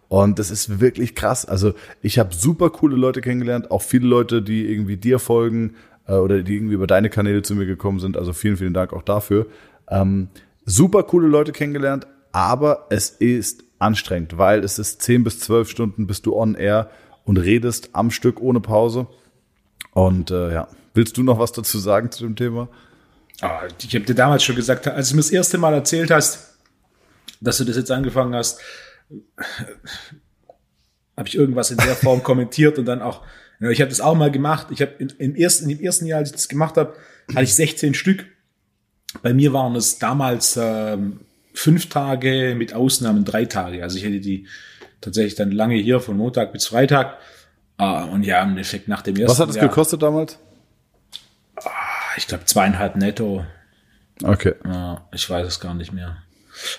Und 0.08 0.38
das 0.38 0.50
ist 0.50 0.80
wirklich 0.80 1.14
krass. 1.14 1.44
Also 1.44 1.74
ich 2.00 2.18
habe 2.18 2.34
super 2.34 2.70
coole 2.70 2.96
Leute 2.96 3.20
kennengelernt, 3.20 3.70
auch 3.70 3.82
viele 3.82 4.06
Leute, 4.06 4.40
die 4.40 4.66
irgendwie 4.66 4.96
dir 4.96 5.18
folgen 5.18 5.74
äh, 6.06 6.14
oder 6.14 6.42
die 6.42 6.56
irgendwie 6.56 6.72
über 6.72 6.86
deine 6.86 7.10
Kanäle 7.10 7.42
zu 7.42 7.54
mir 7.56 7.66
gekommen 7.66 8.00
sind. 8.00 8.16
Also 8.16 8.32
vielen, 8.32 8.56
vielen 8.56 8.72
Dank 8.72 8.94
auch 8.94 9.02
dafür. 9.02 9.46
Ähm, 9.90 10.28
super 10.64 11.02
coole 11.02 11.28
Leute 11.28 11.52
kennengelernt, 11.52 12.06
aber 12.32 12.86
es 12.88 13.10
ist 13.10 13.64
anstrengend, 13.78 14.38
weil 14.38 14.64
es 14.64 14.78
ist 14.78 15.02
10 15.02 15.24
bis 15.24 15.40
12 15.40 15.68
Stunden 15.68 16.06
bist 16.06 16.24
du 16.24 16.34
on 16.34 16.54
air 16.54 16.88
und 17.24 17.36
redest 17.36 17.90
am 17.92 18.10
Stück 18.10 18.40
ohne 18.40 18.60
Pause. 18.60 19.08
Und 19.92 20.30
äh, 20.30 20.54
ja, 20.54 20.68
willst 20.94 21.16
du 21.16 21.22
noch 21.22 21.38
was 21.38 21.52
dazu 21.52 21.78
sagen 21.78 22.10
zu 22.10 22.24
dem 22.24 22.36
Thema? 22.36 22.68
Ah, 23.40 23.62
ich 23.82 23.94
habe 23.94 24.04
dir 24.04 24.14
damals 24.14 24.44
schon 24.44 24.56
gesagt, 24.56 24.86
als 24.86 25.10
du 25.10 25.16
mir 25.16 25.22
das 25.22 25.30
erste 25.30 25.58
Mal 25.58 25.74
erzählt 25.74 26.10
hast, 26.10 26.56
dass 27.40 27.58
du 27.58 27.64
das 27.64 27.76
jetzt 27.76 27.90
angefangen 27.90 28.34
hast, 28.34 28.60
habe 31.16 31.28
ich 31.28 31.34
irgendwas 31.34 31.70
in 31.70 31.78
der 31.78 31.96
Form 31.96 32.22
kommentiert 32.22 32.78
und 32.78 32.86
dann 32.86 33.02
auch, 33.02 33.22
ich 33.60 33.80
habe 33.80 33.90
das 33.90 34.00
auch 34.00 34.14
mal 34.14 34.30
gemacht. 34.30 34.68
Ich 34.70 34.80
habe 34.80 34.92
im 35.18 35.34
ersten, 35.34 35.68
in 35.68 35.78
dem 35.78 35.84
ersten 35.84 36.06
Jahr, 36.06 36.20
als 36.20 36.30
ich 36.30 36.36
das 36.36 36.48
gemacht 36.48 36.76
habe, 36.76 36.94
hatte 37.28 37.44
ich 37.44 37.54
16 37.54 37.94
Stück. 37.94 38.26
Bei 39.22 39.32
mir 39.34 39.52
waren 39.52 39.76
es 39.76 39.98
damals 39.98 40.58
ähm, 40.60 41.20
fünf 41.52 41.88
Tage 41.88 42.54
mit 42.56 42.74
Ausnahmen 42.74 43.24
drei 43.24 43.44
Tage. 43.44 43.82
Also 43.82 43.96
ich 43.96 44.04
hätte 44.04 44.20
die 44.20 44.46
tatsächlich 45.00 45.34
dann 45.34 45.52
lange 45.52 45.76
hier 45.76 46.00
von 46.00 46.16
Montag 46.16 46.52
bis 46.52 46.66
Freitag. 46.66 47.18
Ah, 47.76 48.04
und 48.04 48.24
ja, 48.24 48.42
im 48.42 48.50
Endeffekt 48.50 48.88
nach 48.88 49.02
dem 49.02 49.16
ersten 49.16 49.30
Was 49.30 49.40
hat 49.40 49.50
es 49.50 49.60
gekostet 49.60 50.02
damals? 50.02 50.38
Ich 52.16 52.26
glaube 52.26 52.44
zweieinhalb 52.44 52.96
netto. 52.96 53.44
Okay. 54.22 54.54
Ja, 54.64 55.08
ich 55.12 55.28
weiß 55.28 55.46
es 55.46 55.60
gar 55.60 55.74
nicht 55.74 55.92
mehr. 55.92 56.18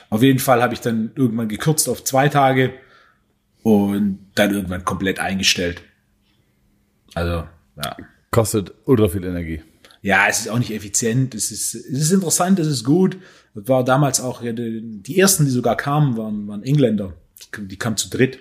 Auf 0.09 0.21
jeden 0.23 0.39
Fall 0.39 0.61
habe 0.61 0.73
ich 0.73 0.81
dann 0.81 1.11
irgendwann 1.15 1.49
gekürzt 1.49 1.89
auf 1.89 2.03
zwei 2.03 2.29
Tage 2.29 2.73
und 3.63 4.19
dann 4.35 4.53
irgendwann 4.53 4.85
komplett 4.85 5.19
eingestellt. 5.19 5.81
Also, 7.13 7.47
ja. 7.83 7.97
Kostet 8.31 8.73
ultra 8.85 9.07
viel 9.07 9.23
Energie. 9.23 9.61
Ja, 10.01 10.27
es 10.29 10.41
ist 10.41 10.49
auch 10.49 10.59
nicht 10.59 10.71
effizient. 10.71 11.33
Es 11.33 11.51
ist, 11.51 11.73
es 11.73 11.85
ist 11.85 12.11
interessant, 12.11 12.59
es 12.59 12.67
ist 12.67 12.83
gut. 12.83 13.17
Das 13.55 13.67
war 13.67 13.83
damals 13.83 14.21
auch, 14.21 14.41
die 14.43 15.19
ersten, 15.19 15.45
die 15.45 15.51
sogar 15.51 15.75
kamen, 15.75 16.15
waren, 16.15 16.47
waren 16.47 16.63
Engländer. 16.63 17.13
Die 17.57 17.77
kamen 17.77 17.97
zu 17.97 18.09
dritt. 18.09 18.39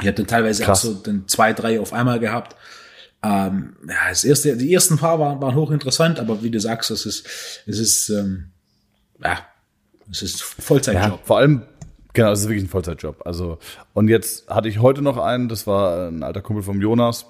Ich 0.00 0.06
habe 0.06 0.12
dann 0.12 0.26
teilweise 0.26 0.62
Krass. 0.62 0.84
auch 0.84 0.90
so 0.90 0.94
dann 0.94 1.26
zwei, 1.26 1.52
drei 1.52 1.80
auf 1.80 1.92
einmal 1.92 2.20
gehabt. 2.20 2.54
Ähm, 3.22 3.76
ja, 3.88 4.08
das 4.10 4.24
erste, 4.24 4.56
die 4.56 4.72
ersten 4.72 4.96
paar 4.96 5.18
waren, 5.18 5.40
waren 5.40 5.54
hochinteressant, 5.54 6.20
aber 6.20 6.42
wie 6.42 6.50
du 6.50 6.60
sagst, 6.60 6.90
es 6.90 7.04
ist, 7.04 7.26
es 7.66 7.78
ist, 7.78 8.08
ähm, 8.10 8.50
ja, 9.22 9.38
es 10.10 10.22
ist 10.22 10.42
Vollzeitjob. 10.42 11.20
Vor 11.24 11.38
allem, 11.38 11.62
genau, 12.12 12.30
es 12.30 12.40
ist 12.40 12.48
wirklich 12.48 12.64
ein 12.64 12.68
Vollzeitjob. 12.68 13.26
Also, 13.26 13.58
und 13.92 14.08
jetzt 14.08 14.48
hatte 14.48 14.68
ich 14.68 14.80
heute 14.80 15.02
noch 15.02 15.18
einen, 15.18 15.48
das 15.48 15.66
war 15.66 16.08
ein 16.08 16.22
alter 16.22 16.42
Kumpel 16.42 16.62
vom 16.62 16.80
Jonas, 16.80 17.26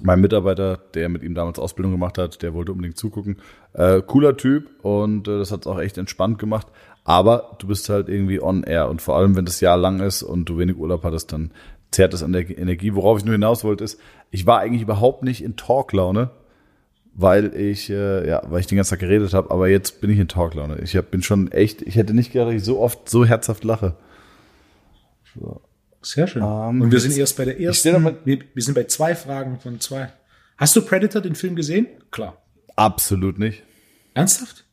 mein 0.00 0.20
Mitarbeiter, 0.20 0.78
der 0.94 1.08
mit 1.08 1.22
ihm 1.22 1.34
damals 1.34 1.58
Ausbildung 1.58 1.92
gemacht 1.92 2.18
hat, 2.18 2.42
der 2.42 2.54
wollte 2.54 2.72
unbedingt 2.72 2.96
zugucken. 2.96 3.38
Äh, 3.72 4.02
cooler 4.02 4.36
Typ 4.36 4.68
und 4.84 5.26
äh, 5.26 5.38
das 5.38 5.50
hat 5.50 5.62
es 5.62 5.66
auch 5.66 5.80
echt 5.80 5.98
entspannt 5.98 6.38
gemacht. 6.38 6.68
Aber 7.04 7.56
du 7.58 7.66
bist 7.66 7.88
halt 7.88 8.08
irgendwie 8.08 8.40
on 8.40 8.64
air 8.64 8.88
und 8.88 9.02
vor 9.02 9.16
allem, 9.16 9.34
wenn 9.34 9.46
das 9.46 9.60
Jahr 9.60 9.76
lang 9.76 10.00
ist 10.00 10.22
und 10.22 10.44
du 10.44 10.58
wenig 10.58 10.76
Urlaub 10.76 11.04
hattest, 11.04 11.32
dann 11.32 11.52
zehrt 11.90 12.12
das 12.12 12.22
an 12.22 12.32
der 12.32 12.48
Energie. 12.58 12.94
Worauf 12.94 13.18
ich 13.18 13.24
nur 13.24 13.32
hinaus 13.32 13.64
wollte, 13.64 13.84
ist, 13.84 14.00
ich 14.30 14.46
war 14.46 14.60
eigentlich 14.60 14.82
überhaupt 14.82 15.22
nicht 15.22 15.42
in 15.42 15.56
Talklaune, 15.56 16.30
weil 17.14 17.54
ich, 17.54 17.90
äh, 17.90 18.28
ja, 18.28 18.42
weil 18.48 18.60
ich 18.60 18.66
den 18.66 18.76
ganzen 18.76 18.90
Tag 18.90 19.00
geredet 19.00 19.32
habe, 19.34 19.50
aber 19.50 19.68
jetzt 19.68 20.00
bin 20.00 20.10
ich 20.10 20.18
in 20.18 20.28
Talklaune. 20.28 20.78
Ich 20.82 20.96
hab, 20.96 21.10
bin 21.10 21.22
schon 21.22 21.50
echt, 21.50 21.82
ich 21.82 21.96
hätte 21.96 22.14
nicht 22.14 22.32
gedacht, 22.32 22.48
dass 22.48 22.54
ich 22.56 22.64
so 22.64 22.80
oft 22.80 23.08
so 23.08 23.24
herzhaft 23.24 23.64
lache. 23.64 23.96
Sehr 26.02 26.26
schön. 26.26 26.42
Ähm, 26.42 26.82
und 26.82 26.92
wir 26.92 27.00
sind 27.00 27.16
erst 27.16 27.36
bei 27.36 27.44
der 27.44 27.54
doch 27.54 27.60
mal- 27.60 27.66
ersten, 28.12 28.18
wir, 28.24 28.38
wir 28.54 28.62
sind 28.62 28.74
bei 28.74 28.84
zwei 28.84 29.14
Fragen 29.14 29.58
von 29.58 29.80
zwei. 29.80 30.12
Hast 30.56 30.74
du 30.76 30.82
Predator, 30.82 31.20
den 31.22 31.34
Film, 31.34 31.54
gesehen? 31.56 31.86
Klar. 32.10 32.40
Absolut 32.76 33.38
nicht. 33.38 33.62
Ernsthaft? 34.14 34.64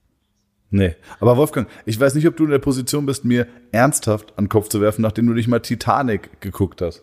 Nee. 0.76 0.94
Aber 1.22 1.38
Wolfgang, 1.38 1.70
ich 1.86 1.98
weiß 1.98 2.16
nicht, 2.16 2.28
ob 2.28 2.36
du 2.36 2.44
in 2.44 2.52
der 2.52 2.60
Position 2.60 3.06
bist, 3.06 3.24
mir 3.24 3.48
ernsthaft 3.72 4.34
an 4.38 4.46
den 4.46 4.50
Kopf 4.50 4.68
zu 4.68 4.82
werfen, 4.82 5.04
nachdem 5.04 5.26
du 5.26 5.32
nicht 5.32 5.48
mal 5.48 5.62
Titanic 5.62 6.42
geguckt 6.42 6.82
hast. 6.82 7.02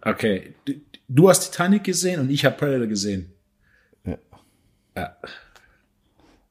Okay. 0.00 0.54
Du, 1.06 1.28
hast 1.28 1.50
Titanic 1.50 1.84
gesehen 1.84 2.18
und 2.18 2.30
ich 2.30 2.46
habe 2.46 2.56
Predator 2.56 2.86
gesehen. 2.86 3.30
Ja. 4.06 4.16
Ja. 4.96 5.16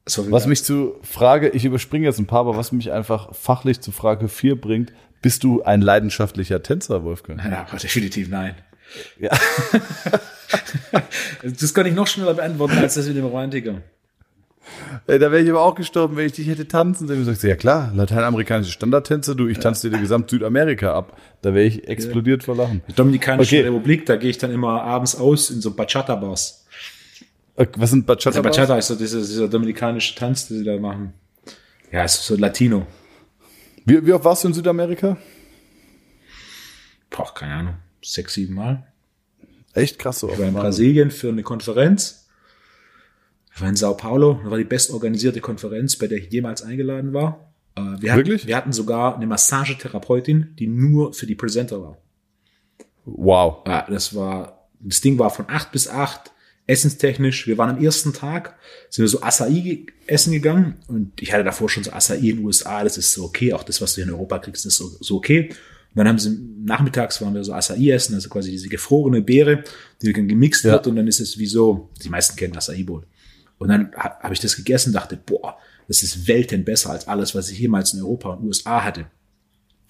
So 0.05 0.29
Was 0.29 0.45
mich 0.45 0.63
zu 0.63 0.99
Frage, 1.01 1.49
ich 1.49 1.65
überspringe 1.65 2.05
jetzt 2.05 2.19
ein 2.19 2.27
paar, 2.27 2.41
aber 2.41 2.55
was 2.55 2.71
mich 2.71 2.91
einfach 2.91 3.33
fachlich 3.33 3.81
zu 3.81 3.91
Frage 3.91 4.27
4 4.27 4.61
bringt, 4.61 4.93
bist 5.23 5.43
du 5.43 5.63
ein 5.63 5.81
leidenschaftlicher 5.81 6.61
Tänzer, 6.61 7.03
Wolfgang? 7.03 7.43
Ja, 7.43 7.65
definitiv 7.81 8.29
nein. 8.29 8.53
Ja. 9.19 9.31
Das 11.41 11.73
kann 11.73 11.85
ich 11.85 11.93
noch 11.93 12.07
schneller 12.07 12.35
beantworten 12.35 12.77
als 12.77 12.93
das 12.93 13.07
mit 13.07 13.17
dem 13.17 13.25
Romantiker. 13.25 13.81
Da 15.07 15.20
wäre 15.20 15.41
ich 15.41 15.49
aber 15.49 15.61
auch 15.61 15.76
gestorben, 15.76 16.18
wenn 16.18 16.26
ich 16.26 16.34
dich 16.34 16.47
hätte 16.47 16.68
tanzen 16.68 17.07
sehen. 17.07 17.18
Du 17.20 17.24
sagst, 17.26 17.43
ja 17.43 17.55
klar, 17.55 17.91
lateinamerikanische 17.95 18.72
Standardtänze, 18.72 19.36
du, 19.36 19.47
ich 19.47 19.59
tanze 19.59 19.89
dir 19.89 19.97
gesamt 19.99 20.30
Südamerika 20.30 20.93
ab. 20.93 21.18
Da 21.41 21.53
wäre 21.53 21.66
ich 21.66 21.88
explodiert 21.88 22.43
vor 22.43 22.55
Lachen. 22.55 22.82
Die 22.88 22.93
Dominikanische 22.93 23.57
Okay. 23.57 23.66
Republik, 23.66 24.05
da 24.05 24.16
gehe 24.16 24.30
ich 24.30 24.38
dann 24.38 24.51
immer 24.51 24.82
abends 24.82 25.16
aus 25.16 25.49
in 25.51 25.61
so 25.61 25.72
Bachata-Bars. 25.76 26.66
Äh, 27.55 27.68
Was 27.78 27.91
sind 27.91 28.05
Bachata? 28.05 28.30
Also 28.30 28.41
Bachata 28.41 28.78
ist 28.78 28.88
so 28.88 28.95
dieser, 28.95 29.20
dieser 29.20 29.47
dominikanische 29.47 30.16
Tanz, 30.16 30.47
den 30.47 30.57
sie 30.59 30.63
da 30.63 30.78
machen. 30.78 31.13
Ja, 31.91 32.03
es 32.03 32.16
ist 32.16 32.26
so 32.26 32.36
Latino. 32.36 32.86
Wie, 33.86 34.05
wie 34.05 34.13
oft 34.13 34.26
warst 34.26 34.43
du 34.43 34.47
in 34.49 34.53
Südamerika? 34.53 35.18
Boah, 37.09 37.34
keine 37.34 37.53
Ahnung, 37.53 37.74
sechs, 38.03 38.34
sieben 38.34 38.55
Mal. 38.55 38.88
Echt 39.74 39.99
krass 39.99 40.20
so. 40.20 40.30
Ich 40.32 40.39
war 40.39 40.47
in 40.47 40.53
Brasilien 40.53 41.11
für 41.11 41.30
eine 41.30 41.43
Konferenz. 41.43 42.24
Ich 43.55 43.61
war 43.61 43.69
in 43.69 43.75
Sao 43.75 43.95
Paulo. 43.95 44.39
Das 44.43 44.51
war 44.51 44.57
die 44.57 44.63
bestorganisierte 44.65 45.39
Konferenz, 45.39 45.95
bei 45.95 46.07
der 46.07 46.17
ich 46.17 46.29
jemals 46.31 46.61
eingeladen 46.61 47.13
war. 47.13 47.53
Äh, 47.75 47.81
Wir 48.01 48.11
hatten, 48.11 48.17
Wirklich? 48.25 48.47
Wir 48.47 48.57
hatten 48.57 48.73
sogar 48.73 49.15
eine 49.15 49.27
Massagetherapeutin, 49.27 50.55
die 50.59 50.67
nur 50.67 51.13
für 51.13 51.25
die 51.25 51.35
Presenter 51.35 51.81
war. 51.81 51.97
Wow. 53.05 53.63
Ja, 53.65 53.85
das 53.89 54.13
war, 54.13 54.67
das 54.81 54.99
Ding 55.01 55.17
war 55.19 55.29
von 55.29 55.45
acht 55.47 55.71
bis 55.71 55.87
acht, 55.87 56.31
essenstechnisch. 56.67 57.47
Wir 57.47 57.57
waren 57.57 57.77
am 57.77 57.83
ersten 57.83 58.11
Tag, 58.11 58.55
sind 58.89 59.03
wir 59.03 59.09
so 59.09 59.21
Acai 59.21 59.85
essen 60.07 60.33
gegangen 60.33 60.75
und 60.87 61.21
ich 61.21 61.31
hatte 61.31 61.43
davor 61.43 61.69
schon 61.69 61.83
so 61.83 61.91
Acai 61.91 62.17
in 62.17 62.37
den 62.37 62.45
USA, 62.45 62.83
das 62.83 62.97
ist 62.97 63.13
so 63.13 63.23
okay, 63.23 63.53
auch 63.53 63.63
das, 63.63 63.81
was 63.81 63.93
du 63.93 64.01
hier 64.01 64.05
in 64.05 64.11
Europa 64.13 64.39
kriegst, 64.39 64.65
ist 64.65 64.75
so, 64.75 64.89
so 64.99 65.17
okay. 65.17 65.49
Und 65.49 65.99
dann 65.99 66.07
haben 66.07 66.19
sie, 66.19 66.37
nachmittags 66.63 67.21
waren 67.21 67.35
wir 67.35 67.43
so 67.43 67.53
Acai 67.53 67.89
essen, 67.91 68.15
also 68.15 68.27
quasi 68.29 68.49
diese 68.51 68.67
gefrorene 68.67 69.21
Beere, 69.21 69.63
die 70.01 70.11
dann 70.11 70.27
gemixt 70.27 70.65
Ja. 70.65 70.73
wird 70.73 70.87
und 70.87 70.95
dann 70.95 71.07
ist 71.07 71.19
es 71.21 71.37
wie 71.37 71.45
so, 71.45 71.89
die 72.03 72.09
meisten 72.09 72.35
kennen 72.35 72.57
Acai 72.57 72.83
Bowl. 72.83 73.03
Und 73.57 73.69
dann 73.69 73.91
ha- 73.95 74.19
habe 74.21 74.33
ich 74.33 74.39
das 74.39 74.55
gegessen, 74.55 74.93
dachte, 74.93 75.17
boah, 75.17 75.57
das 75.87 76.03
ist 76.03 76.27
Welten 76.27 76.65
besser 76.65 76.89
als 76.91 77.07
alles, 77.07 77.35
was 77.35 77.49
ich 77.49 77.59
jemals 77.59 77.93
in 77.93 78.01
Europa 78.01 78.29
und 78.31 78.45
USA 78.45 78.83
hatte. 78.83 79.05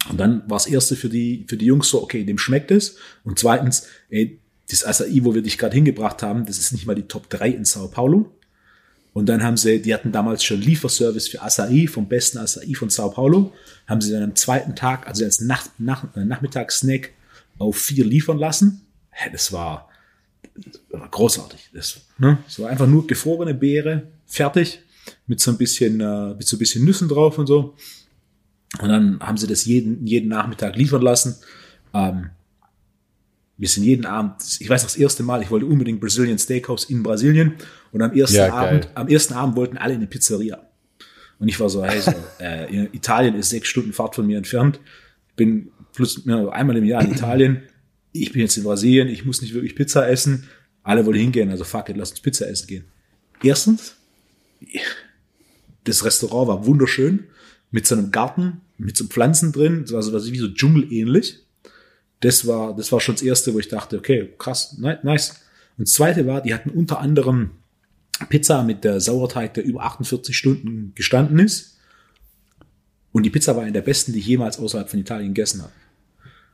Und 0.09 0.19
dann 0.19 0.41
war 0.41 0.57
das 0.57 0.67
erste 0.67 0.95
für 0.95 1.09
die, 1.09 1.45
für 1.47 1.57
die 1.57 1.65
Jungs 1.65 1.89
so, 1.89 2.03
okay, 2.03 2.23
dem 2.23 2.37
schmeckt 2.37 2.69
es. 2.71 2.97
Und 3.23 3.39
zweitens, 3.39 3.87
ey, 4.09 4.39
das 4.69 4.83
Acai, 4.83 5.19
wo 5.23 5.33
wir 5.33 5.41
dich 5.41 5.57
gerade 5.57 5.75
hingebracht 5.75 6.21
haben, 6.21 6.45
das 6.45 6.59
ist 6.59 6.71
nicht 6.71 6.85
mal 6.85 6.95
die 6.95 7.07
Top 7.07 7.29
3 7.29 7.49
in 7.49 7.65
Sao 7.65 7.87
Paulo. 7.87 8.31
Und 9.13 9.27
dann 9.27 9.43
haben 9.43 9.55
sie, 9.57 9.81
die 9.81 9.93
hatten 9.93 10.11
damals 10.11 10.43
schon 10.43 10.59
Lieferservice 10.59 11.29
für 11.29 11.41
Acai, 11.41 11.87
vom 11.87 12.07
besten 12.07 12.37
Acai 12.37 12.73
von 12.75 12.89
Sao 12.89 13.09
Paulo, 13.09 13.53
haben 13.87 14.01
sie 14.01 14.11
dann 14.11 14.23
am 14.23 14.35
zweiten 14.35 14.75
Tag, 14.75 15.07
also 15.07 15.23
als 15.23 15.39
Nacht, 15.39 15.71
Nach, 15.79 16.13
Nachmittagssnack 16.15 17.11
auf 17.57 17.77
vier 17.77 18.05
liefern 18.05 18.37
lassen. 18.37 18.85
Das 19.31 19.53
war 19.53 19.89
großartig. 21.11 21.69
Das, 21.73 22.01
ne? 22.17 22.37
war 22.57 22.69
einfach 22.69 22.87
nur 22.87 23.07
gefrorene 23.07 23.53
Beere, 23.53 24.07
fertig, 24.25 24.81
mit 25.27 25.39
so 25.39 25.51
ein 25.51 25.57
bisschen, 25.57 26.01
äh, 26.01 26.33
mit 26.35 26.47
so 26.47 26.55
ein 26.55 26.59
bisschen 26.59 26.85
Nüssen 26.85 27.07
drauf 27.07 27.37
und 27.37 27.47
so. 27.47 27.75
Und 28.81 28.89
dann 28.89 29.19
haben 29.19 29.37
sie 29.37 29.47
das 29.47 29.65
jeden, 29.65 30.05
jeden 30.05 30.29
Nachmittag 30.29 30.75
liefern 30.75 31.01
lassen. 31.01 31.35
Ähm, 31.93 32.29
wir 33.57 33.69
sind 33.69 33.83
jeden 33.83 34.05
Abend, 34.05 34.35
ich 34.59 34.69
weiß 34.69 34.83
noch 34.83 34.89
das 34.89 34.97
erste 34.97 35.23
Mal, 35.23 35.41
ich 35.41 35.49
wollte 35.49 35.65
unbedingt 35.65 36.01
Brazilian 36.01 36.37
Steakhouse 36.37 36.85
in 36.85 37.03
Brasilien. 37.03 37.53
Und 37.91 38.01
am 38.01 38.13
ersten 38.13 38.35
Ja, 38.35 38.53
Abend, 38.53 38.89
am 38.95 39.07
ersten 39.07 39.33
Abend 39.33 39.55
wollten 39.55 39.77
alle 39.77 39.93
in 39.93 39.99
eine 39.99 40.07
Pizzeria. 40.07 40.61
Und 41.39 41.47
ich 41.47 41.59
war 41.59 41.69
so, 41.69 41.83
hey, 41.83 42.01
so, 42.01 42.13
äh, 42.39 42.85
Italien 42.93 43.35
ist 43.35 43.49
sechs 43.49 43.67
Stunden 43.67 43.93
Fahrt 43.93 44.15
von 44.15 44.27
mir 44.27 44.37
entfernt. 44.37 44.79
Ich 45.29 45.35
bin 45.35 45.71
plus 45.93 46.21
ja, 46.25 46.49
einmal 46.49 46.75
im 46.77 46.83
Jahr 46.83 47.03
in 47.03 47.11
Italien. 47.11 47.63
Ich 48.21 48.31
bin 48.31 48.41
jetzt 48.41 48.57
in 48.57 48.63
Brasilien, 48.63 49.07
ich 49.07 49.25
muss 49.25 49.41
nicht 49.41 49.53
wirklich 49.53 49.75
Pizza 49.75 50.07
essen. 50.09 50.47
Alle 50.83 51.05
wollen 51.05 51.19
hingehen, 51.19 51.49
also 51.49 51.63
fuck 51.63 51.89
it, 51.89 51.97
lass 51.97 52.11
uns 52.11 52.21
Pizza 52.21 52.47
essen 52.47 52.67
gehen. 52.67 52.85
Erstens, 53.43 53.95
das 55.83 56.05
Restaurant 56.05 56.47
war 56.47 56.65
wunderschön, 56.65 57.25
mit 57.71 57.85
so 57.87 57.95
einem 57.95 58.11
Garten, 58.11 58.61
mit 58.77 58.95
so 58.95 59.05
Pflanzen 59.05 59.51
drin, 59.51 59.81
das 59.81 59.91
war 59.91 60.01
so 60.03 60.13
was 60.13 60.31
wie 60.31 60.37
so 60.37 60.47
dschungelähnlich. 60.47 61.39
Das 62.21 62.47
war, 62.47 62.75
das 62.75 62.91
war 62.91 63.01
schon 63.01 63.15
das 63.15 63.21
erste, 63.21 63.53
wo 63.53 63.59
ich 63.59 63.67
dachte, 63.67 63.97
okay, 63.97 64.33
krass, 64.37 64.77
ni- 64.77 64.95
nice. 65.03 65.41
Und 65.77 65.87
das 65.87 65.93
zweite 65.93 66.25
war, 66.25 66.41
die 66.41 66.53
hatten 66.53 66.69
unter 66.69 66.99
anderem 66.99 67.51
Pizza 68.29 68.63
mit 68.63 68.83
der 68.85 69.01
Sauerteig, 69.01 69.53
der 69.55 69.65
über 69.65 69.83
48 69.83 70.35
Stunden 70.35 70.93
gestanden 70.95 71.39
ist. 71.39 71.77
Und 73.11 73.23
die 73.23 73.29
Pizza 73.29 73.55
war 73.55 73.63
eine 73.63 73.73
der 73.73 73.81
besten, 73.81 74.13
die 74.13 74.19
ich 74.19 74.27
jemals 74.27 74.57
außerhalb 74.57 74.89
von 74.89 74.99
Italien 74.99 75.33
gegessen 75.33 75.61
habe. 75.63 75.73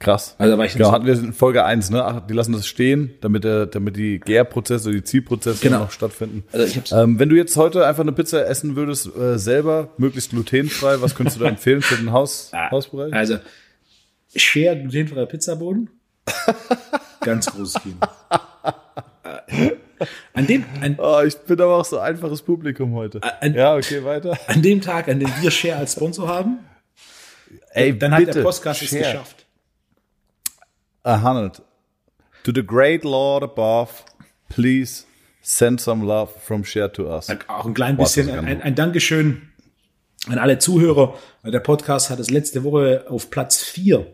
Krass. 0.01 0.35
Also 0.39 0.51
da 0.53 0.57
war 0.57 0.65
ich 0.65 0.73
Genau, 0.73 0.91
hatten 0.91 1.05
wir 1.05 1.13
in 1.13 1.31
Folge 1.31 1.63
1, 1.63 1.91
ne? 1.91 2.03
Ach, 2.03 2.25
die 2.25 2.33
lassen 2.33 2.53
das 2.53 2.65
stehen, 2.67 3.13
damit, 3.21 3.43
der, 3.43 3.67
damit 3.67 3.95
die 3.95 4.19
Gärprozesse, 4.19 4.91
die 4.91 5.03
Ziehprozesse 5.03 5.61
Genau. 5.61 5.79
noch 5.79 5.91
stattfinden. 5.91 6.43
Also 6.51 6.65
ich 6.65 6.75
hab's- 6.77 6.91
ähm, 6.91 7.19
wenn 7.19 7.29
du 7.29 7.35
jetzt 7.35 7.55
heute 7.55 7.85
einfach 7.85 8.01
eine 8.01 8.11
Pizza 8.11 8.45
essen 8.47 8.75
würdest, 8.75 9.15
äh, 9.15 9.37
selber, 9.37 9.89
möglichst 9.97 10.31
glutenfrei, 10.31 11.01
was 11.01 11.13
könntest 11.15 11.37
du 11.39 11.43
da 11.43 11.49
empfehlen 11.49 11.81
für 11.83 11.95
den 11.97 12.11
Haus, 12.11 12.51
Hausbereich? 12.71 13.13
Also, 13.13 13.37
Share 14.35 14.75
glutenfreier 14.77 15.27
Pizzaboden. 15.27 15.89
Ganz 17.21 17.45
großes 17.45 17.75
Kino. 17.83 17.95
An 20.33 20.47
dem, 20.47 20.65
an, 20.81 20.95
Oh, 20.97 21.21
ich 21.25 21.37
bin 21.37 21.61
aber 21.61 21.75
auch 21.77 21.85
so 21.85 21.99
einfaches 21.99 22.41
Publikum 22.41 22.93
heute. 22.95 23.21
ein- 23.41 23.53
ja, 23.53 23.75
okay, 23.75 24.03
weiter. 24.03 24.35
an 24.47 24.61
dem 24.63 24.81
Tag, 24.81 25.07
an 25.09 25.19
dem 25.19 25.29
wir 25.41 25.51
Share 25.51 25.75
als 25.77 25.93
Sponsor 25.93 26.27
haben, 26.27 26.59
Ey, 27.73 27.97
dann 27.97 28.13
hat 28.13 28.27
der 28.33 28.41
Podcast 28.41 28.81
es 28.81 28.89
geschafft. 28.91 29.40
A 31.03 31.21
hundred. 31.21 31.61
To 32.43 32.51
the 32.53 32.63
great 32.63 33.03
Lord 33.03 33.43
above, 33.43 34.03
please 34.49 35.05
send 35.41 35.79
some 35.81 36.05
love 36.05 36.31
from 36.39 36.63
Share 36.63 36.91
to 36.93 37.07
us. 37.07 37.29
Auch 37.47 37.65
ein 37.65 37.73
klein 37.73 37.97
bisschen 37.97 38.29
ein, 38.29 38.61
ein 38.61 38.75
Dankeschön 38.75 39.49
an 40.27 40.37
alle 40.37 40.59
Zuhörer. 40.59 41.15
Der 41.43 41.59
Podcast 41.59 42.09
hat 42.09 42.19
es 42.19 42.29
letzte 42.29 42.63
Woche 42.63 43.05
auf 43.09 43.31
Platz 43.31 43.63
4 43.63 44.05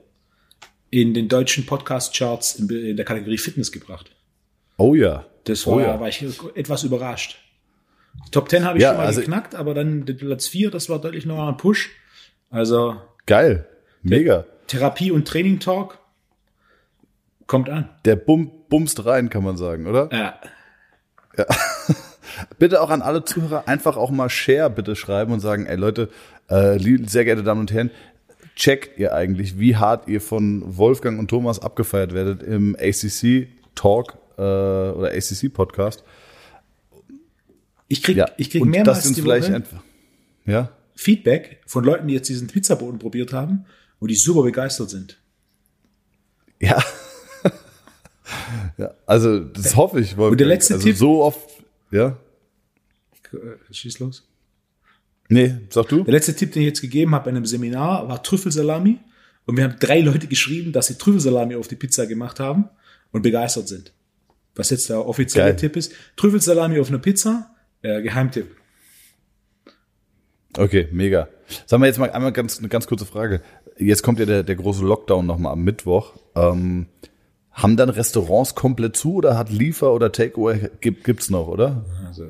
in 0.90 1.14
den 1.14 1.28
deutschen 1.28 1.66
Podcast-Charts 1.66 2.56
in, 2.56 2.96
der 2.96 3.06
Kategorie 3.06 3.38
Fitness 3.38 3.72
gebracht. 3.72 4.12
Oh 4.78 4.96
ja. 4.96 5.26
Das 5.44 5.68
war, 5.68 5.74
oh 5.74 5.80
ja. 5.82 6.00
war 6.00 6.08
ich 6.08 6.24
etwas 6.56 6.84
überrascht. 6.84 7.38
Die 8.28 8.32
Top 8.32 8.50
10 8.50 8.64
habe 8.64 8.78
ich 8.78 8.84
Ja, 8.84 8.90
schon 8.90 8.98
mal 8.98 9.06
also- 9.08 9.20
geknackt, 9.20 9.56
aber 9.56 9.74
dann 9.74 10.06
Platz 10.06 10.48
4, 10.48 10.72
das 10.72 10.90
war 10.90 11.00
deutlich 11.00 11.26
noch 11.26 11.46
ein 11.46 11.58
Push. 11.58 11.90
Also 12.50 12.96
Geil. 13.26 13.68
Mega. 14.02 14.46
Therapie 14.68 15.12
und 15.12 15.28
Training 15.28 15.60
Talk 15.60 16.00
kommt 17.48 17.70
an. 17.70 17.90
Der 18.06 18.16
bum, 18.16 18.52
bumst 18.70 19.06
rein, 19.06 19.30
kann 19.30 19.44
man 19.44 19.58
sagen, 19.58 19.88
oder? 19.88 20.10
Ja, 20.12 20.40
Bitte 22.60 22.82
auch 22.82 22.90
an 22.90 23.02
alle 23.02 23.24
Zuhörer 23.24 23.68
einfach 23.68 23.98
auch 23.98 24.12
mal 24.12 24.30
Share 24.30 24.70
bitte 24.70 24.96
schreiben 24.96 25.32
und 25.32 25.40
sagen, 25.40 25.66
ey 25.66 25.76
Leute, 25.76 26.10
äh, 26.50 26.78
sehr 27.08 27.26
geehrte 27.26 27.44
Damen 27.44 27.62
und 27.62 27.72
Herren, 27.72 27.92
checkt 28.56 28.98
ihr 29.00 29.14
eigentlich, 29.14 29.60
wie 29.60 29.76
hart 29.76 30.08
ihr 30.08 30.22
von 30.22 30.64
Wolfgang 30.78 31.20
und 31.20 31.30
Thomas 31.30 31.60
abgefeiert 31.60 32.14
werdet 32.14 32.44
im 32.44 32.76
ACC 32.80 33.48
Talk 33.76 34.18
äh, 34.38 34.42
oder 34.42 35.12
ACC 35.12 35.54
Podcast. 35.54 36.04
ich 37.88 38.04
krieg, 38.04 38.18
Ja, 38.18 38.30
ich 38.38 38.50
krieg 38.50 38.62
und 38.62 38.70
mehrmals 38.70 39.00
das 39.00 39.06
sind 39.06 39.18
die 39.18 39.22
vielleicht 39.22 39.52
einfach. 39.52 39.84
Ja, 40.46 40.72
Feedback 40.96 41.62
von 41.68 41.84
Leuten, 41.84 42.08
die 42.08 42.16
jetzt 42.16 42.30
diesen 42.30 42.48
Pizzaboden 42.48 42.98
probiert 43.00 43.34
haben 43.34 43.66
und 44.00 44.10
die 44.10 44.16
super 44.16 44.44
begeistert 44.44 44.90
sind. 44.90 45.20
ja. 46.60 46.82
Ja, 48.78 48.94
also 49.06 49.40
das 49.40 49.76
hoffe 49.76 50.00
ich. 50.00 50.18
Wolfgang. 50.18 50.32
Und 50.32 50.40
der 50.40 50.48
letzte 50.48 50.76
also 50.76 50.88
Tipp- 50.88 50.98
so 50.98 51.24
oft, 51.24 51.40
ja. 51.92 52.18
Äh, 53.34 53.74
Schieß 53.74 54.00
los. 54.00 54.28
Nee, 55.30 55.56
sag 55.70 55.90
du? 55.90 56.04
Der 56.04 56.14
letzte 56.14 56.36
Tipp, 56.36 56.54
den 56.54 56.62
ich 56.62 56.68
jetzt 56.68 56.82
gegeben 56.82 57.14
habe 57.14 57.26
bei 57.26 57.32
einem 57.32 57.46
Seminar, 57.46 58.08
war 58.08 58.24
Trüffelsalami. 58.24 59.00
Und 59.46 59.58
wir 59.58 59.64
haben 59.64 59.76
drei 59.80 60.02
Leute 60.02 60.28
geschrieben, 60.28 60.72
dass 60.72 60.88
sie 60.88 60.98
Trüffelsalami 60.98 61.56
auf 61.56 61.68
die 61.68 61.76
Pizza 61.76 62.06
gemacht 62.06 62.40
haben 62.40 62.70
und 63.12 63.22
begeistert 63.22 63.68
sind. 63.68 63.94
Was 64.56 64.70
jetzt 64.70 64.90
der 64.90 65.06
offizielle 65.06 65.50
Geil. 65.52 65.56
Tipp 65.56 65.76
ist. 65.76 65.94
Trüffelsalami 66.16 66.80
auf 66.80 66.90
einer 66.90 67.00
Pizza, 67.00 67.56
äh, 67.82 68.02
Geheimtipp. 68.02 68.56
Okay, 70.58 70.88
mega. 70.92 71.28
Sagen 71.66 71.82
wir 71.84 71.88
jetzt 71.88 72.00
mal 72.00 72.10
einmal 72.10 72.32
ganz, 72.32 72.58
eine 72.60 72.68
ganz 72.68 72.88
kurze 72.88 73.06
Frage. 73.06 73.42
Jetzt 73.78 74.02
kommt 74.02 74.20
ja 74.20 74.26
der, 74.26 74.44
der 74.44 74.56
große 74.56 74.84
Lockdown 74.84 75.26
nochmal 75.26 75.54
am 75.54 75.64
Mittwoch. 75.64 76.18
Ähm, 76.36 76.88
haben 77.58 77.76
dann 77.76 77.90
Restaurants 77.90 78.54
komplett 78.54 78.96
zu 78.96 79.16
oder 79.16 79.36
hat 79.36 79.52
Liefer 79.52 79.92
oder 79.92 80.12
Takeaway 80.12 80.70
gibt, 80.80 81.04
gibt's 81.04 81.32
noch, 81.32 81.48
oder? 81.48 81.84
Also, 82.08 82.30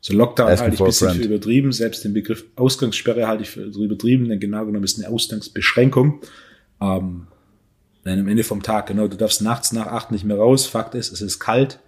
so 0.00 0.14
Lockdown 0.14 0.48
Asking 0.48 0.64
halte 0.64 0.74
ich 0.74 0.80
ein 0.80 0.86
bisschen 0.86 1.10
für 1.10 1.22
übertrieben. 1.22 1.72
Selbst 1.72 2.04
den 2.04 2.12
Begriff 2.12 2.44
Ausgangssperre 2.56 3.28
halte 3.28 3.44
ich 3.44 3.50
für 3.50 3.62
übertrieben, 3.62 4.28
denn 4.28 4.40
genau 4.40 4.66
genommen 4.66 4.84
ist 4.84 4.98
eine 4.98 5.12
Ausgangsbeschränkung. 5.14 6.20
Ähm, 6.80 7.28
denn 8.04 8.18
am 8.18 8.28
Ende 8.28 8.42
vom 8.42 8.62
Tag, 8.62 8.88
genau, 8.88 9.06
du 9.06 9.16
darfst 9.16 9.42
nachts 9.42 9.70
nach 9.72 9.86
acht 9.86 10.10
nicht 10.10 10.24
mehr 10.24 10.36
raus. 10.38 10.66
Fakt 10.66 10.94
ist, 10.96 11.12
es 11.12 11.20
ist 11.20 11.38
kalt. 11.38 11.78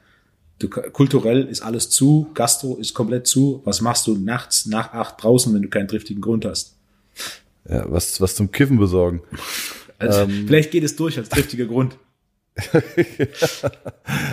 Du, 0.60 0.68
kulturell 0.68 1.46
ist 1.46 1.62
alles 1.62 1.90
zu, 1.90 2.30
Gastro 2.34 2.76
ist 2.76 2.94
komplett 2.94 3.26
zu. 3.26 3.62
Was 3.64 3.80
machst 3.80 4.06
du 4.06 4.16
nachts 4.16 4.66
nach 4.66 4.92
acht 4.92 5.22
draußen, 5.22 5.52
wenn 5.54 5.62
du 5.62 5.68
keinen 5.68 5.88
triftigen 5.88 6.20
Grund 6.20 6.44
hast? 6.44 6.76
Ja, 7.68 7.90
was, 7.90 8.20
was 8.20 8.36
zum 8.36 8.52
Kiffen 8.52 8.78
besorgen. 8.78 9.22
Also, 9.98 10.20
Ähm. 10.20 10.44
vielleicht 10.46 10.70
geht 10.70 10.84
es 10.84 10.94
durch 10.96 11.18
als 11.18 11.30
triftiger 11.30 11.66
Grund. 11.66 11.96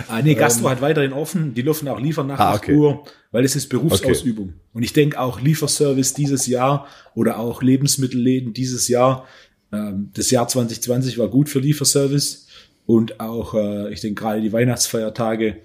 Ah, 0.08 0.22
nee, 0.22 0.34
Gastro 0.34 0.66
ähm, 0.66 0.70
hat 0.70 0.80
weiterhin 0.80 1.12
offen. 1.12 1.54
Die 1.54 1.62
dürfen 1.62 1.88
auch 1.88 2.00
liefern 2.00 2.26
nach 2.26 2.38
ah, 2.38 2.54
8 2.54 2.62
okay. 2.62 2.74
Uhr, 2.74 3.04
weil 3.30 3.44
es 3.44 3.56
ist 3.56 3.68
Berufsausübung. 3.68 4.48
Okay. 4.48 4.58
Und 4.72 4.82
ich 4.82 4.92
denke 4.92 5.18
auch 5.18 5.40
Lieferservice 5.40 6.14
dieses 6.14 6.46
Jahr 6.46 6.86
oder 7.14 7.38
auch 7.38 7.62
Lebensmittelläden 7.62 8.52
dieses 8.52 8.88
Jahr. 8.88 9.26
Ähm, 9.72 10.10
das 10.14 10.30
Jahr 10.30 10.48
2020 10.48 11.18
war 11.18 11.28
gut 11.28 11.48
für 11.48 11.60
Lieferservice 11.60 12.46
und 12.86 13.20
auch, 13.20 13.54
äh, 13.54 13.92
ich 13.92 14.00
denke 14.00 14.22
gerade 14.22 14.40
die 14.40 14.52
Weihnachtsfeiertage. 14.52 15.58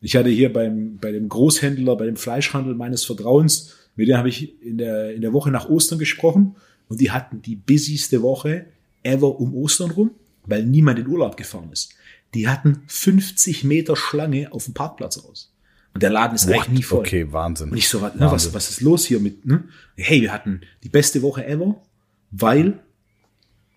Ich 0.00 0.16
hatte 0.16 0.30
hier 0.30 0.52
beim, 0.52 0.98
bei 0.98 1.12
dem 1.12 1.28
Großhändler, 1.28 1.96
bei 1.96 2.06
dem 2.06 2.16
Fleischhandel 2.16 2.74
meines 2.74 3.04
Vertrauens, 3.04 3.76
mit 3.96 4.08
dem 4.08 4.16
habe 4.16 4.30
ich 4.30 4.62
in 4.62 4.78
der, 4.78 5.14
in 5.14 5.20
der 5.20 5.32
Woche 5.32 5.50
nach 5.50 5.68
Ostern 5.68 5.98
gesprochen 5.98 6.56
und 6.88 7.00
die 7.00 7.10
hatten 7.10 7.42
die 7.42 7.56
busyste 7.56 8.22
Woche 8.22 8.66
ever 9.02 9.38
um 9.38 9.54
Ostern 9.54 9.90
rum, 9.90 10.12
weil 10.46 10.64
niemand 10.64 10.98
in 10.98 11.06
Urlaub 11.06 11.36
gefahren 11.36 11.70
ist. 11.72 11.94
Die 12.34 12.48
hatten 12.48 12.82
50 12.86 13.64
Meter 13.64 13.96
Schlange 13.96 14.52
auf 14.52 14.64
dem 14.64 14.74
Parkplatz 14.74 15.18
aus. 15.18 15.52
Und 15.94 16.02
der 16.02 16.10
Laden 16.10 16.34
ist 16.34 16.46
What? 16.46 16.54
eigentlich 16.54 16.68
nie 16.68 16.82
voll. 16.82 17.00
Okay, 17.00 17.32
Wahnsinn. 17.32 17.70
Und 17.70 17.76
ich 17.76 17.88
so, 17.88 17.98
ne, 17.98 18.12
was, 18.18 18.54
was 18.54 18.70
ist 18.70 18.80
los 18.80 19.04
hier 19.04 19.18
mit, 19.18 19.44
ne? 19.44 19.64
Hey, 19.96 20.22
wir 20.22 20.32
hatten 20.32 20.60
die 20.84 20.88
beste 20.88 21.22
Woche 21.22 21.44
ever, 21.44 21.82
weil 22.30 22.78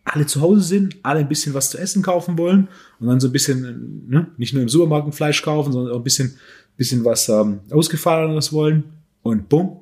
alle 0.04 0.26
zu 0.26 0.42
Hause 0.42 0.62
sind, 0.62 0.98
alle 1.02 1.22
ein 1.22 1.30
bisschen 1.30 1.54
was 1.54 1.70
zu 1.70 1.78
essen 1.78 2.04
kaufen 2.04 2.38
wollen 2.38 2.68
und 3.00 3.08
dann 3.08 3.20
so 3.20 3.30
ein 3.30 3.32
bisschen, 3.32 4.08
ne, 4.08 4.28
nicht 4.38 4.54
nur 4.54 4.62
im 4.62 4.70
Supermarkt 4.70 5.08
ein 5.08 5.14
Fleisch 5.14 5.42
kaufen, 5.42 5.72
sondern 5.72 5.94
auch 5.94 6.00
ein 6.00 6.04
bisschen, 6.04 6.38
bisschen 6.78 7.04
was 7.04 7.30
ähm, 7.30 7.62
Ausgefallenes 7.72 8.54
wollen 8.54 8.84
und 9.24 9.50
bumm, 9.50 9.80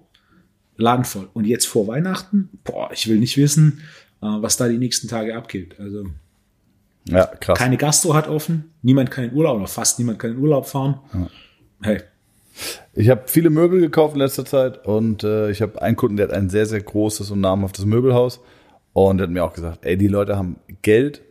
Laden 0.77 1.05
voll. 1.05 1.29
Und 1.33 1.45
jetzt 1.45 1.67
vor 1.67 1.87
Weihnachten, 1.87 2.49
boah, 2.63 2.91
ich 2.93 3.07
will 3.07 3.17
nicht 3.17 3.37
wissen, 3.37 3.81
äh, 4.21 4.27
was 4.27 4.57
da 4.57 4.67
die 4.67 4.77
nächsten 4.77 5.07
Tage 5.07 5.35
abgeht. 5.35 5.79
Also 5.79 6.05
ja, 7.05 7.25
krass. 7.25 7.57
Keine 7.57 7.77
Gastro 7.77 8.13
hat 8.13 8.27
offen, 8.27 8.73
niemand 8.81 9.11
kann 9.11 9.25
in 9.25 9.33
Urlaub 9.33 9.57
oder 9.57 9.67
fast 9.67 9.99
niemand 9.99 10.19
kann 10.19 10.31
in 10.31 10.37
Urlaub 10.37 10.67
fahren. 10.67 10.99
Ja. 11.13 11.27
Hey. 11.83 12.01
Ich 12.93 13.09
habe 13.09 13.23
viele 13.25 13.49
Möbel 13.49 13.79
gekauft 13.79 14.13
in 14.13 14.19
letzter 14.19 14.45
Zeit 14.45 14.85
und 14.85 15.23
äh, 15.23 15.49
ich 15.49 15.61
habe 15.61 15.81
einen 15.81 15.95
Kunden, 15.95 16.17
der 16.17 16.27
hat 16.27 16.35
ein 16.35 16.49
sehr, 16.49 16.65
sehr 16.65 16.81
großes 16.81 17.31
und 17.31 17.41
namhaftes 17.41 17.85
Möbelhaus 17.85 18.41
und 18.93 19.17
der 19.17 19.27
hat 19.27 19.33
mir 19.33 19.43
auch 19.43 19.53
gesagt, 19.53 19.85
ey, 19.85 19.97
die 19.97 20.07
Leute 20.07 20.37
haben 20.37 20.57
Geld, 20.81 21.21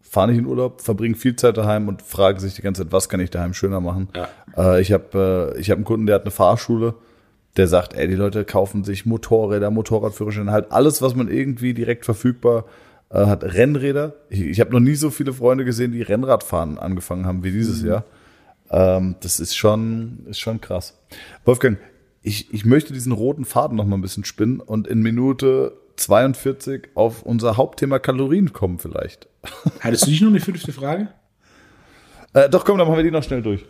fahren 0.00 0.30
nicht 0.30 0.38
in 0.38 0.46
Urlaub, 0.46 0.80
verbringen 0.80 1.14
viel 1.14 1.36
Zeit 1.36 1.56
daheim 1.56 1.86
und 1.86 2.02
fragen 2.02 2.40
sich 2.40 2.54
die 2.54 2.62
ganze 2.62 2.82
Zeit, 2.82 2.92
was 2.92 3.08
kann 3.08 3.20
ich 3.20 3.30
daheim 3.30 3.54
schöner 3.54 3.80
machen. 3.80 4.08
Ja. 4.16 4.28
Äh, 4.56 4.80
ich 4.80 4.92
habe 4.92 5.52
äh, 5.54 5.60
ich 5.60 5.70
hab 5.70 5.76
einen 5.76 5.84
Kunden, 5.84 6.06
der 6.06 6.16
hat 6.16 6.22
eine 6.22 6.30
Fahrschule, 6.30 6.94
der 7.56 7.68
sagt, 7.68 7.94
ey, 7.94 8.08
die 8.08 8.14
Leute 8.14 8.44
kaufen 8.44 8.82
sich 8.82 9.06
Motorräder, 9.06 9.70
Motorradführerscheine, 9.70 10.50
halt 10.50 10.72
alles, 10.72 11.02
was 11.02 11.14
man 11.14 11.28
irgendwie 11.28 11.74
direkt 11.74 12.04
verfügbar 12.04 12.64
äh, 13.10 13.26
hat 13.26 13.44
Rennräder. 13.44 14.14
Ich, 14.28 14.40
ich 14.40 14.60
habe 14.60 14.72
noch 14.72 14.80
nie 14.80 14.94
so 14.94 15.10
viele 15.10 15.32
Freunde 15.32 15.64
gesehen, 15.64 15.92
die 15.92 16.02
Rennradfahren 16.02 16.78
angefangen 16.78 17.26
haben 17.26 17.44
wie 17.44 17.52
dieses 17.52 17.82
mhm. 17.82 17.88
Jahr. 17.88 18.04
Ähm, 18.70 19.16
das 19.20 19.40
ist 19.40 19.56
schon, 19.56 20.26
ist 20.28 20.40
schon 20.40 20.60
krass. 20.60 20.98
Wolfgang, 21.44 21.78
ich, 22.22 22.52
ich 22.52 22.64
möchte 22.64 22.92
diesen 22.92 23.12
roten 23.12 23.44
Faden 23.44 23.76
noch 23.76 23.86
mal 23.86 23.96
ein 23.96 24.02
bisschen 24.02 24.24
spinnen 24.24 24.60
und 24.60 24.86
in 24.86 25.00
Minute 25.00 25.72
42 25.96 26.90
auf 26.94 27.22
unser 27.22 27.56
Hauptthema 27.56 27.98
Kalorien 27.98 28.52
kommen 28.52 28.78
vielleicht. 28.78 29.28
Hattest 29.80 30.06
du 30.06 30.10
nicht 30.10 30.22
noch 30.22 30.28
eine 30.28 30.40
fünfte 30.40 30.72
Frage? 30.72 31.08
Äh, 32.32 32.48
doch, 32.48 32.64
komm, 32.64 32.78
dann 32.78 32.86
machen 32.86 32.96
wir 32.96 33.04
die 33.04 33.10
noch 33.10 33.24
schnell 33.24 33.42
durch. 33.42 33.64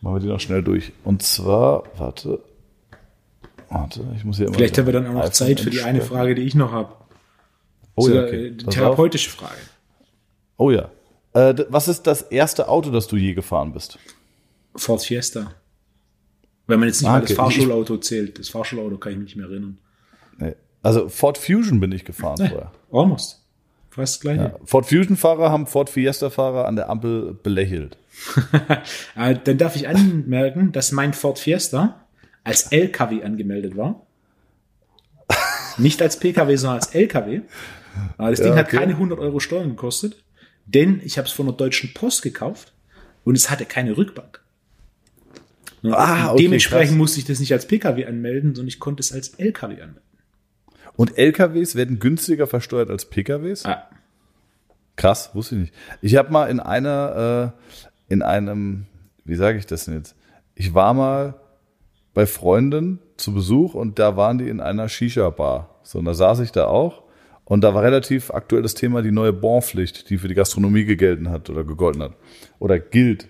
Machen 0.00 0.16
wir 0.16 0.20
die 0.20 0.28
noch 0.28 0.40
schnell 0.40 0.62
durch. 0.62 0.92
Und 1.04 1.22
zwar, 1.22 1.84
warte. 1.98 2.40
Warte, 3.68 4.04
ich 4.16 4.24
muss 4.24 4.36
hier 4.36 4.46
immer. 4.46 4.54
Vielleicht 4.54 4.78
haben 4.78 4.86
wir 4.86 4.92
dann 4.92 5.06
auch 5.06 5.12
noch 5.12 5.28
Zeit 5.30 5.60
für 5.60 5.70
die 5.70 5.82
eine 5.82 6.00
Frage, 6.00 6.34
die 6.34 6.42
ich 6.42 6.54
noch 6.54 6.72
habe. 6.72 6.99
Oh 8.00 8.08
ja, 8.08 8.24
okay. 8.24 8.56
therapeutische 8.56 9.30
Frage. 9.30 9.60
Oh 10.56 10.70
ja. 10.70 10.90
Äh, 11.32 11.54
was 11.68 11.88
ist 11.88 12.06
das 12.06 12.22
erste 12.22 12.68
Auto, 12.68 12.90
das 12.90 13.06
du 13.06 13.16
je 13.16 13.34
gefahren 13.34 13.72
bist? 13.72 13.98
Ford 14.74 15.02
Fiesta. 15.02 15.52
Wenn 16.66 16.80
man 16.80 16.88
jetzt 16.88 17.00
nicht 17.00 17.08
ah, 17.08 17.14
mal 17.14 17.20
das 17.22 17.32
Fahrschulauto 17.32 17.96
zählt. 17.98 18.38
Das 18.38 18.48
Fahrschulauto 18.48 18.96
kann 18.98 19.12
ich 19.12 19.18
mich 19.18 19.24
nicht 19.26 19.36
mehr 19.36 19.46
erinnern. 19.46 19.78
Nee. 20.38 20.54
Also 20.82 21.08
Ford 21.08 21.36
Fusion 21.36 21.80
bin 21.80 21.92
ich 21.92 22.04
gefahren 22.04 22.36
nee, 22.38 22.48
vorher. 22.48 22.72
Almost. 22.90 23.40
Fast 23.90 24.16
das 24.16 24.20
gleiche. 24.20 24.42
Ja. 24.42 24.54
Ford 24.64 24.86
Fusion-Fahrer 24.86 25.50
haben 25.50 25.66
Ford 25.66 25.90
Fiesta-Fahrer 25.90 26.66
an 26.66 26.76
der 26.76 26.88
Ampel 26.88 27.34
belächelt. 27.34 27.96
Äh, 29.16 29.36
dann 29.44 29.58
darf 29.58 29.76
ich 29.76 29.88
anmerken, 29.88 30.72
dass 30.72 30.92
mein 30.92 31.12
Ford 31.12 31.38
Fiesta 31.38 32.06
als 32.44 32.70
LKW 32.70 33.22
angemeldet 33.22 33.76
war. 33.76 34.06
Nicht 35.78 36.02
als 36.02 36.18
PKW, 36.18 36.56
sondern 36.56 36.80
als 36.80 36.94
LKW. 36.94 37.42
Aber 38.18 38.30
das 38.30 38.40
ja, 38.40 38.46
Ding 38.46 38.54
hat 38.54 38.66
okay. 38.66 38.78
keine 38.78 38.92
100 38.92 39.18
Euro 39.18 39.40
Steuern 39.40 39.70
gekostet, 39.70 40.22
denn 40.66 41.00
ich 41.04 41.18
habe 41.18 41.26
es 41.26 41.32
von 41.32 41.46
der 41.46 41.54
Deutschen 41.54 41.94
Post 41.94 42.22
gekauft 42.22 42.72
und 43.24 43.36
es 43.36 43.50
hatte 43.50 43.64
keine 43.64 43.96
Rückbank. 43.96 44.40
Ah, 45.82 46.32
okay, 46.32 46.42
dementsprechend 46.42 46.88
krass. 46.88 46.98
musste 46.98 47.20
ich 47.20 47.24
das 47.24 47.40
nicht 47.40 47.52
als 47.52 47.66
PKW 47.66 48.04
anmelden, 48.06 48.54
sondern 48.54 48.68
ich 48.68 48.80
konnte 48.80 49.00
es 49.00 49.12
als 49.12 49.30
LKW 49.30 49.80
anmelden. 49.80 50.02
Und 50.96 51.16
LKWs 51.16 51.74
werden 51.74 51.98
günstiger 51.98 52.46
versteuert 52.46 52.90
als 52.90 53.06
PKWs? 53.06 53.64
Ah. 53.64 53.88
Krass, 54.96 55.30
wusste 55.34 55.54
ich 55.54 55.60
nicht. 55.62 55.74
Ich 56.02 56.16
habe 56.16 56.30
mal 56.30 56.50
in 56.50 56.60
einer, 56.60 57.54
äh, 58.08 58.12
in 58.12 58.20
einem, 58.22 58.84
wie 59.24 59.36
sage 59.36 59.56
ich 59.56 59.64
das 59.64 59.86
denn 59.86 59.94
jetzt? 59.94 60.14
Ich 60.54 60.74
war 60.74 60.92
mal 60.92 61.40
bei 62.12 62.26
Freunden 62.26 62.98
zu 63.16 63.32
Besuch 63.32 63.72
und 63.72 63.98
da 63.98 64.16
waren 64.16 64.36
die 64.36 64.48
in 64.48 64.60
einer 64.60 64.90
Shisha-Bar. 64.90 65.80
So, 65.82 66.00
und 66.00 66.04
da 66.04 66.12
saß 66.12 66.40
ich 66.40 66.52
da 66.52 66.66
auch 66.66 67.04
und 67.50 67.62
da 67.62 67.74
war 67.74 67.82
relativ 67.82 68.30
aktuell 68.30 68.62
das 68.62 68.74
Thema 68.74 69.02
die 69.02 69.10
neue 69.10 69.32
Bonpflicht, 69.32 70.08
die 70.08 70.18
für 70.18 70.28
die 70.28 70.36
Gastronomie 70.36 70.84
gegelten 70.84 71.30
hat 71.30 71.50
oder 71.50 71.64
gegolten 71.64 72.00
hat 72.00 72.12
oder 72.60 72.78
gilt. 72.78 73.26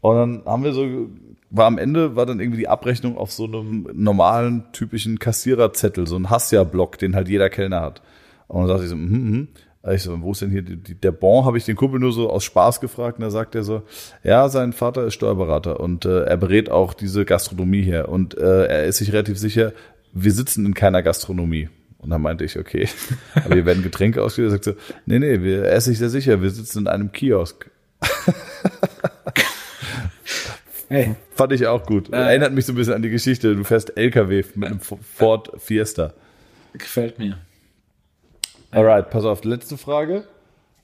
Und 0.00 0.14
dann 0.14 0.42
haben 0.46 0.62
wir 0.62 0.72
so, 0.72 1.08
war 1.50 1.66
am 1.66 1.76
Ende, 1.76 2.14
war 2.14 2.24
dann 2.24 2.38
irgendwie 2.38 2.60
die 2.60 2.68
Abrechnung 2.68 3.18
auf 3.18 3.32
so 3.32 3.46
einem 3.46 3.88
normalen, 3.94 4.66
typischen 4.70 5.18
Kassiererzettel, 5.18 6.06
so 6.06 6.14
ein 6.14 6.30
Hassia-Block, 6.30 6.98
den 6.98 7.16
halt 7.16 7.28
jeder 7.28 7.50
Kellner 7.50 7.80
hat. 7.80 8.00
Und 8.46 8.60
dann 8.60 8.68
sagte 8.68 8.84
ich 8.84 8.90
so, 8.90 8.94
hm, 8.94 9.10
hm, 9.10 9.48
ich 9.92 10.02
so, 10.04 10.22
wo 10.22 10.30
ist 10.30 10.40
denn 10.40 10.52
hier 10.52 10.62
die, 10.62 10.76
die, 10.76 10.94
der 10.94 11.10
Bon? 11.10 11.44
Habe 11.44 11.58
ich 11.58 11.64
den 11.64 11.74
Kumpel 11.74 11.98
nur 11.98 12.12
so 12.12 12.30
aus 12.30 12.44
Spaß 12.44 12.80
gefragt 12.80 13.18
und 13.18 13.24
da 13.24 13.30
sagt 13.30 13.56
er 13.56 13.64
so, 13.64 13.82
ja, 14.22 14.48
sein 14.48 14.72
Vater 14.72 15.04
ist 15.04 15.14
Steuerberater 15.14 15.80
und 15.80 16.04
äh, 16.04 16.22
er 16.26 16.36
berät 16.36 16.70
auch 16.70 16.94
diese 16.94 17.24
Gastronomie 17.24 17.82
hier 17.82 18.08
und 18.08 18.38
äh, 18.38 18.66
er 18.66 18.84
ist 18.84 18.98
sich 18.98 19.12
relativ 19.12 19.36
sicher, 19.36 19.72
wir 20.12 20.30
sitzen 20.30 20.64
in 20.64 20.74
keiner 20.74 21.02
Gastronomie. 21.02 21.70
Und 21.98 22.10
dann 22.10 22.22
meinte 22.22 22.44
ich, 22.44 22.58
okay, 22.58 22.88
aber 23.34 23.54
hier 23.54 23.66
werden 23.66 23.82
Getränke 23.82 24.22
ausgegeben. 24.22 24.54
Er 24.54 24.62
sagt 24.62 24.64
so, 24.64 24.74
nee, 25.06 25.18
nee, 25.18 25.42
wir, 25.42 25.64
er 25.64 25.76
ist 25.76 25.86
sich 25.86 25.98
sehr 25.98 26.10
sicher, 26.10 26.40
wir 26.40 26.50
sitzen 26.50 26.80
in 26.80 26.88
einem 26.88 27.12
Kiosk. 27.12 27.70
hey. 30.88 31.16
Fand 31.34 31.52
ich 31.52 31.66
auch 31.66 31.84
gut. 31.84 32.12
Äh, 32.12 32.16
Erinnert 32.16 32.52
mich 32.52 32.66
so 32.66 32.72
ein 32.72 32.76
bisschen 32.76 32.94
an 32.94 33.02
die 33.02 33.10
Geschichte, 33.10 33.54
du 33.54 33.64
fährst 33.64 33.96
LKW 33.96 34.44
mit 34.54 34.68
einem 34.70 34.80
Ford 34.80 35.50
Fiesta. 35.58 36.14
Gefällt 36.72 37.18
mir. 37.18 37.38
Alright, 38.70 39.10
pass 39.10 39.24
auf, 39.24 39.44
letzte 39.44 39.78
Frage. 39.78 40.24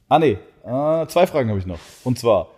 Ah, 0.08 0.18
nee, 0.18 0.38
äh, 0.64 1.06
zwei 1.06 1.26
Fragen 1.26 1.48
habe 1.50 1.58
ich 1.58 1.66
noch. 1.66 1.78
Und 2.02 2.18
zwar 2.18 2.48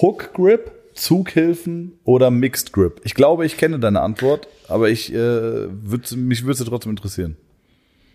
Hook 0.00 0.32
Grip, 0.34 0.72
Zughilfen 0.94 1.98
oder 2.04 2.30
Mixed 2.30 2.72
Grip? 2.72 3.00
Ich 3.04 3.14
glaube, 3.14 3.46
ich 3.46 3.56
kenne 3.56 3.78
deine 3.78 4.00
Antwort, 4.00 4.48
aber 4.68 4.88
ich, 4.90 5.12
äh, 5.12 5.16
würd, 5.16 6.12
mich 6.16 6.44
würde 6.44 6.62
es 6.62 6.68
trotzdem 6.68 6.90
interessieren. 6.90 7.36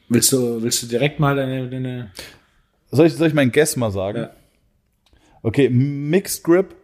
Willst 0.10 0.32
du, 0.32 0.62
willst 0.62 0.84
du 0.84 0.88
direkt 0.88 1.20
mal 1.20 1.36
deine, 1.36 1.70
deine 1.70 2.12
soll 2.92 3.08
ich, 3.08 3.14
soll 3.14 3.28
ich 3.28 3.34
meinen 3.34 3.52
Guess 3.52 3.76
mal 3.76 3.92
sagen? 3.92 4.20
Ja. 4.20 4.30
Okay, 5.44 5.70
Mixed 5.70 6.44
Grip 6.44 6.76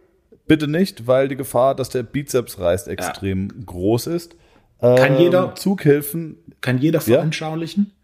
bitte 0.46 0.68
nicht, 0.68 1.06
weil 1.06 1.28
die 1.28 1.36
Gefahr, 1.36 1.74
dass 1.74 1.88
der 1.88 2.02
Bizeps 2.02 2.58
reißt, 2.58 2.88
extrem 2.88 3.48
ja. 3.48 3.64
groß 3.64 4.08
ist. 4.08 4.36
Kann 4.80 5.14
ähm, 5.14 5.20
jeder 5.20 5.54
Zughilfen 5.54 6.36
kann 6.60 6.78
jeder 6.78 7.00
veranschaulichen? 7.00 7.86
Ja? 7.88 7.94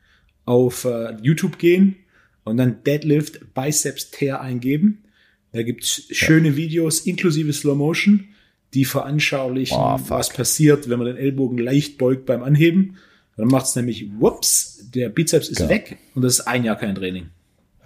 auf 0.47 0.85
äh, 0.85 1.17
YouTube 1.23 1.59
gehen 1.59 1.97
und 2.45 2.57
dann 2.57 2.83
Deadlift 2.85 3.55
Biceps 3.55 4.11
Tear 4.11 4.41
eingeben. 4.41 5.05
Da 5.53 5.63
gibt's 5.63 6.05
schöne 6.11 6.57
Videos 6.57 7.01
inklusive 7.01 7.53
Slow 7.53 7.77
Motion, 7.77 8.29
die 8.75 8.85
veranschaulichen, 8.85 9.77
oh, 9.79 9.99
was 10.09 10.31
passiert, 10.31 10.89
wenn 10.89 10.99
man 10.99 11.09
den 11.09 11.17
Ellbogen 11.17 11.59
leicht 11.59 11.99
beugt 11.99 12.27
beim 12.27 12.43
Anheben. 12.43 12.97
Dann 13.41 13.49
macht's 13.49 13.75
nämlich, 13.75 14.07
whoops, 14.19 14.91
der 14.95 15.09
Bizeps 15.09 15.49
ist 15.49 15.57
genau. 15.59 15.71
weg 15.71 15.97
und 16.15 16.23
das 16.23 16.41
ist 16.41 16.47
ein 16.47 16.63
Jahr 16.63 16.77
kein 16.77 16.95
Training. 16.95 17.31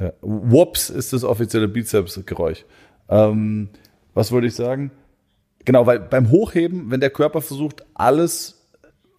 Ja. 0.00 0.12
Whoops 0.20 0.90
ist 0.90 1.12
das 1.12 1.22
offizielle 1.22 1.68
Bizeps-Geräusch. 1.68 2.64
Ähm, 3.08 3.68
was 4.14 4.32
wollte 4.32 4.48
ich 4.48 4.54
sagen? 4.54 4.90
Genau, 5.64 5.86
weil 5.86 6.00
beim 6.00 6.32
Hochheben, 6.32 6.90
wenn 6.90 6.98
der 6.98 7.10
Körper 7.10 7.40
versucht, 7.40 7.84
alles 7.94 8.66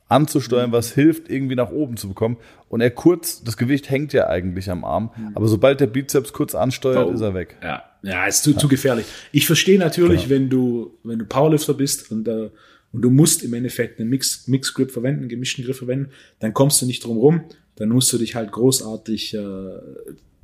anzusteuern, 0.09 0.73
was 0.73 0.91
hilft, 0.91 1.29
irgendwie 1.29 1.55
nach 1.55 1.71
oben 1.71 1.95
zu 1.95 2.09
bekommen. 2.09 2.35
Und 2.67 2.81
er 2.81 2.91
kurz, 2.91 3.41
das 3.41 3.55
Gewicht 3.55 3.89
hängt 3.89 4.11
ja 4.11 4.27
eigentlich 4.27 4.69
am 4.69 4.83
Arm, 4.83 5.11
aber 5.35 5.47
sobald 5.47 5.79
der 5.79 5.87
Bizeps 5.87 6.33
kurz 6.33 6.53
ansteuert, 6.53 7.07
oh. 7.07 7.11
ist 7.11 7.21
er 7.21 7.33
weg. 7.33 7.55
Ja, 7.63 7.83
ja, 8.03 8.25
ist 8.25 8.43
zu, 8.43 8.51
ja. 8.51 8.57
zu 8.57 8.67
gefährlich. 8.67 9.05
Ich 9.31 9.47
verstehe 9.47 9.79
natürlich, 9.79 10.27
genau. 10.27 10.35
wenn 10.35 10.49
du, 10.49 10.97
wenn 11.03 11.19
du 11.19 11.25
Powerlifter 11.25 11.73
bist 11.73 12.11
und, 12.11 12.27
äh, 12.27 12.49
und 12.95 13.01
du 13.01 13.09
musst 13.09 13.43
im 13.43 13.53
Endeffekt 13.53 13.99
einen 13.99 14.09
Mix, 14.09 14.47
Mix 14.47 14.73
Grip 14.73 14.89
verwenden, 14.91 15.21
einen 15.21 15.29
gemischten 15.29 15.65
Grip 15.65 15.75
verwenden, 15.75 16.09
dann 16.39 16.53
kommst 16.53 16.81
du 16.81 16.85
nicht 16.85 17.03
drum 17.03 17.17
rum. 17.17 17.41
Dann 17.75 17.89
musst 17.89 18.11
du 18.13 18.17
dich 18.17 18.35
halt 18.35 18.51
großartig 18.53 19.33
äh, 19.33 19.39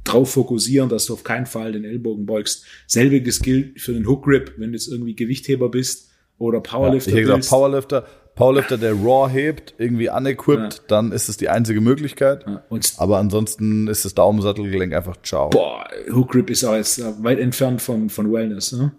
drauf 0.04 0.32
fokussieren, 0.32 0.89
dass 0.89 1.06
du 1.06 1.14
auf 1.14 1.24
keinen 1.24 1.45
Fall 1.45 1.72
den 1.72 1.86
Ellbogen 1.86 2.26
beugst. 2.26 2.66
Selbiges 2.88 3.39
gilt 3.41 3.80
für 3.80 3.93
den 3.93 4.06
Hook 4.08 4.26
Grip, 4.26 4.54
wenn 4.58 4.72
du 4.72 4.78
jetzt 4.78 4.88
irgendwie 4.91 5.16
Gewichtheber 5.16 5.70
bist 5.70 6.10
oder 6.38 6.60
Powerlifter 6.60 7.10
ich 7.10 7.14
hätte 7.16 7.22
gesagt, 7.22 7.39
bist. 7.41 7.49
Powerlifter, 7.49 8.06
Powerlifter, 8.36 8.78
der 8.78 8.93
Raw 8.93 9.32
hebt, 9.32 9.76
irgendwie 9.78 10.10
unequipped, 10.10 10.74
Ja. 10.74 10.80
dann 10.88 11.12
ist 11.12 11.30
es 11.30 11.38
die 11.38 11.47
einzige 11.49 11.80
Möglichkeit. 11.82 12.43
Ja, 12.47 12.64
Aber 12.97 13.20
ansonsten 13.20 13.88
ist 13.88 14.04
das 14.04 14.14
Daumensattelgelenk 14.16 14.93
einfach 14.93 15.18
ciao. 15.22 15.49
boah, 15.52 15.86
Hook 16.12 16.32
Grip 16.32 16.49
ist 16.49 16.64
auch 16.66 16.76
jetzt 16.76 17.02
weit 17.24 17.39
entfernt 17.39 17.82
von, 17.82 18.10
von 18.10 18.32
Wellness. 18.34 18.72
Ne? 18.74 18.91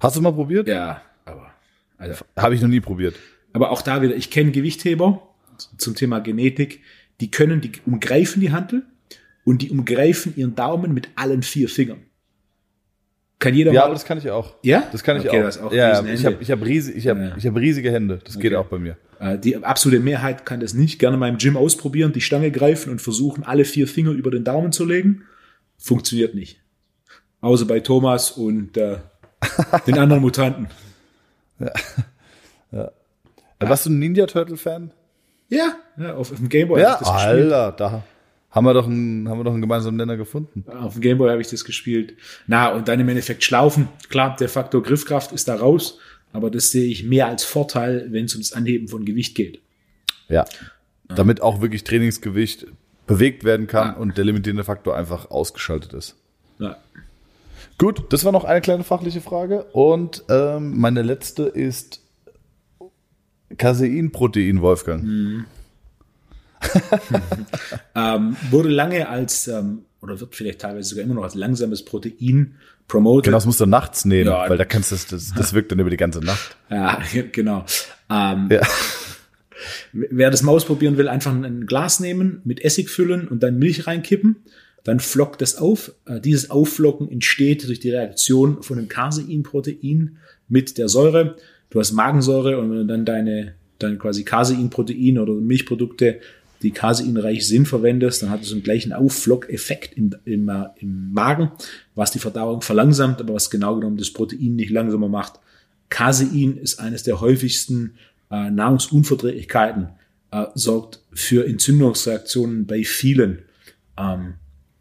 Hast 0.00 0.16
du 0.16 0.20
mal 0.22 0.32
probiert? 0.32 0.68
Ja, 0.68 1.02
also, 1.98 2.24
Habe 2.36 2.54
ich 2.54 2.60
noch 2.62 2.68
nie 2.68 2.80
probiert. 2.80 3.14
Aber 3.52 3.70
auch 3.70 3.82
da 3.82 4.02
wieder, 4.02 4.14
ich 4.16 4.30
kenne 4.30 4.50
Gewichtheber 4.50 5.22
zum 5.78 5.94
Thema 5.94 6.18
Genetik, 6.20 6.80
die 7.20 7.30
können, 7.30 7.60
die 7.60 7.72
umgreifen 7.86 8.40
die 8.40 8.52
Hantel 8.52 8.82
und 9.44 9.62
die 9.62 9.70
umgreifen 9.70 10.34
ihren 10.36 10.54
Daumen 10.54 10.92
mit 10.92 11.08
allen 11.16 11.42
vier 11.42 11.68
Fingern. 11.68 12.02
Kann 13.38 13.54
jeder 13.54 13.72
Ja, 13.72 13.80
mal. 13.80 13.84
aber 13.86 13.94
das 13.94 14.04
kann 14.04 14.18
ich 14.18 14.30
auch. 14.30 14.54
Ja? 14.62 14.88
Das 14.92 15.02
kann 15.02 15.18
ich 15.18 15.26
Okay, 15.26 15.36
auch. 15.38 15.40
du 15.42 15.46
hast 15.46 15.58
auch 15.58 15.72
ja, 15.72 16.02
ich 16.04 16.24
habe 16.24 16.38
ich 16.40 16.50
hab 16.50 16.62
riesig, 16.64 16.96
ich 16.96 17.06
hab, 17.08 17.18
Ja. 17.18 17.36
ich 17.36 17.46
hab 17.46 17.54
riesige 17.56 17.90
Hände. 17.92 18.18
Das 18.24 18.38
geht 18.38 18.52
Okay. 18.52 18.56
auch 18.56 18.66
bei 18.66 18.78
mir. 18.78 18.96
Äh, 19.20 19.38
Die 19.38 19.56
absolute 19.62 20.02
Mehrheit 20.02 20.46
kann 20.46 20.60
das 20.60 20.72
nicht. 20.74 20.98
Gerne 20.98 21.16
mal 21.18 21.28
im 21.28 21.36
Gym 21.38 21.56
ausprobieren, 21.56 22.12
die 22.12 22.22
Stange 22.22 22.50
greifen 22.50 22.90
und 22.90 23.00
versuchen, 23.02 23.44
alle 23.44 23.64
vier 23.64 23.86
Finger 23.88 24.12
über 24.12 24.30
den 24.30 24.44
Daumen 24.44 24.72
zu 24.72 24.84
legen. 24.86 25.22
Funktioniert 25.78 26.34
nicht. 26.34 26.60
Außer 27.42 27.66
bei 27.66 27.80
Thomas 27.80 28.30
und 28.32 28.76
äh, 28.78 28.96
den 29.86 29.98
anderen 29.98 30.22
Mutanten. 30.22 30.68
Äh, 31.58 31.70
Warst 33.60 33.86
du 33.86 33.90
ein 33.90 33.98
Ninja 33.98 34.26
Turtle 34.26 34.56
Fan? 34.56 34.90
Ja, 35.48 35.76
ja 35.96 36.14
auf, 36.14 36.32
auf 36.32 36.38
dem 36.38 36.48
Gameboy 36.48 36.80
Ja, 36.80 36.92
habe 36.94 37.02
ich 37.02 37.08
das 37.08 37.16
gespielt. 37.24 37.52
Alter, 37.52 37.72
da 37.76 38.02
haben 38.50 38.64
wir 38.64 38.74
doch 38.74 38.86
einen, 38.86 39.28
haben 39.28 39.38
wir 39.38 39.44
doch 39.44 39.52
einen 39.52 39.60
gemeinsamen 39.60 39.96
Nenner 39.96 40.16
gefunden. 40.16 40.64
Auf 40.70 40.94
dem 40.94 41.02
Gameboy 41.02 41.30
habe 41.30 41.40
ich 41.40 41.48
das 41.48 41.64
gespielt. 41.64 42.14
Na, 42.46 42.68
und 42.72 42.88
dann 42.88 43.00
im 43.00 43.08
Endeffekt 43.08 43.44
Schlaufen. 43.44 43.88
Klar, 44.08 44.36
der 44.36 44.48
Faktor 44.48 44.82
Griffkraft 44.82 45.32
ist 45.32 45.48
da 45.48 45.56
raus, 45.56 45.98
aber 46.32 46.50
das 46.50 46.70
sehe 46.70 46.86
ich 46.86 47.04
mehr 47.04 47.28
als 47.28 47.44
Vorteil, 47.44 48.06
wenn 48.10 48.24
es 48.26 48.34
ums 48.34 48.52
Anheben 48.52 48.88
von 48.88 49.04
Gewicht 49.04 49.34
geht. 49.34 49.60
Ja. 50.28 50.44
Damit 51.08 51.40
auch 51.40 51.60
wirklich 51.60 51.84
Trainingsgewicht 51.84 52.66
bewegt 53.06 53.44
werden 53.44 53.66
kann 53.68 53.88
Ja. 53.88 53.94
und 53.94 54.18
der 54.18 54.24
limitierende 54.24 54.64
Faktor 54.64 54.96
einfach 54.96 55.30
ausgeschaltet 55.30 55.92
ist. 55.94 56.16
Gut, 57.78 58.04
das 58.12 58.24
war 58.24 58.32
noch 58.32 58.44
eine 58.44 58.60
kleine 58.60 58.84
fachliche 58.84 59.20
Frage. 59.20 59.64
Und 59.72 60.24
ähm, 60.30 60.78
meine 60.78 61.02
letzte 61.02 61.42
ist 61.44 62.00
Caseinprotein, 63.56 64.60
Wolfgang. 64.62 65.02
Hm. 65.02 65.44
Ähm, 67.94 68.36
wurde 68.50 68.68
lange 68.68 69.08
als, 69.08 69.46
ähm, 69.48 69.84
oder 70.02 70.18
wird 70.20 70.34
vielleicht 70.34 70.60
teilweise 70.60 70.90
sogar 70.90 71.04
immer 71.04 71.14
noch 71.14 71.22
als 71.22 71.34
langsames 71.34 71.84
Protein 71.84 72.56
promoted. 72.88 73.24
Genau, 73.24 73.36
das 73.38 73.46
musst 73.46 73.60
du 73.60 73.66
nachts 73.66 74.04
nehmen, 74.04 74.28
Ja. 74.30 74.48
weil 74.48 74.58
da 74.58 74.64
kannst 74.64 74.90
du 74.90 74.94
das, 74.96 75.06
das, 75.06 75.32
das 75.34 75.52
wirkt 75.54 75.72
dann 75.72 75.78
über 75.78 75.90
die 75.90 75.96
ganze 75.96 76.20
Nacht. 76.20 76.56
Ja, 76.70 76.98
genau. 77.32 77.64
Ähm, 78.10 78.48
Ja. 78.50 78.60
Wer 79.92 80.30
das 80.30 80.42
mal 80.42 80.52
ausprobieren 80.52 80.96
will, 80.98 81.08
einfach 81.08 81.32
ein 81.32 81.66
Glas 81.66 81.98
nehmen, 82.00 82.40
mit 82.44 82.62
Essig 82.62 82.90
füllen 82.90 83.26
und 83.28 83.42
dann 83.42 83.58
Milch 83.58 83.86
reinkippen. 83.86 84.36
Dann 84.86 85.00
flockt 85.00 85.42
das 85.42 85.56
auf. 85.56 85.90
Äh, 86.06 86.20
Dieses 86.20 86.48
Aufflocken 86.48 87.10
entsteht 87.10 87.66
durch 87.66 87.80
die 87.80 87.90
Reaktion 87.90 88.62
von 88.62 88.76
dem 88.76 88.86
Caseinprotein 88.86 90.18
mit 90.46 90.78
der 90.78 90.88
Säure. 90.88 91.34
Du 91.70 91.80
hast 91.80 91.90
Magensäure 91.90 92.56
und 92.60 92.70
wenn 92.70 92.76
du 92.78 92.86
dann 92.86 93.04
deine, 93.04 93.54
deine 93.80 93.98
quasi 93.98 94.22
Caseinprotein 94.22 95.18
oder 95.18 95.34
Milchprodukte, 95.34 96.20
die 96.62 96.70
caseinreich 96.70 97.48
sind, 97.48 97.66
verwendest, 97.66 98.22
dann 98.22 98.30
hat 98.30 98.42
es 98.42 98.52
einen 98.52 98.62
gleichen 98.62 98.92
Aufflockeffekt 98.92 99.98
im, 99.98 100.14
im, 100.24 100.48
äh, 100.48 100.66
im 100.78 101.12
Magen, 101.12 101.50
was 101.96 102.12
die 102.12 102.20
Verdauung 102.20 102.62
verlangsamt, 102.62 103.20
aber 103.20 103.34
was 103.34 103.50
genau 103.50 103.74
genommen 103.74 103.96
das 103.96 104.12
Protein 104.12 104.54
nicht 104.54 104.70
langsamer 104.70 105.08
macht. 105.08 105.40
Casein 105.88 106.58
ist 106.58 106.78
eines 106.78 107.02
der 107.02 107.20
häufigsten 107.20 107.96
äh, 108.30 108.52
Nahrungsunverträglichkeiten, 108.52 109.88
äh, 110.30 110.44
sorgt 110.54 111.00
für 111.12 111.44
Entzündungsreaktionen 111.44 112.66
bei 112.66 112.84
vielen. 112.84 113.40
Ähm, 113.98 114.34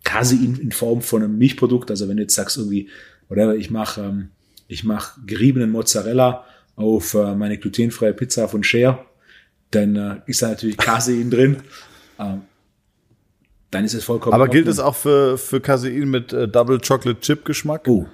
Casein 0.06 0.58
in 0.62 0.72
Form 0.72 1.01
von 1.01 1.22
einem 1.22 1.38
Milchprodukt, 1.38 1.91
also 1.91 2.08
wenn 2.08 2.16
du 2.16 2.24
jetzt 2.24 2.36
sagst 2.36 2.56
irgendwie, 2.56 2.88
whatever, 3.28 3.56
ich 3.58 3.70
mache 3.70 4.01
ähm, 4.01 4.30
ich 4.70 4.86
mach 4.86 5.18
geriebenen 5.26 5.70
Mozzarella 5.72 6.45
auf 6.78 7.14
äh, 7.14 7.36
meine 7.36 7.58
glutenfreie 7.58 8.14
Pizza 8.14 8.47
von 8.47 8.64
Share, 8.64 9.06
dann 9.72 9.95
äh, 9.95 10.22
ist 10.26 10.41
da 10.41 10.49
natürlich 10.49 10.78
Casein 10.78 11.30
drin. 11.30 11.58
Ähm, 12.18 12.41
dann 13.72 13.84
ist 13.84 13.93
es 13.93 14.03
vollkommen. 14.06 14.34
Aber 14.34 14.47
gilt 14.47 14.68
es 14.68 14.80
auch 14.80 14.95
für, 14.95 15.38
für 15.38 15.60
Casein 15.60 16.10
mit 16.10 16.32
äh, 16.34 16.47
Double 16.47 16.80
Chocolate 16.80 17.20
Chip 17.20 17.43
Geschmack? 17.45 17.88
Oh. 17.88 18.08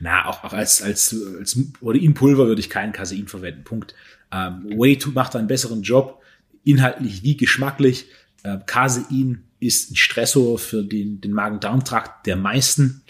Na, 0.00 0.26
auch, 0.26 0.44
auch 0.44 0.52
als, 0.52 0.82
als, 0.82 1.14
als 1.38 1.58
Proteinpulver 1.78 2.46
würde 2.46 2.60
ich 2.60 2.70
kein 2.70 2.92
Casein 2.92 3.28
verwenden. 3.28 3.64
Punkt. 3.64 3.94
Ähm, 4.32 4.64
Whey 4.76 4.98
to- 4.98 5.10
macht 5.10 5.36
einen 5.36 5.46
besseren 5.46 5.82
Job, 5.82 6.22
inhaltlich 6.64 7.22
wie 7.22 7.36
geschmacklich. 7.36 8.06
Äh, 8.42 8.58
Casein 8.66 9.44
ist 9.62 9.90
ein 9.90 9.96
Stressor 9.96 10.58
für 10.58 10.82
den, 10.82 11.20
den 11.20 11.32
Magen-Darm-Trakt 11.32 12.26
der 12.26 12.36
meisten. 12.36 13.02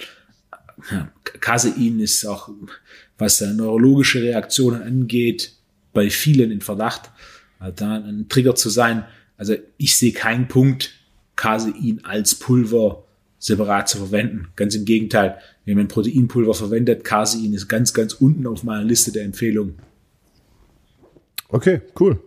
Casein 1.40 2.00
ist 2.00 2.24
auch, 2.26 2.50
was 3.18 3.40
neurologische 3.40 4.22
Reaktionen 4.22 4.82
angeht, 4.82 5.54
bei 5.92 6.10
vielen 6.10 6.50
in 6.50 6.60
Verdacht, 6.60 7.10
äh, 7.60 7.72
da 7.74 7.96
ein 7.96 8.26
Trigger 8.28 8.54
zu 8.54 8.70
sein. 8.70 9.04
Also 9.36 9.56
ich 9.76 9.96
sehe 9.96 10.12
keinen 10.12 10.48
Punkt, 10.48 10.90
Casein 11.36 12.00
als 12.04 12.34
Pulver 12.34 13.04
separat 13.38 13.88
zu 13.88 13.98
verwenden. 13.98 14.48
Ganz 14.56 14.74
im 14.74 14.84
Gegenteil, 14.84 15.38
wenn 15.64 15.76
man 15.76 15.88
Proteinpulver 15.88 16.54
verwendet, 16.54 17.04
Casein 17.04 17.52
ist 17.52 17.68
ganz, 17.68 17.92
ganz 17.92 18.14
unten 18.14 18.46
auf 18.46 18.62
meiner 18.62 18.84
Liste 18.84 19.12
der 19.12 19.24
Empfehlungen. 19.24 19.78
Okay, 21.48 21.82
cool. 21.98 22.18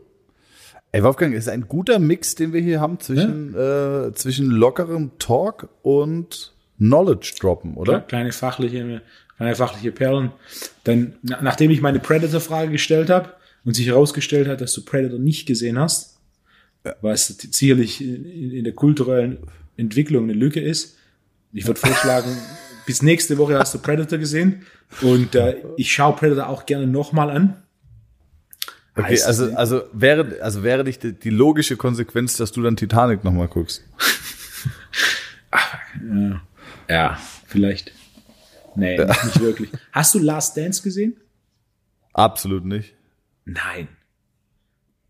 Ey, 0.95 1.03
Wolfgang, 1.03 1.35
ist 1.35 1.49
ein 1.49 1.67
guter 1.67 1.99
Mix, 1.99 2.35
den 2.35 2.53
wir 2.53 2.61
hier 2.61 2.79
haben 2.79 3.01
zwischen, 3.01 3.53
äh, 3.53 4.13
zwischen 4.13 4.49
lockerem 4.49 5.11
Talk 5.19 5.67
und 5.81 6.53
Knowledge 6.77 7.33
droppen, 7.37 7.73
oder? 7.73 7.99
Kleine 7.99 8.31
fachliche, 8.31 9.01
kleine 9.35 9.55
fachliche 9.55 9.91
Perlen. 9.91 10.31
Dann, 10.85 11.15
na, 11.21 11.41
nachdem 11.41 11.69
ich 11.71 11.81
meine 11.81 11.99
Predator-Frage 11.99 12.71
gestellt 12.71 13.09
habe 13.09 13.33
und 13.65 13.73
sich 13.73 13.87
herausgestellt 13.87 14.47
hat, 14.47 14.61
dass 14.61 14.71
du 14.71 14.85
Predator 14.85 15.19
nicht 15.19 15.45
gesehen 15.45 15.77
hast, 15.77 16.17
was 17.01 17.27
sicherlich 17.27 17.99
in, 17.99 18.51
in 18.51 18.63
der 18.63 18.71
kulturellen 18.71 19.39
Entwicklung 19.75 20.23
eine 20.23 20.33
Lücke 20.33 20.61
ist, 20.61 20.95
ich 21.51 21.67
würde 21.67 21.81
vorschlagen, 21.81 22.29
bis 22.85 23.01
nächste 23.01 23.37
Woche 23.37 23.59
hast 23.59 23.73
du 23.73 23.79
Predator 23.79 24.17
gesehen 24.17 24.61
und 25.01 25.35
äh, 25.35 25.57
ich 25.75 25.91
schaue 25.91 26.15
Predator 26.15 26.47
auch 26.47 26.65
gerne 26.65 26.87
nochmal 26.87 27.31
an. 27.31 27.64
Okay, 28.97 29.21
also, 29.23 29.53
also 29.55 29.83
wäre, 29.91 30.41
also 30.41 30.63
wäre 30.63 30.83
nicht 30.85 31.03
die, 31.03 31.13
die 31.13 31.29
logische 31.29 31.75
Konsequenz, 31.75 32.37
dass 32.37 32.53
du 32.53 32.61
dann 32.61 32.77
Titanic 32.77 33.23
nochmal 33.23 33.49
guckst. 33.49 33.83
Ja, 36.01 36.41
ja 36.89 37.19
vielleicht. 37.47 37.91
Nee, 38.75 38.97
nicht, 38.97 39.25
nicht 39.25 39.39
wirklich. 39.41 39.69
Hast 39.91 40.15
du 40.15 40.19
Last 40.19 40.55
Dance 40.55 40.81
gesehen? 40.81 41.17
Absolut 42.13 42.65
nicht. 42.65 42.93
Nein. 43.43 43.89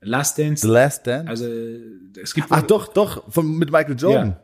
Last 0.02 0.36
The 0.36 0.44
Dance, 0.44 0.68
Last 0.68 1.08
Dance? 1.08 1.30
also 1.30 1.46
es 2.22 2.34
gibt 2.34 2.48
Ach 2.52 2.62
doch, 2.62 2.94
doch, 2.94 3.32
von, 3.32 3.58
mit 3.58 3.72
Michael 3.72 3.96
Jordan. 3.98 4.36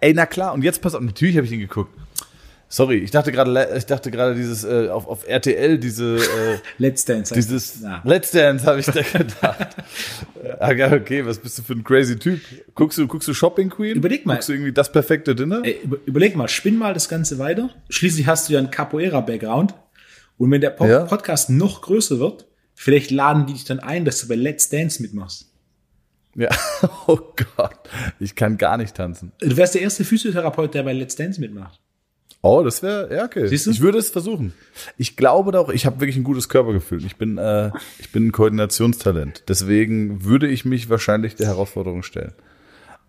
Ey, 0.00 0.14
na 0.14 0.26
klar, 0.26 0.52
und 0.54 0.62
jetzt 0.62 0.82
pass 0.82 0.94
auf, 0.94 1.02
natürlich 1.02 1.36
habe 1.36 1.46
ich 1.46 1.52
ihn 1.52 1.60
geguckt. 1.60 1.94
Sorry, 2.72 2.98
ich 2.98 3.10
dachte 3.10 3.32
gerade, 3.32 3.68
ich 3.76 3.84
dachte 3.84 4.12
gerade 4.12 4.36
dieses 4.36 4.62
äh, 4.62 4.88
auf, 4.90 5.08
auf 5.08 5.26
RTL 5.26 5.76
diese 5.78 6.18
äh, 6.18 6.58
Let's 6.78 7.04
Dance. 7.04 7.34
dieses 7.34 7.74
es. 7.76 7.82
Ja. 7.82 8.00
Let's 8.04 8.30
Dance 8.30 8.64
habe 8.64 8.78
ich 8.78 8.86
da 8.86 9.02
gedacht. 9.02 9.76
okay, 10.60 10.94
okay, 10.94 11.26
was 11.26 11.38
bist 11.38 11.58
du 11.58 11.62
für 11.62 11.72
ein 11.72 11.82
crazy 11.82 12.16
Typ? 12.16 12.40
Guckst 12.76 12.96
du 12.98 13.08
guckst 13.08 13.26
du 13.26 13.34
Shopping 13.34 13.70
Queen? 13.70 13.96
Überleg 13.96 14.24
mal. 14.24 14.34
Guckst 14.34 14.48
du 14.50 14.52
irgendwie 14.52 14.72
das 14.72 14.92
perfekte 14.92 15.34
Dinner? 15.34 15.62
Ey, 15.64 15.80
über- 15.82 15.98
überleg 16.06 16.36
mal, 16.36 16.46
spinn 16.48 16.76
mal 16.78 16.94
das 16.94 17.08
Ganze 17.08 17.38
weiter. 17.40 17.70
Schließlich 17.88 18.28
hast 18.28 18.48
du 18.48 18.52
ja 18.52 18.60
einen 18.60 18.70
Capoeira-Background. 18.70 19.74
Und 20.38 20.50
wenn 20.52 20.60
der 20.60 20.70
Po- 20.70 20.86
Ja. 20.86 21.04
Podcast 21.06 21.50
noch 21.50 21.82
größer 21.82 22.20
wird, 22.20 22.46
vielleicht 22.74 23.10
laden 23.10 23.46
die 23.46 23.54
dich 23.54 23.64
dann 23.64 23.80
ein, 23.80 24.04
dass 24.04 24.20
du 24.20 24.28
bei 24.28 24.36
Let's 24.36 24.68
Dance 24.68 25.02
mitmachst. 25.02 25.50
Ja. 26.36 26.48
Oh 27.08 27.18
Gott, 27.56 27.80
ich 28.20 28.36
kann 28.36 28.56
gar 28.56 28.76
nicht 28.76 28.94
tanzen. 28.94 29.32
Du 29.40 29.56
wärst 29.56 29.74
der 29.74 29.82
erste 29.82 30.04
Physiotherapeut, 30.04 30.72
der 30.72 30.84
bei 30.84 30.92
Let's 30.92 31.16
Dance 31.16 31.40
mitmacht. 31.40 31.80
Oh, 32.42 32.62
das 32.62 32.82
wäre 32.82 33.14
ja 33.14 33.24
okay. 33.24 33.46
Siehst 33.48 33.66
du? 33.66 33.70
Ich 33.70 33.80
würde 33.80 33.98
es 33.98 34.10
versuchen. 34.10 34.54
Ich 34.96 35.16
glaube 35.16 35.52
doch, 35.52 35.68
ich 35.68 35.84
habe 35.84 36.00
wirklich 36.00 36.16
ein 36.16 36.24
gutes 36.24 36.48
Körpergefühl. 36.48 37.04
Ich 37.04 37.16
bin 37.16 37.36
äh, 37.36 37.70
ich 37.98 38.12
bin 38.12 38.28
ein 38.28 38.32
Koordinationstalent. 38.32 39.44
Deswegen 39.48 40.24
würde 40.24 40.48
ich 40.48 40.64
mich 40.64 40.88
wahrscheinlich 40.88 41.36
der 41.36 41.48
Herausforderung 41.48 42.02
stellen. 42.02 42.32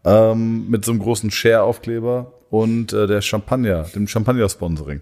Ähm, 0.03 0.69
mit 0.69 0.83
so 0.83 0.91
einem 0.91 0.99
großen 0.99 1.31
Share-Aufkleber 1.31 2.33
und 2.49 2.91
äh, 2.91 3.07
der 3.07 3.21
Champagner, 3.21 3.83
dem 3.95 4.07
Champagner-Sponsoring. 4.07 5.01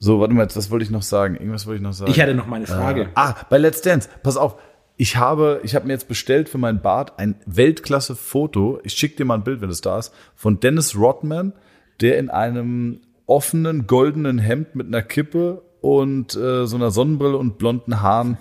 So, 0.00 0.20
warte 0.20 0.34
mal, 0.34 0.42
jetzt, 0.42 0.56
was 0.56 0.70
wollte 0.70 0.84
ich 0.84 0.90
noch 0.90 1.02
sagen? 1.02 1.34
Irgendwas 1.36 1.66
wollte 1.66 1.78
ich 1.78 1.82
noch 1.82 1.92
sagen. 1.92 2.10
Ich 2.10 2.20
hatte 2.20 2.34
noch 2.34 2.46
mal 2.46 2.56
eine 2.56 2.66
Frage. 2.66 3.08
Ah, 3.14 3.34
bei 3.48 3.58
Let's 3.58 3.80
Dance, 3.82 4.08
pass 4.22 4.36
auf. 4.36 4.56
Ich 4.96 5.16
habe, 5.16 5.60
ich 5.62 5.74
habe 5.74 5.86
mir 5.86 5.92
jetzt 5.92 6.08
bestellt 6.08 6.48
für 6.48 6.58
meinen 6.58 6.82
Bart 6.82 7.18
ein 7.18 7.36
Weltklasse-Foto. 7.46 8.80
Ich 8.82 8.94
schicke 8.94 9.16
dir 9.16 9.24
mal 9.24 9.34
ein 9.36 9.44
Bild, 9.44 9.60
wenn 9.60 9.70
es 9.70 9.80
da 9.80 9.98
ist, 9.98 10.12
von 10.34 10.60
Dennis 10.60 10.96
Rodman, 10.96 11.52
der 12.00 12.18
in 12.18 12.30
einem 12.30 13.00
offenen 13.26 13.86
goldenen 13.86 14.38
Hemd 14.38 14.74
mit 14.74 14.86
einer 14.86 15.02
Kippe 15.02 15.62
und 15.80 16.34
äh, 16.34 16.66
so 16.66 16.76
einer 16.76 16.90
Sonnenbrille 16.90 17.36
und 17.36 17.58
blonden 17.58 18.00
Haaren 18.00 18.38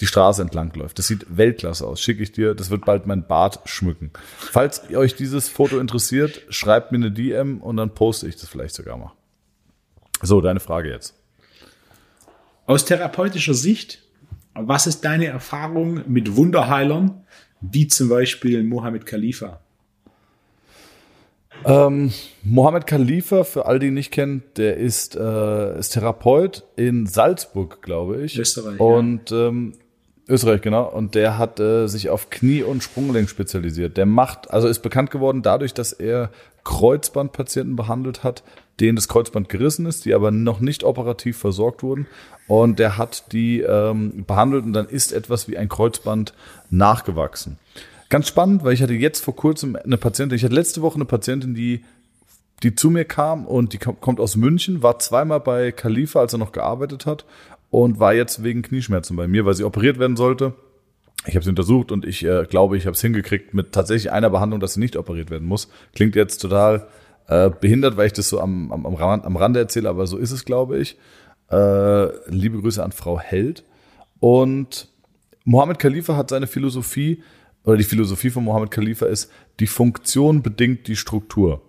die 0.00 0.06
Straße 0.06 0.42
entlang 0.42 0.72
läuft. 0.74 0.98
Das 0.98 1.08
sieht 1.08 1.26
Weltklasse 1.36 1.86
aus. 1.86 2.00
Schicke 2.00 2.22
ich 2.22 2.32
dir. 2.32 2.54
Das 2.54 2.70
wird 2.70 2.84
bald 2.84 3.06
mein 3.06 3.26
Bart 3.26 3.60
schmücken. 3.64 4.12
Falls 4.36 4.88
euch 4.94 5.16
dieses 5.16 5.48
Foto 5.48 5.80
interessiert, 5.80 6.42
schreibt 6.50 6.92
mir 6.92 6.98
eine 6.98 7.10
DM 7.10 7.58
und 7.58 7.76
dann 7.76 7.94
poste 7.94 8.28
ich 8.28 8.36
das 8.36 8.48
vielleicht 8.48 8.74
sogar 8.74 8.96
mal. 8.96 9.12
So, 10.22 10.40
deine 10.40 10.60
Frage 10.60 10.90
jetzt. 10.90 11.14
Aus 12.66 12.84
therapeutischer 12.84 13.54
Sicht, 13.54 14.02
was 14.54 14.86
ist 14.86 15.04
deine 15.04 15.26
Erfahrung 15.26 16.02
mit 16.06 16.36
Wunderheilern, 16.36 17.24
wie 17.60 17.88
zum 17.88 18.08
Beispiel 18.08 18.62
Mohammed 18.62 19.06
Khalifa? 19.06 19.60
Ähm, 21.64 22.12
Mohammed 22.42 22.86
Khalifa, 22.86 23.44
für 23.44 23.66
all 23.66 23.78
die 23.78 23.88
ihn 23.88 23.94
nicht 23.94 24.10
kennen, 24.12 24.42
der 24.56 24.76
ist, 24.76 25.16
äh, 25.16 25.78
ist 25.78 25.90
Therapeut 25.90 26.64
in 26.76 27.06
Salzburg, 27.06 27.82
glaube 27.82 28.22
ich. 28.22 28.38
Österreich. 28.38 28.80
Und 28.80 29.32
ähm, 29.32 29.74
Österreich, 30.28 30.60
genau. 30.60 30.84
Und 30.84 31.14
der 31.14 31.38
hat 31.38 31.58
äh, 31.58 31.86
sich 31.86 32.10
auf 32.10 32.30
Knie- 32.30 32.62
und 32.62 32.82
Sprunggelenk 32.82 33.28
spezialisiert. 33.30 33.96
Der 33.96 34.06
macht, 34.06 34.50
also 34.50 34.68
ist 34.68 34.80
bekannt 34.80 35.10
geworden 35.10 35.42
dadurch, 35.42 35.74
dass 35.74 35.92
er 35.92 36.30
Kreuzbandpatienten 36.64 37.76
behandelt 37.76 38.24
hat, 38.24 38.42
denen 38.78 38.96
das 38.96 39.08
Kreuzband 39.08 39.48
gerissen 39.48 39.86
ist, 39.86 40.04
die 40.04 40.14
aber 40.14 40.30
noch 40.30 40.60
nicht 40.60 40.84
operativ 40.84 41.38
versorgt 41.38 41.82
wurden. 41.82 42.06
Und 42.46 42.78
der 42.78 42.98
hat 42.98 43.32
die 43.32 43.60
ähm, 43.60 44.24
behandelt 44.26 44.64
und 44.64 44.72
dann 44.74 44.86
ist 44.86 45.12
etwas 45.12 45.48
wie 45.48 45.56
ein 45.56 45.68
Kreuzband 45.68 46.34
nachgewachsen. 46.70 47.58
Ganz 48.08 48.28
spannend, 48.28 48.64
weil 48.64 48.72
ich 48.72 48.82
hatte 48.82 48.94
jetzt 48.94 49.24
vor 49.24 49.36
kurzem 49.36 49.76
eine 49.76 49.98
Patientin, 49.98 50.36
ich 50.36 50.44
hatte 50.44 50.54
letzte 50.54 50.80
Woche 50.82 50.96
eine 50.96 51.04
Patientin, 51.04 51.54
die 51.54 51.82
die 52.62 52.74
zu 52.74 52.90
mir 52.90 53.04
kam 53.04 53.46
und 53.46 53.72
die 53.72 53.78
kommt 53.78 54.18
aus 54.18 54.36
München, 54.36 54.82
war 54.82 54.98
zweimal 54.98 55.40
bei 55.40 55.70
Khalifa, 55.70 56.20
als 56.20 56.32
er 56.32 56.38
noch 56.38 56.52
gearbeitet 56.52 57.06
hat 57.06 57.24
und 57.70 58.00
war 58.00 58.14
jetzt 58.14 58.42
wegen 58.42 58.62
Knieschmerzen 58.62 59.16
bei 59.16 59.28
mir, 59.28 59.46
weil 59.46 59.54
sie 59.54 59.64
operiert 59.64 59.98
werden 59.98 60.16
sollte. 60.16 60.54
Ich 61.26 61.34
habe 61.34 61.44
sie 61.44 61.50
untersucht 61.50 61.92
und 61.92 62.04
ich 62.04 62.24
äh, 62.24 62.46
glaube, 62.48 62.76
ich 62.76 62.86
habe 62.86 62.94
es 62.94 63.00
hingekriegt 63.00 63.54
mit 63.54 63.72
tatsächlich 63.72 64.10
einer 64.10 64.30
Behandlung, 64.30 64.60
dass 64.60 64.74
sie 64.74 64.80
nicht 64.80 64.96
operiert 64.96 65.30
werden 65.30 65.46
muss. 65.46 65.68
Klingt 65.94 66.16
jetzt 66.16 66.38
total 66.38 66.88
äh, 67.26 67.50
behindert, 67.50 67.96
weil 67.96 68.06
ich 68.06 68.12
das 68.12 68.28
so 68.28 68.40
am, 68.40 68.72
am, 68.72 68.86
am, 68.86 68.94
Rand, 68.94 69.24
am 69.24 69.36
Rande 69.36 69.60
erzähle, 69.60 69.88
aber 69.88 70.06
so 70.06 70.16
ist 70.16 70.30
es, 70.30 70.44
glaube 70.44 70.78
ich. 70.78 70.96
Äh, 71.50 72.06
liebe 72.28 72.60
Grüße 72.60 72.82
an 72.82 72.92
Frau 72.92 73.18
Held. 73.20 73.64
Und 74.20 74.88
Mohammed 75.44 75.78
Khalifa 75.78 76.16
hat 76.16 76.30
seine 76.30 76.46
Philosophie, 76.46 77.22
oder 77.68 77.76
die 77.76 77.84
Philosophie 77.84 78.30
von 78.30 78.44
Mohammed 78.44 78.70
Khalifa 78.70 79.04
ist, 79.04 79.30
die 79.60 79.66
Funktion 79.66 80.42
bedingt 80.42 80.86
die 80.88 80.96
Struktur. 80.96 81.60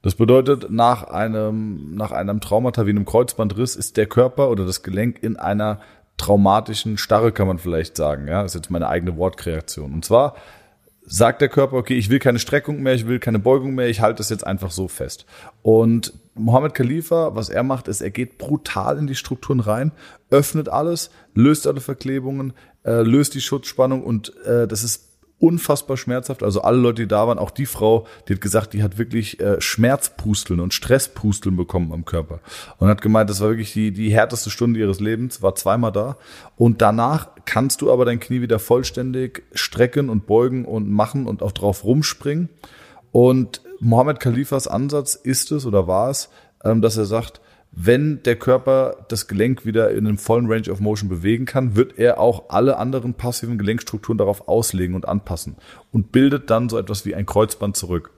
Das 0.00 0.14
bedeutet, 0.14 0.70
nach 0.70 1.04
einem, 1.04 1.94
nach 1.94 2.12
einem 2.12 2.40
Traumata 2.40 2.86
wie 2.86 2.90
einem 2.90 3.04
Kreuzbandriss 3.04 3.76
ist 3.76 3.98
der 3.98 4.06
Körper 4.06 4.48
oder 4.48 4.64
das 4.64 4.82
Gelenk 4.82 5.22
in 5.22 5.36
einer 5.36 5.80
traumatischen 6.16 6.96
Starre, 6.96 7.30
kann 7.30 7.46
man 7.46 7.58
vielleicht 7.58 7.94
sagen. 7.94 8.26
Ja, 8.26 8.42
das 8.42 8.52
ist 8.52 8.62
jetzt 8.62 8.70
meine 8.70 8.88
eigene 8.88 9.18
Wortkreation. 9.18 9.92
Und 9.92 10.06
zwar 10.06 10.34
sagt 11.04 11.42
der 11.42 11.50
Körper, 11.50 11.76
okay, 11.76 11.98
ich 11.98 12.08
will 12.08 12.20
keine 12.20 12.38
Streckung 12.38 12.82
mehr, 12.82 12.94
ich 12.94 13.06
will 13.06 13.18
keine 13.18 13.38
Beugung 13.38 13.74
mehr, 13.74 13.88
ich 13.88 14.00
halte 14.00 14.18
das 14.18 14.30
jetzt 14.30 14.46
einfach 14.46 14.70
so 14.70 14.88
fest. 14.88 15.26
Und 15.60 16.14
Mohammed 16.34 16.72
Khalifa, 16.72 17.34
was 17.34 17.50
er 17.50 17.64
macht, 17.64 17.88
ist, 17.88 18.00
er 18.00 18.10
geht 18.10 18.38
brutal 18.38 18.96
in 18.96 19.06
die 19.06 19.14
Strukturen 19.14 19.60
rein, 19.60 19.92
öffnet 20.30 20.70
alles, 20.70 21.10
löst 21.34 21.66
alle 21.66 21.82
Verklebungen, 21.82 22.54
äh, 22.84 23.02
löst 23.02 23.34
die 23.34 23.42
Schutzspannung 23.42 24.02
und 24.02 24.34
äh, 24.46 24.66
das 24.66 24.82
ist 24.84 25.13
unfassbar 25.38 25.96
schmerzhaft. 25.96 26.42
Also 26.42 26.62
alle 26.62 26.78
Leute, 26.78 27.02
die 27.02 27.08
da 27.08 27.26
waren, 27.26 27.38
auch 27.38 27.50
die 27.50 27.66
Frau, 27.66 28.06
die 28.28 28.34
hat 28.34 28.40
gesagt, 28.40 28.72
die 28.72 28.82
hat 28.82 28.98
wirklich 28.98 29.40
äh, 29.40 29.60
Schmerzpusteln 29.60 30.60
und 30.60 30.72
Stresspusteln 30.72 31.56
bekommen 31.56 31.92
am 31.92 32.04
Körper. 32.04 32.40
Und 32.78 32.88
hat 32.88 33.02
gemeint, 33.02 33.28
das 33.28 33.40
war 33.40 33.48
wirklich 33.48 33.72
die, 33.72 33.92
die 33.92 34.12
härteste 34.12 34.50
Stunde 34.50 34.80
ihres 34.80 35.00
Lebens, 35.00 35.42
war 35.42 35.54
zweimal 35.54 35.92
da. 35.92 36.16
Und 36.56 36.80
danach 36.80 37.28
kannst 37.44 37.82
du 37.82 37.92
aber 37.92 38.04
dein 38.04 38.20
Knie 38.20 38.40
wieder 38.40 38.58
vollständig 38.58 39.42
strecken 39.52 40.08
und 40.08 40.26
beugen 40.26 40.64
und 40.64 40.88
machen 40.88 41.26
und 41.26 41.42
auch 41.42 41.52
drauf 41.52 41.84
rumspringen. 41.84 42.48
Und 43.12 43.60
Mohammed 43.80 44.20
Khalifas 44.20 44.66
Ansatz 44.66 45.14
ist 45.14 45.52
es 45.52 45.66
oder 45.66 45.86
war 45.86 46.10
es, 46.10 46.30
ähm, 46.64 46.80
dass 46.80 46.96
er 46.96 47.04
sagt, 47.04 47.40
wenn 47.76 48.22
der 48.22 48.36
Körper 48.36 49.04
das 49.08 49.26
Gelenk 49.26 49.66
wieder 49.66 49.90
in 49.90 50.06
einem 50.06 50.18
vollen 50.18 50.46
Range 50.46 50.70
of 50.70 50.80
Motion 50.80 51.08
bewegen 51.08 51.44
kann, 51.44 51.74
wird 51.74 51.98
er 51.98 52.20
auch 52.20 52.50
alle 52.50 52.76
anderen 52.78 53.14
passiven 53.14 53.58
Gelenkstrukturen 53.58 54.18
darauf 54.18 54.48
auslegen 54.48 54.94
und 54.94 55.08
anpassen 55.08 55.56
und 55.90 56.12
bildet 56.12 56.50
dann 56.50 56.68
so 56.68 56.78
etwas 56.78 57.04
wie 57.04 57.14
ein 57.14 57.26
Kreuzband 57.26 57.76
zurück. 57.76 58.12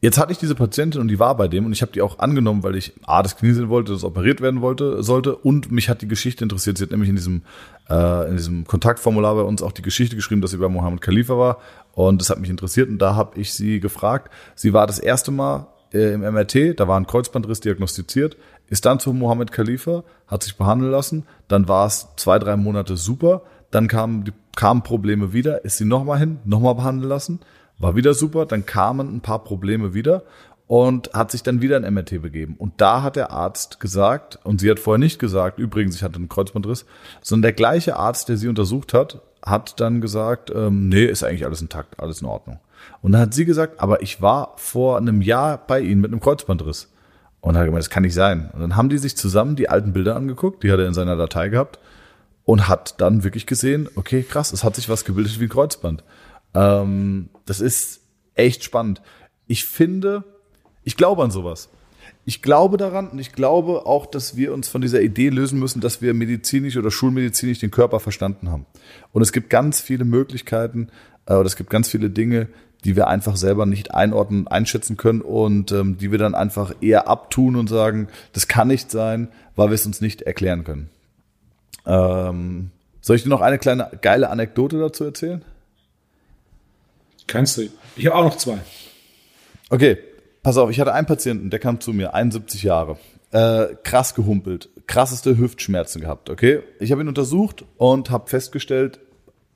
Jetzt 0.00 0.18
hatte 0.18 0.32
ich 0.32 0.38
diese 0.38 0.54
Patientin 0.54 1.00
und 1.00 1.08
die 1.08 1.18
war 1.18 1.34
bei 1.34 1.48
dem 1.48 1.64
und 1.64 1.72
ich 1.72 1.80
habe 1.80 1.90
die 1.90 2.02
auch 2.02 2.18
angenommen, 2.18 2.62
weil 2.62 2.76
ich 2.76 2.92
A, 3.06 3.22
das 3.22 3.38
Knie 3.38 3.52
sehen 3.52 3.70
wollte, 3.70 3.92
das 3.92 4.04
operiert 4.04 4.42
werden 4.42 4.60
wollte, 4.60 5.02
sollte 5.02 5.34
und 5.34 5.72
mich 5.72 5.88
hat 5.88 6.02
die 6.02 6.08
Geschichte 6.08 6.44
interessiert. 6.44 6.76
Sie 6.76 6.84
hat 6.84 6.90
nämlich 6.90 7.08
in 7.08 7.16
diesem, 7.16 7.42
äh, 7.88 8.28
in 8.28 8.36
diesem 8.36 8.66
Kontaktformular 8.66 9.34
bei 9.34 9.40
uns 9.40 9.62
auch 9.62 9.72
die 9.72 9.80
Geschichte 9.80 10.14
geschrieben, 10.14 10.42
dass 10.42 10.50
sie 10.50 10.58
bei 10.58 10.68
Mohammed 10.68 11.00
Khalifa 11.00 11.38
war 11.38 11.58
und 11.92 12.20
das 12.20 12.28
hat 12.28 12.38
mich 12.38 12.50
interessiert 12.50 12.90
und 12.90 12.98
da 12.98 13.14
habe 13.16 13.40
ich 13.40 13.54
sie 13.54 13.80
gefragt. 13.80 14.30
Sie 14.54 14.74
war 14.74 14.86
das 14.86 14.98
erste 14.98 15.30
Mal 15.30 15.68
äh, 15.94 16.12
im 16.12 16.20
MRT, 16.20 16.78
da 16.78 16.88
war 16.88 16.98
ein 16.98 17.06
Kreuzbandriss 17.06 17.60
diagnostiziert, 17.60 18.36
ist 18.68 18.84
dann 18.84 18.98
zu 18.98 19.12
Mohammed 19.12 19.52
Khalifa, 19.52 20.04
hat 20.26 20.42
sich 20.42 20.56
behandeln 20.56 20.90
lassen, 20.90 21.26
dann 21.48 21.68
war 21.68 21.86
es 21.86 22.08
zwei, 22.16 22.38
drei 22.38 22.56
Monate 22.56 22.96
super, 22.96 23.42
dann 23.70 23.88
kamen, 23.88 24.24
die, 24.24 24.32
kamen 24.56 24.82
Probleme 24.82 25.32
wieder, 25.32 25.64
ist 25.64 25.78
sie 25.78 25.84
nochmal 25.84 26.18
hin, 26.18 26.38
nochmal 26.44 26.74
behandeln 26.74 27.08
lassen, 27.08 27.40
war 27.78 27.96
wieder 27.96 28.14
super, 28.14 28.46
dann 28.46 28.66
kamen 28.66 29.16
ein 29.16 29.20
paar 29.20 29.42
Probleme 29.44 29.94
wieder 29.94 30.22
und 30.66 31.12
hat 31.12 31.30
sich 31.30 31.42
dann 31.42 31.60
wieder 31.60 31.76
in 31.76 31.94
MRT 31.94 32.22
begeben. 32.22 32.54
Und 32.58 32.80
da 32.80 33.02
hat 33.02 33.16
der 33.16 33.30
Arzt 33.30 33.80
gesagt, 33.80 34.38
und 34.44 34.60
sie 34.60 34.70
hat 34.70 34.78
vorher 34.78 34.98
nicht 34.98 35.18
gesagt, 35.18 35.58
übrigens, 35.58 35.96
ich 35.96 36.02
hatte 36.02 36.16
einen 36.16 36.28
Kreuzbandriss, 36.28 36.86
sondern 37.20 37.42
der 37.42 37.52
gleiche 37.52 37.96
Arzt, 37.96 38.28
der 38.28 38.36
sie 38.36 38.48
untersucht 38.48 38.94
hat, 38.94 39.20
hat 39.44 39.78
dann 39.80 40.00
gesagt, 40.00 40.50
ähm, 40.54 40.88
nee, 40.88 41.04
ist 41.04 41.22
eigentlich 41.22 41.44
alles 41.44 41.60
intakt, 41.60 42.00
alles 42.00 42.22
in 42.22 42.28
Ordnung. 42.28 42.60
Und 43.02 43.12
dann 43.12 43.22
hat 43.22 43.34
sie 43.34 43.44
gesagt, 43.44 43.80
aber 43.80 44.02
ich 44.02 44.22
war 44.22 44.54
vor 44.56 44.96
einem 44.96 45.20
Jahr 45.20 45.58
bei 45.58 45.80
Ihnen 45.80 46.00
mit 46.00 46.10
einem 46.10 46.20
Kreuzbandriss. 46.20 46.90
Und 47.40 47.58
hat 47.58 47.66
gemeint, 47.66 47.82
das 47.82 47.90
kann 47.90 48.04
nicht 48.04 48.14
sein. 48.14 48.50
Und 48.54 48.60
dann 48.60 48.76
haben 48.76 48.88
die 48.88 48.96
sich 48.96 49.16
zusammen 49.18 49.54
die 49.54 49.68
alten 49.68 49.92
Bilder 49.92 50.16
angeguckt, 50.16 50.62
die 50.62 50.72
hat 50.72 50.78
er 50.78 50.86
in 50.86 50.94
seiner 50.94 51.16
Datei 51.16 51.50
gehabt 51.50 51.78
und 52.44 52.68
hat 52.68 53.00
dann 53.00 53.24
wirklich 53.24 53.46
gesehen, 53.46 53.88
okay, 53.96 54.22
krass, 54.22 54.52
es 54.52 54.64
hat 54.64 54.76
sich 54.76 54.88
was 54.88 55.04
gebildet 55.04 55.38
wie 55.40 55.44
ein 55.44 55.50
Kreuzband. 55.50 56.04
Ähm, 56.54 57.28
das 57.44 57.60
ist 57.60 58.00
echt 58.34 58.64
spannend. 58.64 59.02
Ich 59.46 59.64
finde, 59.64 60.24
ich 60.84 60.96
glaube 60.96 61.22
an 61.22 61.30
sowas. 61.30 61.68
Ich 62.26 62.40
glaube 62.40 62.78
daran 62.78 63.08
und 63.08 63.18
ich 63.18 63.32
glaube 63.32 63.84
auch, 63.84 64.06
dass 64.06 64.36
wir 64.36 64.54
uns 64.54 64.68
von 64.68 64.80
dieser 64.80 65.02
Idee 65.02 65.28
lösen 65.28 65.58
müssen, 65.58 65.80
dass 65.80 66.00
wir 66.00 66.14
medizinisch 66.14 66.76
oder 66.76 66.90
schulmedizinisch 66.90 67.58
den 67.58 67.70
Körper 67.70 68.00
verstanden 68.00 68.50
haben. 68.50 68.64
Und 69.12 69.20
es 69.20 69.32
gibt 69.32 69.50
ganz 69.50 69.80
viele 69.80 70.04
Möglichkeiten 70.04 70.88
äh, 71.26 71.34
oder 71.34 71.46
es 71.46 71.56
gibt 71.56 71.70
ganz 71.70 71.88
viele 71.90 72.08
Dinge, 72.08 72.48
die 72.84 72.96
wir 72.96 73.08
einfach 73.08 73.36
selber 73.36 73.66
nicht 73.66 73.94
einordnen, 73.94 74.46
einschätzen 74.46 74.96
können 74.96 75.22
und 75.22 75.72
ähm, 75.72 75.96
die 75.98 76.10
wir 76.10 76.18
dann 76.18 76.34
einfach 76.34 76.74
eher 76.80 77.08
abtun 77.08 77.56
und 77.56 77.68
sagen, 77.68 78.08
das 78.32 78.48
kann 78.48 78.68
nicht 78.68 78.90
sein, 78.90 79.28
weil 79.56 79.68
wir 79.68 79.74
es 79.74 79.86
uns 79.86 80.00
nicht 80.00 80.22
erklären 80.22 80.64
können. 80.64 80.90
Ähm, 81.86 82.70
soll 83.00 83.16
ich 83.16 83.22
dir 83.22 83.28
noch 83.28 83.40
eine 83.40 83.58
kleine 83.58 83.90
geile 84.00 84.30
Anekdote 84.30 84.78
dazu 84.78 85.04
erzählen? 85.04 85.44
Kannst 87.26 87.56
du. 87.56 87.68
Ich 87.96 88.06
habe 88.06 88.16
auch 88.16 88.24
noch 88.24 88.36
zwei. 88.36 88.58
Okay, 89.70 89.98
pass 90.42 90.56
auf, 90.56 90.70
ich 90.70 90.78
hatte 90.78 90.92
einen 90.92 91.06
Patienten, 91.06 91.50
der 91.50 91.58
kam 91.58 91.80
zu 91.80 91.92
mir, 91.92 92.14
71 92.14 92.62
Jahre, 92.62 92.98
äh, 93.30 93.66
krass 93.82 94.14
gehumpelt, 94.14 94.68
krasseste 94.86 95.38
Hüftschmerzen 95.38 96.02
gehabt, 96.02 96.28
okay? 96.28 96.60
Ich 96.80 96.92
habe 96.92 97.02
ihn 97.02 97.08
untersucht 97.08 97.64
und 97.78 98.10
habe 98.10 98.28
festgestellt, 98.28 99.00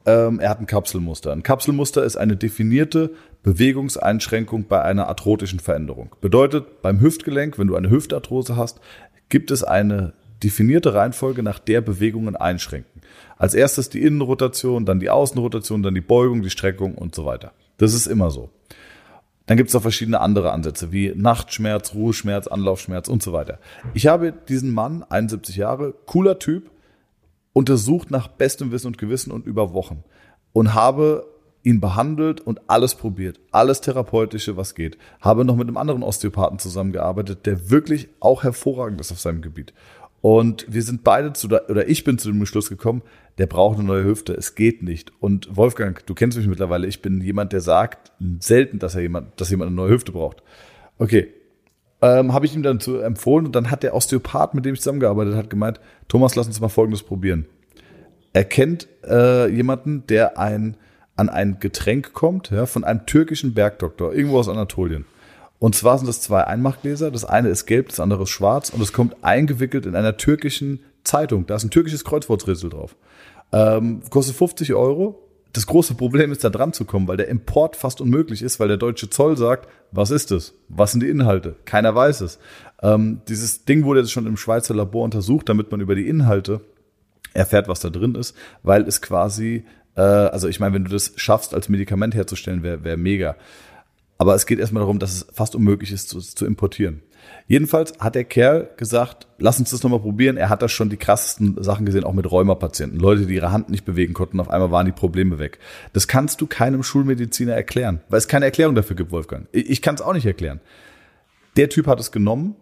ähm, 0.08 0.40
er 0.40 0.48
hat 0.48 0.60
ein 0.60 0.66
Kapselmuster. 0.66 1.32
Ein 1.32 1.42
Kapselmuster 1.42 2.02
ist 2.02 2.16
eine 2.16 2.36
definierte 2.36 3.10
Bewegungseinschränkung 3.42 4.64
bei 4.66 4.80
einer 4.80 5.06
arthrotischen 5.06 5.60
Veränderung. 5.60 6.14
Bedeutet, 6.22 6.80
beim 6.80 7.00
Hüftgelenk, 7.00 7.58
wenn 7.58 7.66
du 7.66 7.76
eine 7.76 7.90
Hüftarthrose 7.90 8.56
hast, 8.56 8.80
gibt 9.28 9.50
es 9.50 9.62
eine 9.62 10.14
definierte 10.42 10.94
Reihenfolge, 10.94 11.42
nach 11.42 11.58
der 11.58 11.82
Bewegungen 11.82 12.36
einschränken. 12.36 13.02
Als 13.36 13.54
erstes 13.54 13.90
die 13.90 14.02
Innenrotation, 14.02 14.86
dann 14.86 14.98
die 14.98 15.10
Außenrotation, 15.10 15.82
dann 15.82 15.94
die 15.94 16.00
Beugung, 16.00 16.42
die 16.42 16.50
Streckung 16.50 16.94
und 16.94 17.14
so 17.14 17.26
weiter. 17.26 17.52
Das 17.76 17.92
ist 17.92 18.06
immer 18.06 18.30
so. 18.30 18.50
Dann 19.46 19.56
gibt 19.58 19.68
es 19.68 19.74
auch 19.74 19.82
verschiedene 19.82 20.20
andere 20.20 20.52
Ansätze, 20.52 20.90
wie 20.90 21.12
Nachtschmerz, 21.14 21.94
Ruheschmerz, 21.94 22.46
Anlaufschmerz 22.46 23.08
und 23.08 23.22
so 23.22 23.32
weiter. 23.32 23.58
Ich 23.94 24.06
habe 24.06 24.32
diesen 24.32 24.72
Mann, 24.72 25.04
71 25.08 25.56
Jahre, 25.56 25.94
cooler 26.06 26.38
Typ, 26.38 26.70
untersucht 27.52 28.10
nach 28.10 28.28
bestem 28.28 28.70
Wissen 28.70 28.88
und 28.88 28.98
Gewissen 28.98 29.32
und 29.32 29.46
über 29.46 29.72
Wochen 29.72 30.04
und 30.52 30.74
habe 30.74 31.26
ihn 31.62 31.80
behandelt 31.80 32.40
und 32.40 32.60
alles 32.68 32.94
probiert, 32.94 33.40
alles 33.50 33.80
therapeutische, 33.80 34.56
was 34.56 34.74
geht. 34.74 34.96
Habe 35.20 35.44
noch 35.44 35.56
mit 35.56 35.68
einem 35.68 35.76
anderen 35.76 36.02
Osteopathen 36.02 36.58
zusammengearbeitet, 36.58 37.46
der 37.46 37.70
wirklich 37.70 38.08
auch 38.20 38.42
hervorragend 38.42 39.00
ist 39.00 39.12
auf 39.12 39.20
seinem 39.20 39.42
Gebiet. 39.42 39.74
Und 40.20 40.66
wir 40.68 40.82
sind 40.82 41.04
beide 41.04 41.32
zu, 41.32 41.46
oder 41.46 41.88
ich 41.88 42.04
bin 42.04 42.18
zu 42.18 42.30
dem 42.30 42.44
Schluss 42.46 42.68
gekommen, 42.68 43.02
der 43.38 43.46
braucht 43.46 43.78
eine 43.78 43.86
neue 43.86 44.04
Hüfte. 44.04 44.34
Es 44.34 44.54
geht 44.54 44.82
nicht. 44.82 45.12
Und 45.20 45.56
Wolfgang, 45.56 46.04
du 46.06 46.14
kennst 46.14 46.36
mich 46.38 46.48
mittlerweile. 46.48 46.88
Ich 46.88 47.02
bin 47.02 47.20
jemand, 47.20 47.52
der 47.52 47.60
sagt 47.60 48.12
selten, 48.40 48.80
dass 48.80 48.96
er 48.96 49.02
jemand, 49.02 49.40
dass 49.40 49.50
jemand 49.50 49.68
eine 49.68 49.76
neue 49.76 49.90
Hüfte 49.90 50.12
braucht. 50.12 50.42
Okay. 50.98 51.28
Ähm, 52.00 52.32
habe 52.32 52.46
ich 52.46 52.54
ihm 52.54 52.62
dann 52.62 52.78
zu 52.78 52.98
empfohlen 52.98 53.46
und 53.46 53.56
dann 53.56 53.70
hat 53.70 53.82
der 53.82 53.94
Osteopath, 53.94 54.54
mit 54.54 54.64
dem 54.64 54.74
ich 54.74 54.80
zusammengearbeitet 54.80 55.34
hat, 55.34 55.50
gemeint, 55.50 55.80
Thomas, 56.06 56.36
lass 56.36 56.46
uns 56.46 56.60
mal 56.60 56.68
Folgendes 56.68 57.02
probieren. 57.02 57.46
Er 58.32 58.44
kennt 58.44 58.86
äh, 59.04 59.48
jemanden, 59.48 60.06
der 60.06 60.38
ein, 60.38 60.76
an 61.16 61.28
ein 61.28 61.58
Getränk 61.58 62.12
kommt, 62.12 62.50
ja, 62.50 62.66
von 62.66 62.84
einem 62.84 63.04
türkischen 63.06 63.52
Bergdoktor, 63.54 64.14
irgendwo 64.14 64.38
aus 64.38 64.48
Anatolien. 64.48 65.06
Und 65.58 65.74
zwar 65.74 65.98
sind 65.98 66.06
das 66.06 66.20
zwei 66.20 66.44
Einmachgläser. 66.44 67.10
Das 67.10 67.24
eine 67.24 67.48
ist 67.48 67.66
gelb, 67.66 67.88
das 67.88 68.00
andere 68.00 68.22
ist 68.22 68.30
schwarz 68.30 68.70
und 68.70 68.80
es 68.80 68.92
kommt 68.92 69.16
eingewickelt 69.22 69.86
in 69.86 69.96
einer 69.96 70.16
türkischen 70.16 70.80
Zeitung. 71.02 71.46
Da 71.46 71.56
ist 71.56 71.64
ein 71.64 71.70
türkisches 71.70 72.04
Kreuzworträtsel 72.04 72.70
drauf. 72.70 72.94
Ähm, 73.52 74.02
kostet 74.10 74.36
50 74.36 74.74
Euro. 74.74 75.27
Das 75.52 75.66
große 75.66 75.94
Problem 75.94 76.30
ist, 76.30 76.44
da 76.44 76.50
dran 76.50 76.72
zu 76.72 76.84
kommen, 76.84 77.08
weil 77.08 77.16
der 77.16 77.28
Import 77.28 77.74
fast 77.76 78.00
unmöglich 78.00 78.42
ist, 78.42 78.60
weil 78.60 78.68
der 78.68 78.76
deutsche 78.76 79.08
Zoll 79.08 79.36
sagt, 79.36 79.68
was 79.90 80.10
ist 80.10 80.30
es? 80.30 80.54
Was 80.68 80.92
sind 80.92 81.02
die 81.02 81.08
Inhalte? 81.08 81.56
Keiner 81.64 81.94
weiß 81.94 82.20
es. 82.20 82.38
Ähm, 82.82 83.22
dieses 83.28 83.64
Ding 83.64 83.84
wurde 83.84 84.00
jetzt 84.00 84.12
schon 84.12 84.26
im 84.26 84.36
Schweizer 84.36 84.74
Labor 84.74 85.04
untersucht, 85.04 85.48
damit 85.48 85.70
man 85.70 85.80
über 85.80 85.94
die 85.94 86.06
Inhalte 86.06 86.60
erfährt, 87.32 87.68
was 87.68 87.80
da 87.80 87.88
drin 87.88 88.14
ist, 88.14 88.36
weil 88.62 88.82
es 88.82 89.00
quasi, 89.00 89.64
äh, 89.96 90.00
also 90.00 90.48
ich 90.48 90.60
meine, 90.60 90.74
wenn 90.74 90.84
du 90.84 90.90
das 90.90 91.12
schaffst, 91.16 91.54
als 91.54 91.68
Medikament 91.68 92.14
herzustellen, 92.14 92.62
wäre 92.62 92.84
wär 92.84 92.96
mega. 92.96 93.36
Aber 94.18 94.34
es 94.34 94.46
geht 94.46 94.58
erstmal 94.58 94.82
darum, 94.82 94.98
dass 94.98 95.12
es 95.14 95.26
fast 95.32 95.54
unmöglich 95.54 95.92
ist 95.92 96.08
zu, 96.08 96.20
zu 96.20 96.44
importieren. 96.44 97.02
Jedenfalls 97.48 97.98
hat 97.98 98.14
der 98.14 98.24
Kerl 98.24 98.68
gesagt, 98.76 99.26
lass 99.38 99.58
uns 99.58 99.70
das 99.70 99.82
nochmal 99.82 100.00
probieren. 100.00 100.36
Er 100.36 100.50
hat 100.50 100.60
da 100.60 100.68
schon 100.68 100.90
die 100.90 100.98
krassesten 100.98 101.62
Sachen 101.62 101.86
gesehen, 101.86 102.04
auch 102.04 102.12
mit 102.12 102.30
Rheumapatienten. 102.30 103.00
Leute, 103.00 103.24
die 103.24 103.34
ihre 103.34 103.52
Hand 103.52 103.70
nicht 103.70 103.86
bewegen 103.86 104.12
konnten, 104.12 104.38
auf 104.38 104.50
einmal 104.50 104.70
waren 104.70 104.84
die 104.84 104.92
Probleme 104.92 105.38
weg. 105.38 105.58
Das 105.94 106.06
kannst 106.08 106.42
du 106.42 106.46
keinem 106.46 106.82
Schulmediziner 106.82 107.54
erklären, 107.54 108.02
weil 108.10 108.18
es 108.18 108.28
keine 108.28 108.44
Erklärung 108.44 108.74
dafür 108.74 108.96
gibt, 108.96 109.12
Wolfgang. 109.12 109.48
Ich, 109.52 109.80
kann 109.80 109.94
es 109.94 110.02
auch 110.02 110.12
nicht 110.12 110.26
erklären. 110.26 110.60
Der 111.56 111.70
Typ 111.70 111.86
hat 111.86 112.00
es 112.00 112.12
genommen 112.12 112.54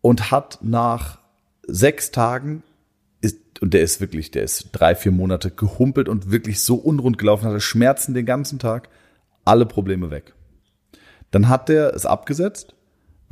und 0.00 0.30
hat 0.30 0.58
nach 0.62 1.18
sechs 1.66 2.10
Tagen 2.12 2.62
ist, 3.20 3.36
und 3.60 3.74
der 3.74 3.82
ist 3.82 4.00
wirklich, 4.00 4.30
der 4.30 4.42
ist 4.42 4.70
drei, 4.72 4.94
vier 4.94 5.12
Monate 5.12 5.50
gehumpelt 5.50 6.08
und 6.08 6.30
wirklich 6.30 6.64
so 6.64 6.76
unrund 6.76 7.18
gelaufen, 7.18 7.44
hatte 7.44 7.60
Schmerzen 7.60 8.14
den 8.14 8.24
ganzen 8.24 8.58
Tag, 8.58 8.88
alle 9.44 9.66
Probleme 9.66 10.10
weg. 10.10 10.32
Dann 11.30 11.50
hat 11.50 11.68
der 11.68 11.94
es 11.94 12.06
abgesetzt 12.06 12.74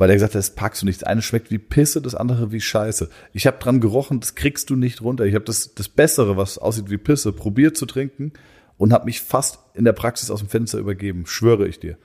weil 0.00 0.08
er 0.08 0.14
gesagt 0.14 0.32
hat, 0.32 0.38
das 0.38 0.54
packst 0.54 0.80
du 0.80 0.86
nicht. 0.86 1.02
Das 1.02 1.08
eine 1.08 1.20
schmeckt 1.20 1.50
wie 1.50 1.58
Pisse, 1.58 2.00
das 2.00 2.14
andere 2.14 2.52
wie 2.52 2.60
Scheiße. 2.62 3.10
Ich 3.34 3.46
habe 3.46 3.58
dran 3.58 3.80
gerochen, 3.80 4.18
das 4.18 4.34
kriegst 4.34 4.70
du 4.70 4.74
nicht 4.74 5.02
runter. 5.02 5.26
Ich 5.26 5.34
habe 5.34 5.44
das, 5.44 5.74
das 5.74 5.90
Bessere, 5.90 6.38
was 6.38 6.56
aussieht 6.56 6.88
wie 6.88 6.96
Pisse, 6.96 7.34
probiert 7.34 7.76
zu 7.76 7.84
trinken 7.84 8.32
und 8.78 8.94
habe 8.94 9.04
mich 9.04 9.20
fast 9.20 9.58
in 9.74 9.84
der 9.84 9.92
Praxis 9.92 10.30
aus 10.30 10.38
dem 10.38 10.48
Fenster 10.48 10.78
übergeben, 10.78 11.26
schwöre 11.26 11.68
ich 11.68 11.80
dir. 11.80 11.98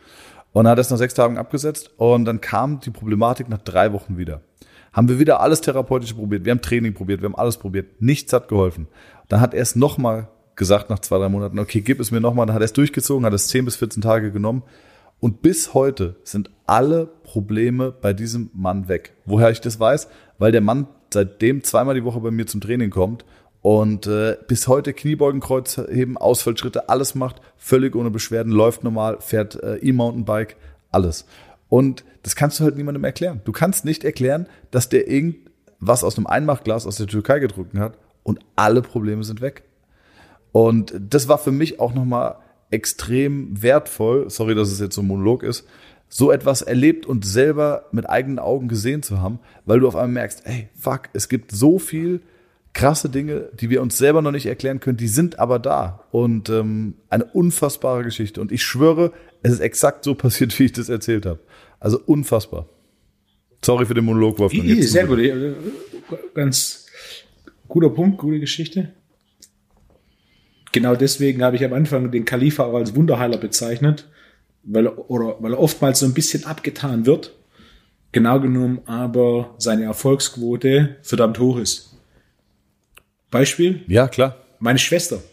Und 0.51 0.65
dann 0.65 0.71
hat 0.71 0.77
er 0.77 0.81
es 0.81 0.89
nach 0.89 0.97
sechs 0.97 1.13
Tagen 1.13 1.37
abgesetzt 1.37 1.89
und 1.95 2.25
dann 2.25 2.41
kam 2.41 2.81
die 2.81 2.91
Problematik 2.91 3.47
nach 3.47 3.61
drei 3.61 3.93
Wochen 3.93 4.17
wieder. 4.17 4.41
Haben 4.91 5.07
wir 5.07 5.17
wieder 5.17 5.39
alles 5.39 5.61
Therapeutische 5.61 6.15
probiert, 6.15 6.43
wir 6.43 6.51
haben 6.51 6.61
Training 6.61 6.95
probiert, 6.95 7.21
wir 7.21 7.29
haben 7.29 7.35
alles 7.37 7.55
probiert, 7.55 8.01
nichts 8.01 8.33
hat 8.33 8.49
geholfen. 8.49 8.89
Dann 9.29 9.39
hat 9.39 9.53
er 9.53 9.61
es 9.61 9.77
nochmal 9.77 10.27
gesagt 10.57 10.89
nach 10.89 10.99
zwei, 10.99 11.17
drei 11.17 11.29
Monaten, 11.29 11.59
okay, 11.59 11.79
gib 11.79 12.01
es 12.01 12.11
mir 12.11 12.19
nochmal, 12.19 12.45
dann 12.45 12.55
hat 12.55 12.61
er 12.61 12.65
es 12.65 12.73
durchgezogen, 12.73 13.25
hat 13.25 13.33
es 13.33 13.47
zehn 13.47 13.63
bis 13.63 13.77
14 13.77 14.01
Tage 14.01 14.33
genommen 14.33 14.63
und 15.19 15.41
bis 15.41 15.73
heute 15.73 16.17
sind 16.23 16.49
alle 16.65 17.05
Probleme 17.05 17.91
bei 17.91 18.13
diesem 18.13 18.49
Mann 18.53 18.87
weg. 18.87 19.13
Woher 19.25 19.49
ich 19.49 19.61
das 19.61 19.79
weiß? 19.79 20.07
Weil 20.37 20.51
der 20.51 20.61
Mann 20.61 20.87
seitdem 21.13 21.63
zweimal 21.63 21.95
die 21.95 22.03
Woche 22.03 22.19
bei 22.19 22.31
mir 22.31 22.45
zum 22.45 22.61
Training 22.61 22.89
kommt 22.89 23.25
und 23.61 24.05
äh, 24.05 24.37
bis 24.47 24.67
heute 24.67 24.93
Kniebeugen, 24.93 25.39
Kreuzheben, 25.39 26.17
Ausfallschritte, 26.17 26.89
alles 26.89 27.15
macht, 27.15 27.41
völlig 27.57 27.95
ohne 27.95 28.11
Beschwerden, 28.11 28.51
läuft 28.51 28.83
normal, 28.83 29.17
fährt 29.21 29.61
äh, 29.63 29.77
E-Mountainbike, 29.77 30.57
alles. 30.91 31.25
Und 31.69 32.03
das 32.23 32.35
kannst 32.35 32.59
du 32.59 32.63
halt 32.63 32.77
niemandem 32.77 33.03
erklären. 33.03 33.41
Du 33.43 33.51
kannst 33.51 33.85
nicht 33.85 34.03
erklären, 34.03 34.47
dass 34.71 34.89
der 34.89 35.07
irgendwas 35.07 36.03
aus 36.03 36.17
einem 36.17 36.27
Einmachglas 36.27 36.85
aus 36.85 36.97
der 36.97 37.07
Türkei 37.07 37.39
gedrückt 37.39 37.75
hat 37.75 37.97
und 38.23 38.39
alle 38.55 38.81
Probleme 38.81 39.23
sind 39.23 39.41
weg. 39.41 39.63
Und 40.51 40.93
das 40.99 41.27
war 41.27 41.37
für 41.37 41.51
mich 41.51 41.79
auch 41.79 41.93
nochmal 41.93 42.37
extrem 42.75 43.61
wertvoll, 43.61 44.29
sorry, 44.29 44.53
dass 44.53 44.71
es 44.71 44.79
jetzt 44.79 44.95
so 44.95 45.01
ein 45.01 45.07
Monolog 45.07 45.43
ist, 45.43 45.65
so 46.09 46.31
etwas 46.31 46.61
erlebt 46.61 47.05
und 47.05 47.25
selber 47.25 47.85
mit 47.91 48.09
eigenen 48.09 48.39
Augen 48.39 48.67
gesehen 48.67 49.01
zu 49.01 49.21
haben, 49.21 49.39
weil 49.65 49.79
du 49.79 49.87
auf 49.87 49.95
einmal 49.95 50.21
merkst, 50.21 50.43
ey, 50.45 50.69
fuck, 50.77 51.09
es 51.13 51.29
gibt 51.29 51.51
so 51.51 51.79
viel 51.79 52.21
krasse 52.73 53.09
Dinge, 53.09 53.49
die 53.59 53.69
wir 53.69 53.81
uns 53.81 53.97
selber 53.97 54.21
noch 54.21 54.31
nicht 54.31 54.45
erklären 54.45 54.79
können, 54.79 54.97
die 54.97 55.07
sind 55.07 55.39
aber 55.39 55.59
da 55.59 56.03
und 56.11 56.49
ähm, 56.49 56.95
eine 57.09 57.23
unfassbare 57.23 58.03
Geschichte. 58.03 58.41
Und 58.41 58.51
ich 58.51 58.63
schwöre, 58.63 59.13
es 59.41 59.53
ist 59.53 59.61
exakt 59.61 60.03
so 60.03 60.13
passiert, 60.15 60.57
wie 60.59 60.65
ich 60.65 60.73
das 60.73 60.89
erzählt 60.89 61.25
habe. 61.25 61.39
Also 61.79 61.99
unfassbar. 62.05 62.67
Sorry 63.63 63.85
für 63.85 63.93
den 63.95 64.05
Monolog, 64.05 64.37
Wolfgang. 64.37 64.83
Sehr 64.83 65.07
gut, 65.07 65.19
ganz 66.35 66.85
guter 67.67 67.89
Punkt, 67.89 68.19
gute 68.19 68.39
Geschichte. 68.39 68.93
Genau 70.75 70.93
deswegen 70.93 71.41
habe 71.41 71.55
ich 71.55 71.63
am 71.63 71.71
Anfang 71.71 72.11
den 72.11 72.25
Khalifa 72.25 72.65
auch 72.65 72.75
als 72.75 72.93
Wunderheiler 72.95 73.37
bezeichnet, 73.37 74.09
weil 74.63 74.87
er, 74.87 75.09
oder, 75.09 75.37
weil 75.39 75.53
er 75.53 75.59
oftmals 75.61 75.99
so 75.99 76.05
ein 76.05 76.13
bisschen 76.13 76.43
abgetan 76.43 77.05
wird. 77.05 77.33
Genau 78.11 78.41
genommen 78.41 78.81
aber 78.85 79.55
seine 79.57 79.85
Erfolgsquote 79.85 80.97
verdammt 81.01 81.39
hoch 81.39 81.59
ist. 81.59 81.97
Beispiel? 83.31 83.85
Ja, 83.87 84.09
klar. 84.09 84.35
Meine 84.59 84.77
Schwester 84.77 85.23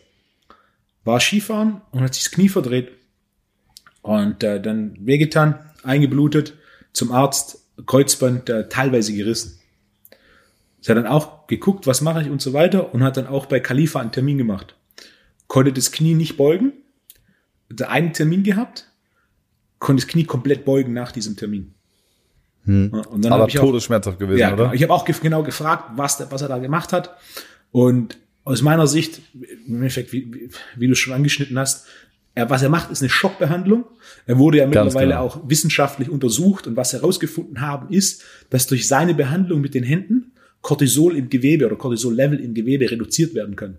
war 1.03 1.19
Skifahren 1.19 1.81
und 1.91 2.03
hat 2.03 2.15
sich 2.15 2.23
das 2.23 2.33
Knie 2.33 2.49
verdreht 2.49 2.93
und 4.03 4.45
äh, 4.45 4.63
dann 4.63 4.97
wehgetan, 5.01 5.59
eingeblutet, 5.83 6.55
zum 6.93 7.11
Arzt, 7.11 7.67
Kreuzband 7.85 8.49
äh, 8.49 8.69
teilweise 8.69 9.13
gerissen. 9.13 9.59
Sie 10.81 10.93
hat 10.93 10.99
dann 10.99 11.09
auch 11.09 11.49
geguckt, 11.49 11.89
was 11.89 12.01
mache 12.01 12.23
ich 12.23 12.31
und 12.31 12.41
so 12.41 12.53
weiter 12.53 12.95
und 12.95 13.03
hat 13.03 13.17
dann 13.17 13.27
auch 13.27 13.47
bei 13.47 13.59
Khalifa 13.59 13.99
einen 13.99 14.13
Termin 14.13 14.39
gemacht 14.39 14.77
konnte 15.53 15.71
das 15.71 15.93
Knie 15.93 16.15
nicht 16.15 16.39
beugen. 16.39 16.73
Einen 17.87 18.15
Termin 18.15 18.43
gehabt, 18.43 18.89
konnte 19.79 20.01
das 20.01 20.11
Knie 20.11 20.25
komplett 20.25 20.65
beugen 20.65 20.95
nach 20.95 21.13
diesem 21.13 21.37
Termin. 21.37 21.75
Hm. 22.65 22.91
Und 23.11 23.23
dann 23.23 23.35
Aber 23.35 23.49
ich 23.49 23.55
todesschmerzhaft 23.55 24.19
gewesen, 24.19 24.39
ja, 24.39 24.55
oder? 24.55 24.65
Genau. 24.65 24.73
Ich 24.73 24.83
habe 24.83 24.95
auch 24.95 25.05
genau 25.05 25.43
gefragt, 25.43 25.91
was, 25.97 26.25
was 26.31 26.41
er 26.41 26.49
da 26.49 26.57
gemacht 26.57 26.95
hat. 26.95 27.19
Und 27.71 28.17
aus 28.45 28.63
meiner 28.63 28.87
Sicht, 28.87 29.21
im 29.67 29.75
Endeffekt, 29.75 30.15
wie, 30.15 30.49
wie, 30.75 30.89
du 30.89 30.95
schon 30.95 31.13
angeschnitten 31.13 31.59
hast, 31.59 31.87
er, 32.35 32.49
was 32.49 32.63
er 32.63 32.71
macht, 32.71 32.91
ist 32.91 33.03
eine 33.03 33.11
Schockbehandlung. 33.11 33.85
Er 34.25 34.39
wurde 34.39 34.57
ja 34.57 34.67
mittlerweile 34.67 35.09
genau. 35.09 35.21
auch 35.21 35.51
wissenschaftlich 35.51 36.09
untersucht 36.09 36.67
und 36.67 36.77
was 36.77 36.95
herausgefunden 36.95 37.61
haben, 37.61 37.93
ist, 37.93 38.25
dass 38.49 38.69
durch 38.69 38.89
seine 38.89 39.13
Behandlung 39.13 39.61
mit 39.61 39.75
den 39.75 39.85
Händen 39.85 40.33
Cortisol 40.63 41.15
im 41.15 41.29
Gewebe 41.29 41.67
oder 41.67 41.77
Cortisol-Level 41.77 42.41
im 42.41 42.55
Gewebe 42.55 42.91
reduziert 42.91 43.35
werden 43.35 43.55
kann. 43.55 43.77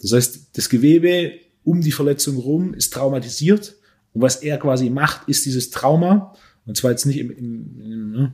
Das 0.00 0.12
heißt, 0.12 0.50
das 0.56 0.68
Gewebe 0.68 1.32
um 1.64 1.80
die 1.80 1.92
Verletzung 1.92 2.36
rum 2.36 2.74
ist 2.74 2.92
traumatisiert 2.92 3.76
und 4.12 4.22
was 4.22 4.36
er 4.36 4.58
quasi 4.58 4.90
macht, 4.90 5.28
ist 5.28 5.44
dieses 5.44 5.70
Trauma, 5.70 6.34
und 6.66 6.76
zwar 6.76 6.90
jetzt 6.90 7.06
nicht 7.06 7.18
im, 7.18 7.30
im, 7.30 7.80
im, 7.80 8.10
ne, 8.10 8.32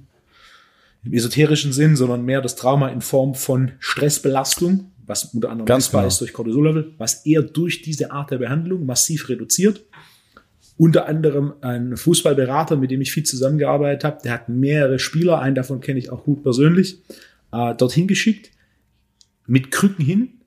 im 1.04 1.12
esoterischen 1.12 1.72
Sinn, 1.72 1.96
sondern 1.96 2.24
mehr 2.24 2.40
das 2.40 2.56
Trauma 2.56 2.88
in 2.88 3.00
Form 3.00 3.34
von 3.34 3.72
Stressbelastung, 3.78 4.92
was 5.06 5.26
unter 5.34 5.50
anderem 5.50 5.66
Ganz 5.66 5.90
genau. 5.90 6.06
ist 6.06 6.20
durch 6.20 6.32
Cortisollevel, 6.32 6.94
was 6.98 7.26
er 7.26 7.42
durch 7.42 7.82
diese 7.82 8.10
Art 8.10 8.30
der 8.30 8.38
Behandlung 8.38 8.86
massiv 8.86 9.28
reduziert. 9.28 9.84
Unter 10.76 11.06
anderem 11.06 11.54
ein 11.60 11.96
Fußballberater, 11.96 12.76
mit 12.76 12.90
dem 12.90 13.00
ich 13.00 13.12
viel 13.12 13.22
zusammengearbeitet 13.22 14.02
habe, 14.04 14.20
der 14.24 14.32
hat 14.32 14.48
mehrere 14.48 14.98
Spieler, 14.98 15.40
einen 15.40 15.54
davon 15.54 15.80
kenne 15.80 15.98
ich 15.98 16.10
auch 16.10 16.24
gut 16.24 16.42
persönlich, 16.42 17.02
äh, 17.52 17.74
dorthin 17.74 18.08
geschickt, 18.08 18.50
mit 19.46 19.70
Krücken 19.70 20.04
hin, 20.04 20.40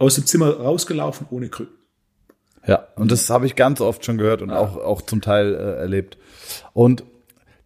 aus 0.00 0.14
dem 0.14 0.26
Zimmer 0.26 0.56
rausgelaufen 0.56 1.26
ohne 1.30 1.48
Krücken. 1.48 1.74
Ja, 2.66 2.88
und 2.96 3.10
das 3.10 3.30
habe 3.30 3.46
ich 3.46 3.54
ganz 3.54 3.80
oft 3.80 4.04
schon 4.04 4.18
gehört 4.18 4.42
und 4.42 4.50
ah. 4.50 4.58
auch, 4.58 4.76
auch 4.76 5.02
zum 5.02 5.20
Teil 5.20 5.54
äh, 5.54 5.78
erlebt. 5.78 6.18
Und 6.72 7.04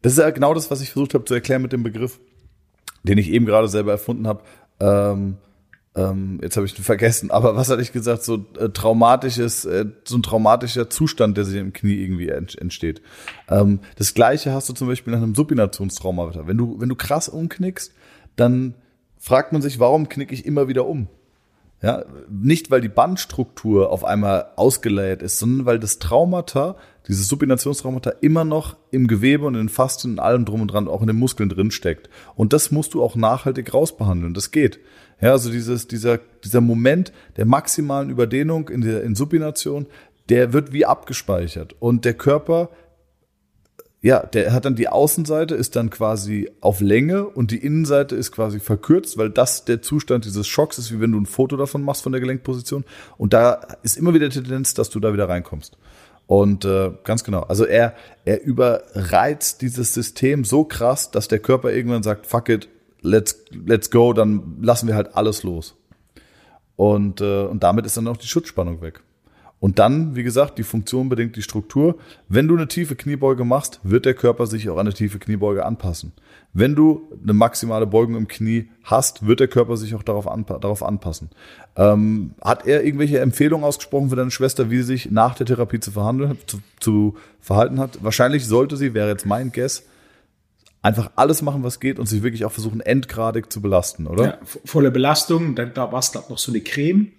das 0.02 0.12
ist 0.12 0.18
ja 0.18 0.30
genau 0.30 0.52
das, 0.52 0.70
was 0.70 0.80
ich 0.80 0.90
versucht 0.90 1.14
habe 1.14 1.24
zu 1.24 1.34
erklären 1.34 1.62
mit 1.62 1.72
dem 1.72 1.82
Begriff, 1.82 2.20
den 3.02 3.18
ich 3.18 3.30
eben 3.30 3.46
gerade 3.46 3.68
selber 3.68 3.92
erfunden 3.92 4.26
habe. 4.26 4.42
Ähm, 4.80 5.36
ähm, 5.96 6.40
jetzt 6.42 6.56
habe 6.56 6.66
ich 6.66 6.76
ihn 6.76 6.84
vergessen, 6.84 7.30
aber 7.30 7.54
was 7.54 7.70
hatte 7.70 7.82
ich 7.82 7.92
gesagt? 7.92 8.24
So 8.24 8.44
äh, 8.58 8.68
traumatisches, 8.68 9.64
äh, 9.64 9.86
so 10.04 10.16
ein 10.16 10.22
traumatischer 10.22 10.90
Zustand, 10.90 11.36
der 11.36 11.44
sich 11.44 11.56
im 11.56 11.72
Knie 11.72 12.02
irgendwie 12.02 12.28
ent 12.28 12.58
entsteht. 12.58 13.00
Ähm, 13.48 13.80
das 13.96 14.12
Gleiche 14.12 14.52
hast 14.52 14.68
du 14.68 14.72
zum 14.72 14.88
Beispiel 14.88 15.12
nach 15.12 15.22
einem 15.22 15.36
Subinationstrauma. 15.36 16.32
Wenn 16.46 16.56
du, 16.56 16.80
wenn 16.80 16.88
du 16.88 16.96
krass 16.96 17.28
umknickst, 17.28 17.94
dann 18.34 18.74
fragt 19.18 19.52
man 19.52 19.62
sich, 19.62 19.78
warum 19.78 20.08
knicke 20.08 20.34
ich 20.34 20.44
immer 20.44 20.66
wieder 20.66 20.86
um? 20.86 21.08
Ja, 21.84 22.02
nicht 22.30 22.70
weil 22.70 22.80
die 22.80 22.88
Bandstruktur 22.88 23.90
auf 23.90 24.04
einmal 24.04 24.46
ausgeleiert 24.56 25.20
ist, 25.20 25.38
sondern 25.38 25.66
weil 25.66 25.78
das 25.78 25.98
Traumata 25.98 26.76
dieses 27.06 27.28
Supinationstraumata 27.28 28.08
immer 28.22 28.46
noch 28.46 28.78
im 28.90 29.06
Gewebe 29.06 29.44
und 29.44 29.52
in 29.52 29.64
den 29.64 29.68
Faszien 29.68 30.12
und 30.12 30.18
allem 30.18 30.46
drum 30.46 30.62
und 30.62 30.68
dran, 30.68 30.88
auch 30.88 31.02
in 31.02 31.08
den 31.08 31.18
Muskeln 31.18 31.50
drin 31.50 31.70
steckt. 31.70 32.08
Und 32.36 32.54
das 32.54 32.70
musst 32.70 32.94
du 32.94 33.02
auch 33.02 33.16
nachhaltig 33.16 33.74
rausbehandeln. 33.74 34.32
Das 34.32 34.50
geht. 34.50 34.80
Ja, 35.20 35.32
also 35.32 35.50
dieses, 35.50 35.86
dieser, 35.86 36.20
dieser 36.42 36.62
Moment 36.62 37.12
der 37.36 37.44
maximalen 37.44 38.08
Überdehnung 38.08 38.70
in 38.70 38.80
der 38.80 39.02
in 39.02 39.14
Supination, 39.14 39.84
der 40.30 40.54
wird 40.54 40.72
wie 40.72 40.86
abgespeichert. 40.86 41.74
Und 41.80 42.06
der 42.06 42.14
Körper 42.14 42.70
ja, 44.04 44.20
der 44.20 44.52
hat 44.52 44.66
dann 44.66 44.76
die 44.76 44.88
Außenseite 44.88 45.54
ist 45.54 45.76
dann 45.76 45.88
quasi 45.88 46.50
auf 46.60 46.82
Länge 46.82 47.24
und 47.26 47.50
die 47.50 47.56
Innenseite 47.56 48.14
ist 48.14 48.32
quasi 48.32 48.60
verkürzt, 48.60 49.16
weil 49.16 49.30
das 49.30 49.64
der 49.64 49.80
Zustand 49.80 50.26
dieses 50.26 50.46
Schocks 50.46 50.76
ist, 50.76 50.92
wie 50.92 51.00
wenn 51.00 51.12
du 51.12 51.18
ein 51.18 51.24
Foto 51.24 51.56
davon 51.56 51.82
machst 51.82 52.02
von 52.02 52.12
der 52.12 52.20
Gelenkposition. 52.20 52.84
Und 53.16 53.32
da 53.32 53.66
ist 53.82 53.96
immer 53.96 54.12
wieder 54.12 54.28
die 54.28 54.42
Tendenz, 54.42 54.74
dass 54.74 54.90
du 54.90 55.00
da 55.00 55.14
wieder 55.14 55.30
reinkommst. 55.30 55.78
Und 56.26 56.66
äh, 56.66 56.90
ganz 57.04 57.24
genau, 57.24 57.44
also 57.44 57.64
er, 57.64 57.94
er 58.26 58.42
überreizt 58.42 59.62
dieses 59.62 59.94
System 59.94 60.44
so 60.44 60.64
krass, 60.64 61.10
dass 61.10 61.28
der 61.28 61.38
Körper 61.38 61.72
irgendwann 61.72 62.02
sagt, 62.02 62.26
fuck 62.26 62.50
it, 62.50 62.68
let's, 63.00 63.42
let's 63.52 63.90
go, 63.90 64.12
dann 64.12 64.58
lassen 64.60 64.86
wir 64.86 64.96
halt 64.96 65.16
alles 65.16 65.44
los. 65.44 65.76
Und, 66.76 67.22
äh, 67.22 67.44
und 67.44 67.62
damit 67.62 67.86
ist 67.86 67.96
dann 67.96 68.06
auch 68.08 68.18
die 68.18 68.26
Schutzspannung 68.26 68.82
weg. 68.82 69.00
Und 69.64 69.78
dann, 69.78 70.14
wie 70.14 70.24
gesagt, 70.24 70.58
die 70.58 70.62
Funktion 70.62 71.08
bedingt 71.08 71.36
die 71.36 71.42
Struktur. 71.42 71.96
Wenn 72.28 72.48
du 72.48 72.54
eine 72.54 72.68
tiefe 72.68 72.96
Kniebeuge 72.96 73.46
machst, 73.46 73.80
wird 73.82 74.04
der 74.04 74.12
Körper 74.12 74.46
sich 74.46 74.68
auch 74.68 74.74
an 74.74 74.80
eine 74.80 74.92
tiefe 74.92 75.18
Kniebeuge 75.18 75.64
anpassen. 75.64 76.12
Wenn 76.52 76.74
du 76.74 77.10
eine 77.22 77.32
maximale 77.32 77.86
Beugung 77.86 78.14
im 78.14 78.28
Knie 78.28 78.68
hast, 78.82 79.26
wird 79.26 79.40
der 79.40 79.48
Körper 79.48 79.78
sich 79.78 79.94
auch 79.94 80.02
darauf, 80.02 80.28
anpa 80.28 80.58
darauf 80.58 80.82
anpassen. 80.82 81.30
Ähm, 81.76 82.34
hat 82.42 82.66
er 82.66 82.84
irgendwelche 82.84 83.20
Empfehlungen 83.20 83.64
ausgesprochen 83.64 84.10
für 84.10 84.16
deine 84.16 84.30
Schwester, 84.30 84.68
wie 84.68 84.76
sie 84.76 84.82
sich 84.82 85.10
nach 85.10 85.34
der 85.34 85.46
Therapie 85.46 85.80
zu, 85.80 85.92
verhandeln, 85.92 86.36
zu, 86.46 86.58
zu 86.78 87.16
verhalten 87.40 87.80
hat? 87.80 88.04
Wahrscheinlich 88.04 88.46
sollte 88.46 88.76
sie, 88.76 88.92
wäre 88.92 89.08
jetzt 89.08 89.24
mein 89.24 89.50
Guess, 89.50 89.84
einfach 90.82 91.10
alles 91.16 91.40
machen, 91.40 91.62
was 91.62 91.80
geht 91.80 91.98
und 91.98 92.04
sich 92.04 92.22
wirklich 92.22 92.44
auch 92.44 92.52
versuchen, 92.52 92.82
endgradig 92.82 93.50
zu 93.50 93.62
belasten, 93.62 94.08
oder? 94.08 94.24
Ja, 94.26 94.38
volle 94.66 94.90
Belastung. 94.90 95.54
Da 95.54 95.90
war 95.90 96.00
es, 96.00 96.12
glaube 96.12 96.26
noch 96.28 96.38
so 96.38 96.52
eine 96.52 96.60
Creme 96.60 97.12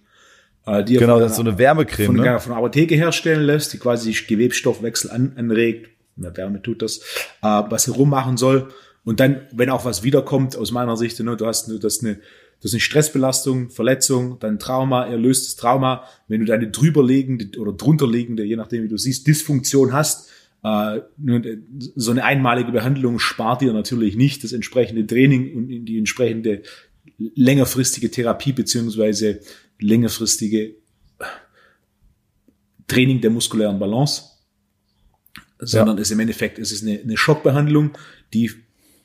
die 0.83 0.97
genau, 0.97 1.19
das 1.19 1.31
ist 1.31 1.37
so 1.37 1.43
eine 1.43 1.57
Wärmecreme. 1.57 2.07
Von, 2.07 2.15
ne? 2.15 2.39
von 2.39 2.51
der 2.51 2.57
Apotheke 2.57 2.95
herstellen 2.95 3.43
lässt, 3.43 3.73
die 3.73 3.77
quasi 3.77 4.11
Gewebsstoffwechsel 4.11 5.11
an, 5.11 5.33
anregt. 5.35 5.89
Na, 6.15 6.35
Wärme 6.35 6.61
tut 6.61 6.81
das, 6.81 6.99
äh, 7.41 7.63
was 7.69 7.85
hier 7.85 7.93
rummachen 7.93 8.37
soll. 8.37 8.69
Und 9.03 9.19
dann, 9.19 9.41
wenn 9.51 9.69
auch 9.69 9.85
was 9.85 10.03
wiederkommt, 10.03 10.55
aus 10.55 10.71
meiner 10.71 10.97
Sicht, 10.97 11.19
ne, 11.19 11.35
du 11.37 11.45
hast, 11.45 11.67
du 11.67 11.79
hast 11.83 12.03
eine, 12.03 12.15
das 12.61 12.71
ist 12.71 12.73
eine 12.73 12.81
Stressbelastung, 12.81 13.69
Verletzung, 13.69 14.39
dann 14.39 14.57
Trauma, 14.57 15.05
er 15.05 15.17
löst 15.17 15.45
das 15.47 15.55
Trauma. 15.55 16.05
Wenn 16.27 16.39
du 16.39 16.45
deine 16.45 16.69
drüberliegende 16.69 17.59
oder 17.59 17.73
drunterliegende, 17.73 18.43
je 18.43 18.55
nachdem 18.55 18.83
wie 18.83 18.87
du 18.87 18.97
siehst, 18.97 19.27
Dysfunktion 19.27 19.93
hast, 19.93 20.31
äh, 20.63 21.01
so 21.95 22.11
eine 22.11 22.23
einmalige 22.23 22.71
Behandlung 22.71 23.19
spart 23.19 23.61
dir 23.61 23.73
natürlich 23.73 24.15
nicht 24.15 24.43
das 24.43 24.51
entsprechende 24.51 25.05
Training 25.05 25.55
und 25.55 25.85
die 25.85 25.99
entsprechende 25.99 26.63
längerfristige 27.17 28.09
Therapie 28.09 28.51
beziehungsweise 28.51 29.41
längerfristige 29.79 30.75
Training 32.87 33.21
der 33.21 33.31
muskulären 33.31 33.79
Balance, 33.79 34.23
sondern 35.59 35.97
ja. 35.97 36.01
es 36.01 36.11
im 36.11 36.19
Endeffekt 36.19 36.59
es 36.59 36.71
ist 36.71 36.83
eine, 36.83 36.99
eine 36.99 37.17
Schockbehandlung, 37.17 37.97
die 38.33 38.51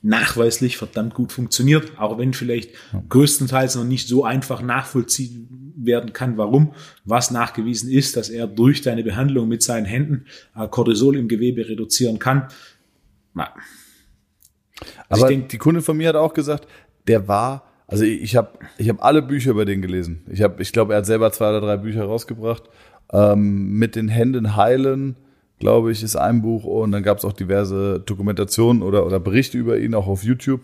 nachweislich 0.03 0.77
verdammt 0.77 1.13
gut 1.13 1.31
funktioniert, 1.31 1.99
auch 1.99 2.17
wenn 2.17 2.33
vielleicht 2.33 2.71
größtenteils 3.09 3.75
noch 3.75 3.83
nicht 3.83 4.07
so 4.07 4.25
einfach 4.25 4.61
nachvollziehen 4.61 5.73
werden 5.75 6.11
kann, 6.13 6.37
warum. 6.37 6.73
Was 7.05 7.31
nachgewiesen 7.31 7.89
ist, 7.89 8.17
dass 8.17 8.29
er 8.29 8.47
durch 8.47 8.81
deine 8.81 9.03
Behandlung 9.03 9.47
mit 9.47 9.61
seinen 9.61 9.85
Händen 9.85 10.25
äh, 10.55 10.67
Cortisol 10.67 11.17
im 11.17 11.27
Gewebe 11.27 11.67
reduzieren 11.67 12.17
kann. 12.17 12.47
Na. 13.33 13.53
Also 15.07 15.23
Aber 15.23 15.29
denk, 15.29 15.49
die 15.49 15.59
Kundin 15.59 15.83
von 15.83 15.97
mir 15.97 16.09
hat 16.09 16.15
auch 16.15 16.33
gesagt, 16.33 16.67
der 17.07 17.27
war 17.27 17.70
also 17.91 18.05
ich, 18.05 18.37
habe 18.37 18.57
ich 18.77 18.87
hab 18.87 19.03
alle 19.03 19.21
Bücher 19.21 19.51
über 19.51 19.65
den 19.65 19.81
gelesen. 19.81 20.23
Ich 20.31 20.41
habe, 20.41 20.61
ich 20.61 20.71
glaube, 20.71 20.93
er 20.93 20.99
hat 20.99 21.05
selber 21.05 21.31
zwei 21.33 21.49
oder 21.49 21.59
drei 21.59 21.75
Bücher 21.75 22.05
rausgebracht. 22.05 22.63
Ähm, 23.11 23.77
mit 23.77 23.97
den 23.97 24.07
Händen 24.07 24.55
heilen, 24.55 25.17
glaube 25.59 25.91
ich, 25.91 26.01
ist 26.01 26.15
ein 26.15 26.41
Buch 26.41 26.63
und 26.63 26.93
dann 26.93 27.03
gab 27.03 27.17
es 27.17 27.25
auch 27.25 27.33
diverse 27.33 27.99
Dokumentationen 27.99 28.81
oder, 28.81 29.05
oder 29.05 29.19
Berichte 29.19 29.57
über 29.57 29.77
ihn, 29.77 29.93
auch 29.93 30.07
auf 30.07 30.23
YouTube. 30.23 30.61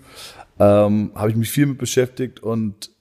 Ähm, 0.58 1.12
habe 1.16 1.30
ich 1.30 1.36
mich 1.36 1.52
viel 1.52 1.66
mit 1.66 1.78
beschäftigt 1.78 2.42
und 2.42 2.92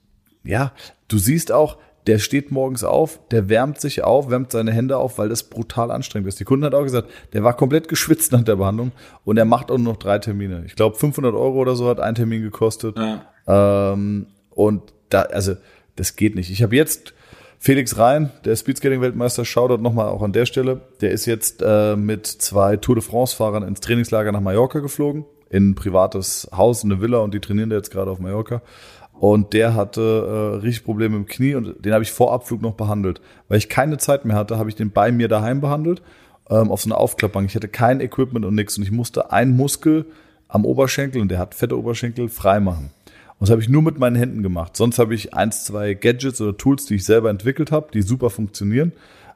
ja, 0.43 0.73
du 1.07 1.17
siehst 1.17 1.53
auch, 1.53 1.77
der 2.07 2.19
steht 2.19 2.51
morgens 2.51 2.83
auf, 2.83 3.19
der 3.29 3.49
wärmt 3.49 3.81
sich 3.81 4.03
auf, 4.03 4.29
wärmt 4.29 4.51
seine 4.51 4.71
Hände 4.71 4.97
auf, 4.97 5.17
weil 5.17 5.27
das 5.27 5.43
brutal 5.43 5.91
anstrengend 5.91 6.29
ist. 6.29 6.39
Die 6.39 6.45
Kundin 6.45 6.65
hat 6.65 6.73
auch 6.73 6.83
gesagt, 6.83 7.09
der 7.33 7.43
war 7.43 7.55
komplett 7.55 7.89
geschwitzt 7.89 8.31
nach 8.31 8.43
der 8.43 8.55
Behandlung 8.55 8.93
und 9.25 9.37
er 9.37 9.45
macht 9.45 9.69
auch 9.69 9.77
nur 9.77 9.93
noch 9.93 9.99
drei 9.99 10.17
Termine. 10.17 10.63
Ich 10.65 10.75
glaube, 10.75 10.95
500 10.95 11.35
Euro 11.35 11.59
oder 11.59 11.75
so 11.75 11.89
hat 11.89 11.99
ein 11.99 12.15
Termin 12.15 12.41
gekostet. 12.41 12.97
Ja. 12.97 13.93
Ähm, 13.93 14.27
und 14.51 14.93
da, 15.09 15.23
also, 15.23 15.55
das 15.97 16.15
geht 16.15 16.35
nicht. 16.35 16.49
Ich 16.49 16.63
habe 16.63 16.75
jetzt 16.75 17.13
Felix 17.59 17.97
Rhein, 17.97 18.31
der 18.45 18.55
Speedskating-Weltmeister, 18.55 19.43
Shoutout 19.43 19.81
nochmal 19.81 20.07
auch 20.07 20.21
an 20.21 20.31
der 20.31 20.45
Stelle. 20.45 20.81
Der 21.01 21.11
ist 21.11 21.25
jetzt 21.25 21.61
äh, 21.65 21.95
mit 21.95 22.25
zwei 22.25 22.77
Tour 22.77 22.95
de 22.95 23.03
France-Fahrern 23.03 23.63
ins 23.63 23.81
Trainingslager 23.81 24.31
nach 24.31 24.41
Mallorca 24.41 24.79
geflogen, 24.79 25.25
in 25.49 25.71
ein 25.71 25.75
privates 25.75 26.47
Haus, 26.55 26.83
eine 26.83 27.01
Villa 27.01 27.17
und 27.17 27.33
die 27.33 27.39
trainieren 27.39 27.69
da 27.69 27.75
jetzt 27.75 27.91
gerade 27.91 28.11
auf 28.11 28.19
Mallorca. 28.19 28.61
Und 29.19 29.53
der 29.53 29.73
hatte 29.73 30.01
äh, 30.01 30.57
richtig 30.57 30.85
Probleme 30.85 31.15
im 31.15 31.25
Knie 31.25 31.55
und 31.55 31.83
den 31.83 31.93
habe 31.93 32.03
ich 32.03 32.11
vor 32.11 32.33
Abflug 32.33 32.61
noch 32.61 32.73
behandelt. 32.73 33.19
Weil 33.47 33.57
ich 33.57 33.69
keine 33.69 33.97
Zeit 33.97 34.25
mehr 34.25 34.35
hatte, 34.35 34.57
habe 34.59 34.69
ich 34.69 34.75
den 34.75 34.91
bei 34.91 35.11
mir 35.11 35.27
daheim 35.27 35.59
behandelt, 35.59 36.01
ähm, 36.49 36.69
auf 36.69 36.81
so 36.81 36.89
einer 36.89 36.99
Aufklappbank. 36.99 37.49
Ich 37.49 37.55
hatte 37.55 37.67
kein 37.67 37.99
Equipment 37.99 38.45
und 38.45 38.53
nichts 38.53 38.77
und 38.77 38.83
ich 38.83 38.91
musste 38.91 39.31
einen 39.31 39.55
Muskel 39.55 40.05
am 40.47 40.65
Oberschenkel, 40.65 41.21
und 41.21 41.29
der 41.29 41.39
hat 41.39 41.55
fette 41.55 41.77
Oberschenkel, 41.77 42.29
frei 42.29 42.59
machen. 42.59 42.91
Und 43.39 43.47
das 43.47 43.51
habe 43.51 43.61
ich 43.61 43.69
nur 43.69 43.81
mit 43.81 43.99
meinen 43.99 44.15
Händen 44.15 44.43
gemacht. 44.43 44.77
Sonst 44.77 44.97
habe 44.97 45.13
ich 45.13 45.33
eins, 45.33 45.65
zwei 45.65 45.93
Gadgets 45.93 46.41
oder 46.41 46.57
Tools, 46.57 46.85
die 46.85 46.95
ich 46.95 47.05
selber 47.05 47.29
entwickelt 47.29 47.71
habe, 47.71 47.89
die 47.93 48.01
super 48.01 48.29
funktionieren, 48.29 48.93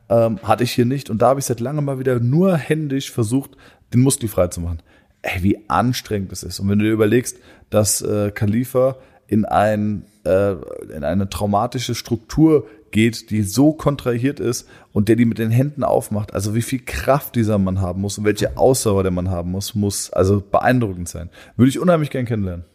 ähm, 0.09 0.39
hatte 0.43 0.63
ich 0.63 0.71
hier 0.71 0.86
nicht. 0.86 1.09
Und 1.09 1.21
da 1.21 1.29
habe 1.29 1.39
ich 1.39 1.45
seit 1.45 1.59
langem 1.59 1.86
mal 1.86 1.99
wieder 1.99 2.19
nur 2.19 2.55
händisch 2.55 3.11
versucht, 3.11 3.51
den 3.93 4.01
Muskel 4.01 4.29
frei 4.29 4.47
zu 4.47 4.61
machen. 4.61 4.79
Ey, 5.21 5.43
wie 5.43 5.59
anstrengend 5.67 6.32
das 6.32 6.43
ist. 6.43 6.59
Und 6.59 6.69
wenn 6.69 6.79
du 6.79 6.86
dir 6.86 6.91
überlegst, 6.91 7.38
dass 7.69 8.01
äh, 8.01 8.32
Khalifa 8.32 8.97
in 9.32 9.45
ein 9.45 10.03
äh, 10.25 10.51
in 10.93 11.03
eine 11.03 11.29
traumatische 11.29 11.95
Struktur 11.95 12.67
geht, 12.91 13.29
die 13.29 13.43
so 13.43 13.71
kontrahiert 13.71 14.41
ist 14.41 14.67
und 14.91 15.07
der 15.07 15.15
die 15.15 15.23
mit 15.23 15.39
den 15.39 15.51
Händen 15.51 15.86
aufmacht. 15.86 16.34
Also 16.34 16.53
wie 16.53 16.61
viel 16.61 16.79
Kraft 16.79 17.36
dieser 17.36 17.57
Mann 17.57 17.79
haben 17.79 18.01
muss 18.01 18.17
und 18.17 18.25
welche 18.25 18.57
Ausdauer 18.57 19.03
der 19.03 19.11
Mann 19.11 19.29
haben 19.29 19.51
muss, 19.51 19.73
muss 19.73 20.11
also 20.11 20.41
beeindruckend 20.41 21.07
sein. 21.07 21.29
Würde 21.55 21.69
ich 21.69 21.79
unheimlich 21.79 22.09
gern 22.09 22.25
kennenlernen. 22.25 22.65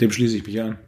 Dem 0.00 0.10
schließe 0.10 0.38
ich 0.38 0.46
mich 0.46 0.60
an. 0.60 0.78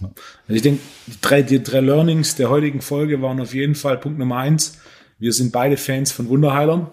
Also 0.00 0.14
ich 0.48 0.62
denke, 0.62 0.80
die 1.06 1.20
drei, 1.20 1.42
die 1.42 1.62
drei 1.62 1.80
Learnings 1.80 2.34
der 2.34 2.48
heutigen 2.48 2.80
Folge 2.80 3.20
waren 3.20 3.40
auf 3.40 3.52
jeden 3.52 3.74
Fall 3.74 3.98
Punkt 3.98 4.18
Nummer 4.18 4.38
eins. 4.38 4.78
Wir 5.18 5.34
sind 5.34 5.52
beide 5.52 5.76
Fans 5.76 6.10
von 6.10 6.30
Wunderheilern. 6.30 6.90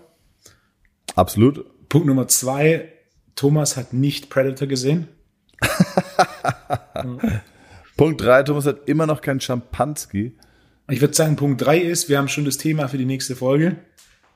Absolut. 1.15 1.65
Punkt 1.87 2.07
Nummer 2.07 2.27
zwei. 2.27 2.91
Thomas 3.35 3.77
hat 3.77 3.93
nicht 3.93 4.29
Predator 4.29 4.67
gesehen. 4.67 5.07
Punkt 7.97 8.21
drei. 8.21 8.43
Thomas 8.43 8.65
hat 8.65 8.87
immer 8.87 9.05
noch 9.05 9.21
kein 9.21 9.39
Champanski. 9.39 10.33
Ich 10.89 11.01
würde 11.01 11.13
sagen, 11.13 11.35
Punkt 11.35 11.61
drei 11.61 11.77
ist, 11.77 12.09
wir 12.09 12.17
haben 12.17 12.27
schon 12.27 12.45
das 12.45 12.57
Thema 12.57 12.87
für 12.87 12.97
die 12.97 13.05
nächste 13.05 13.35
Folge. 13.35 13.75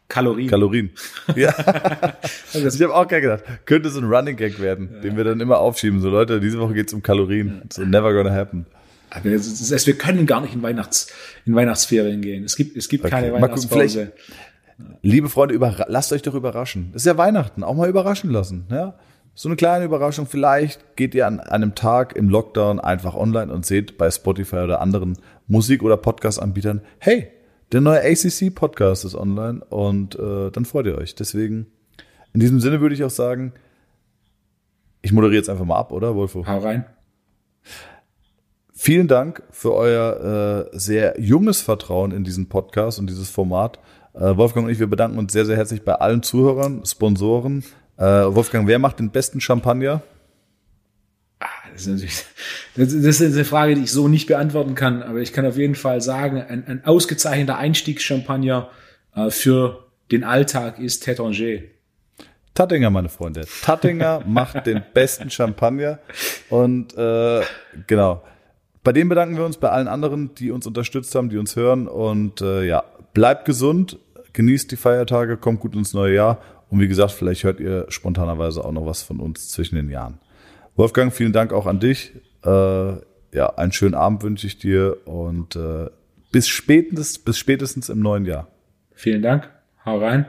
Kalorien. 0.09 0.49
Kalorien. 0.49 0.89
Ja. 1.35 1.49
ich 2.53 2.81
habe 2.81 2.93
auch 2.93 3.07
gerade 3.07 3.21
gedacht, 3.21 3.43
könnte 3.65 3.89
so 3.89 3.99
ein 3.99 4.05
Running 4.05 4.35
Gag 4.35 4.59
werden, 4.59 4.89
ja. 4.93 4.99
den 4.99 5.17
wir 5.17 5.23
dann 5.23 5.39
immer 5.39 5.59
aufschieben. 5.59 6.01
So 6.01 6.09
Leute, 6.09 6.39
diese 6.39 6.59
Woche 6.59 6.73
geht 6.73 6.87
es 6.87 6.93
um 6.93 7.01
Kalorien. 7.01 7.63
So 7.71 7.83
never 7.83 8.13
gonna 8.13 8.33
happen. 8.33 8.67
Aber 9.09 9.29
das 9.29 9.71
heißt, 9.71 9.87
wir 9.87 9.97
können 9.97 10.25
gar 10.25 10.41
nicht 10.41 10.55
in, 10.55 10.61
Weihnachts, 10.61 11.07
in 11.45 11.55
Weihnachtsferien 11.55 12.21
gehen. 12.21 12.43
Es 12.43 12.55
gibt, 12.55 12.75
es 12.75 12.89
gibt 12.89 13.05
okay. 13.05 13.11
keine 13.11 13.33
Weihnachtspause. 13.33 14.11
Liebe 15.01 15.29
Freunde, 15.29 15.57
lasst 15.87 16.11
euch 16.13 16.23
doch 16.23 16.33
überraschen. 16.33 16.89
Das 16.93 17.03
ist 17.03 17.05
ja 17.05 17.17
Weihnachten, 17.17 17.63
auch 17.63 17.75
mal 17.75 17.89
überraschen 17.89 18.31
lassen. 18.31 18.65
Ja? 18.69 18.95
So 19.35 19.49
eine 19.49 19.55
kleine 19.55 19.85
Überraschung. 19.85 20.27
Vielleicht 20.27 20.95
geht 20.95 21.15
ihr 21.15 21.25
an 21.25 21.39
einem 21.39 21.73
Tag 21.73 22.15
im 22.15 22.29
Lockdown 22.29 22.79
einfach 22.79 23.15
online 23.15 23.51
und 23.51 23.65
seht 23.65 23.97
bei 23.97 24.11
Spotify 24.11 24.57
oder 24.57 24.79
anderen 24.79 25.17
Musik- 25.47 25.81
oder 25.81 25.97
Podcast-Anbietern, 25.97 26.81
hey, 26.99 27.29
der 27.71 27.81
neue 27.81 28.01
ACC-Podcast 28.01 29.05
ist 29.05 29.15
online 29.15 29.65
und 29.65 30.15
äh, 30.15 30.51
dann 30.51 30.65
freut 30.65 30.85
ihr 30.85 30.97
euch. 30.97 31.15
Deswegen, 31.15 31.65
in 32.33 32.39
diesem 32.39 32.59
Sinne 32.59 32.79
würde 32.79 32.93
ich 32.93 33.03
auch 33.03 33.09
sagen, 33.09 33.53
ich 35.01 35.11
moderiere 35.11 35.37
jetzt 35.37 35.49
einfach 35.49 35.65
mal 35.65 35.79
ab, 35.79 35.91
oder, 35.91 36.13
Wolfo? 36.13 36.45
Hau 36.45 36.59
rein. 36.59 36.85
Vielen 38.71 39.07
Dank 39.07 39.41
für 39.49 39.73
euer 39.73 40.69
äh, 40.73 40.77
sehr 40.77 41.19
junges 41.19 41.61
Vertrauen 41.61 42.11
in 42.11 42.23
diesen 42.23 42.49
Podcast 42.49 42.99
und 42.99 43.09
dieses 43.09 43.29
Format. 43.29 43.79
Äh, 44.13 44.37
Wolfgang 44.37 44.67
und 44.67 44.71
ich, 44.71 44.79
wir 44.79 44.87
bedanken 44.87 45.17
uns 45.17 45.33
sehr, 45.33 45.45
sehr 45.45 45.57
herzlich 45.57 45.83
bei 45.83 45.95
allen 45.95 46.21
Zuhörern, 46.21 46.85
Sponsoren. 46.85 47.63
Äh, 47.97 48.03
Wolfgang, 48.03 48.67
wer 48.67 48.79
macht 48.79 48.99
den 48.99 49.11
besten 49.11 49.39
Champagner? 49.39 50.01
Das 51.73 51.87
ist, 51.87 52.25
das 52.75 52.93
ist 52.93 53.21
eine 53.21 53.45
Frage, 53.45 53.75
die 53.75 53.83
ich 53.83 53.91
so 53.91 54.07
nicht 54.07 54.27
beantworten 54.27 54.75
kann, 54.75 55.01
aber 55.01 55.19
ich 55.19 55.33
kann 55.33 55.45
auf 55.45 55.57
jeden 55.57 55.75
Fall 55.75 56.01
sagen, 56.01 56.41
ein, 56.41 56.65
ein 56.67 56.85
ausgezeichneter 56.85 57.57
Einstiegschampagner 57.57 58.69
äh, 59.15 59.29
für 59.29 59.87
den 60.11 60.23
Alltag 60.23 60.79
ist 60.79 61.07
Tétanger. 61.07 61.63
Tattinger, 62.53 62.91
meine 62.91 63.09
Freunde. 63.09 63.45
Tattinger 63.63 64.23
macht 64.27 64.67
den 64.67 64.83
besten 64.93 65.29
Champagner. 65.29 65.99
Und 66.49 66.95
äh, 66.95 67.41
genau. 67.87 68.23
Bei 68.83 68.91
dem 68.91 69.09
bedanken 69.09 69.37
wir 69.37 69.45
uns, 69.45 69.57
bei 69.57 69.69
allen 69.69 69.87
anderen, 69.87 70.35
die 70.35 70.51
uns 70.51 70.67
unterstützt 70.67 71.15
haben, 71.15 71.29
die 71.29 71.37
uns 71.37 71.55
hören. 71.55 71.87
Und 71.87 72.41
äh, 72.41 72.63
ja, 72.65 72.83
bleibt 73.13 73.45
gesund, 73.45 73.97
genießt 74.33 74.71
die 74.71 74.75
Feiertage, 74.75 75.37
kommt 75.37 75.61
gut 75.61 75.75
ins 75.75 75.93
neue 75.93 76.13
Jahr. 76.13 76.41
Und 76.73 76.79
wie 76.79 76.87
gesagt, 76.87 77.11
vielleicht 77.11 77.43
hört 77.43 77.59
ihr 77.59 77.85
spontanerweise 77.89 78.65
auch 78.65 78.71
noch 78.71 78.87
was 78.87 79.03
von 79.03 79.19
uns 79.19 79.49
zwischen 79.49 79.75
den 79.75 79.91
Jahren. 79.91 80.17
Wolfgang, 80.75 81.13
vielen 81.13 81.31
Dank 81.31 81.53
auch 81.53 81.67
an 81.67 81.79
dich. 81.79 82.13
Äh, 82.43 82.49
ja, 82.49 83.53
einen 83.57 83.71
schönen 83.71 83.93
Abend 83.93 84.23
wünsche 84.23 84.47
ich 84.47 84.57
dir 84.57 84.97
und 85.05 85.55
äh, 85.55 85.91
bis 86.31 86.47
spätestens, 86.47 87.19
bis 87.19 87.37
spätestens 87.37 87.89
im 87.89 87.99
neuen 87.99 88.25
Jahr. 88.25 88.47
Vielen 88.95 89.21
Dank. 89.21 89.51
Hau 89.85 89.99
rein. 89.99 90.25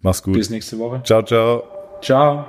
Mach's 0.00 0.24
gut. 0.24 0.34
Bis 0.34 0.50
nächste 0.50 0.80
Woche. 0.80 1.04
Ciao, 1.04 1.22
ciao. 1.22 1.62
Ciao. 2.00 2.44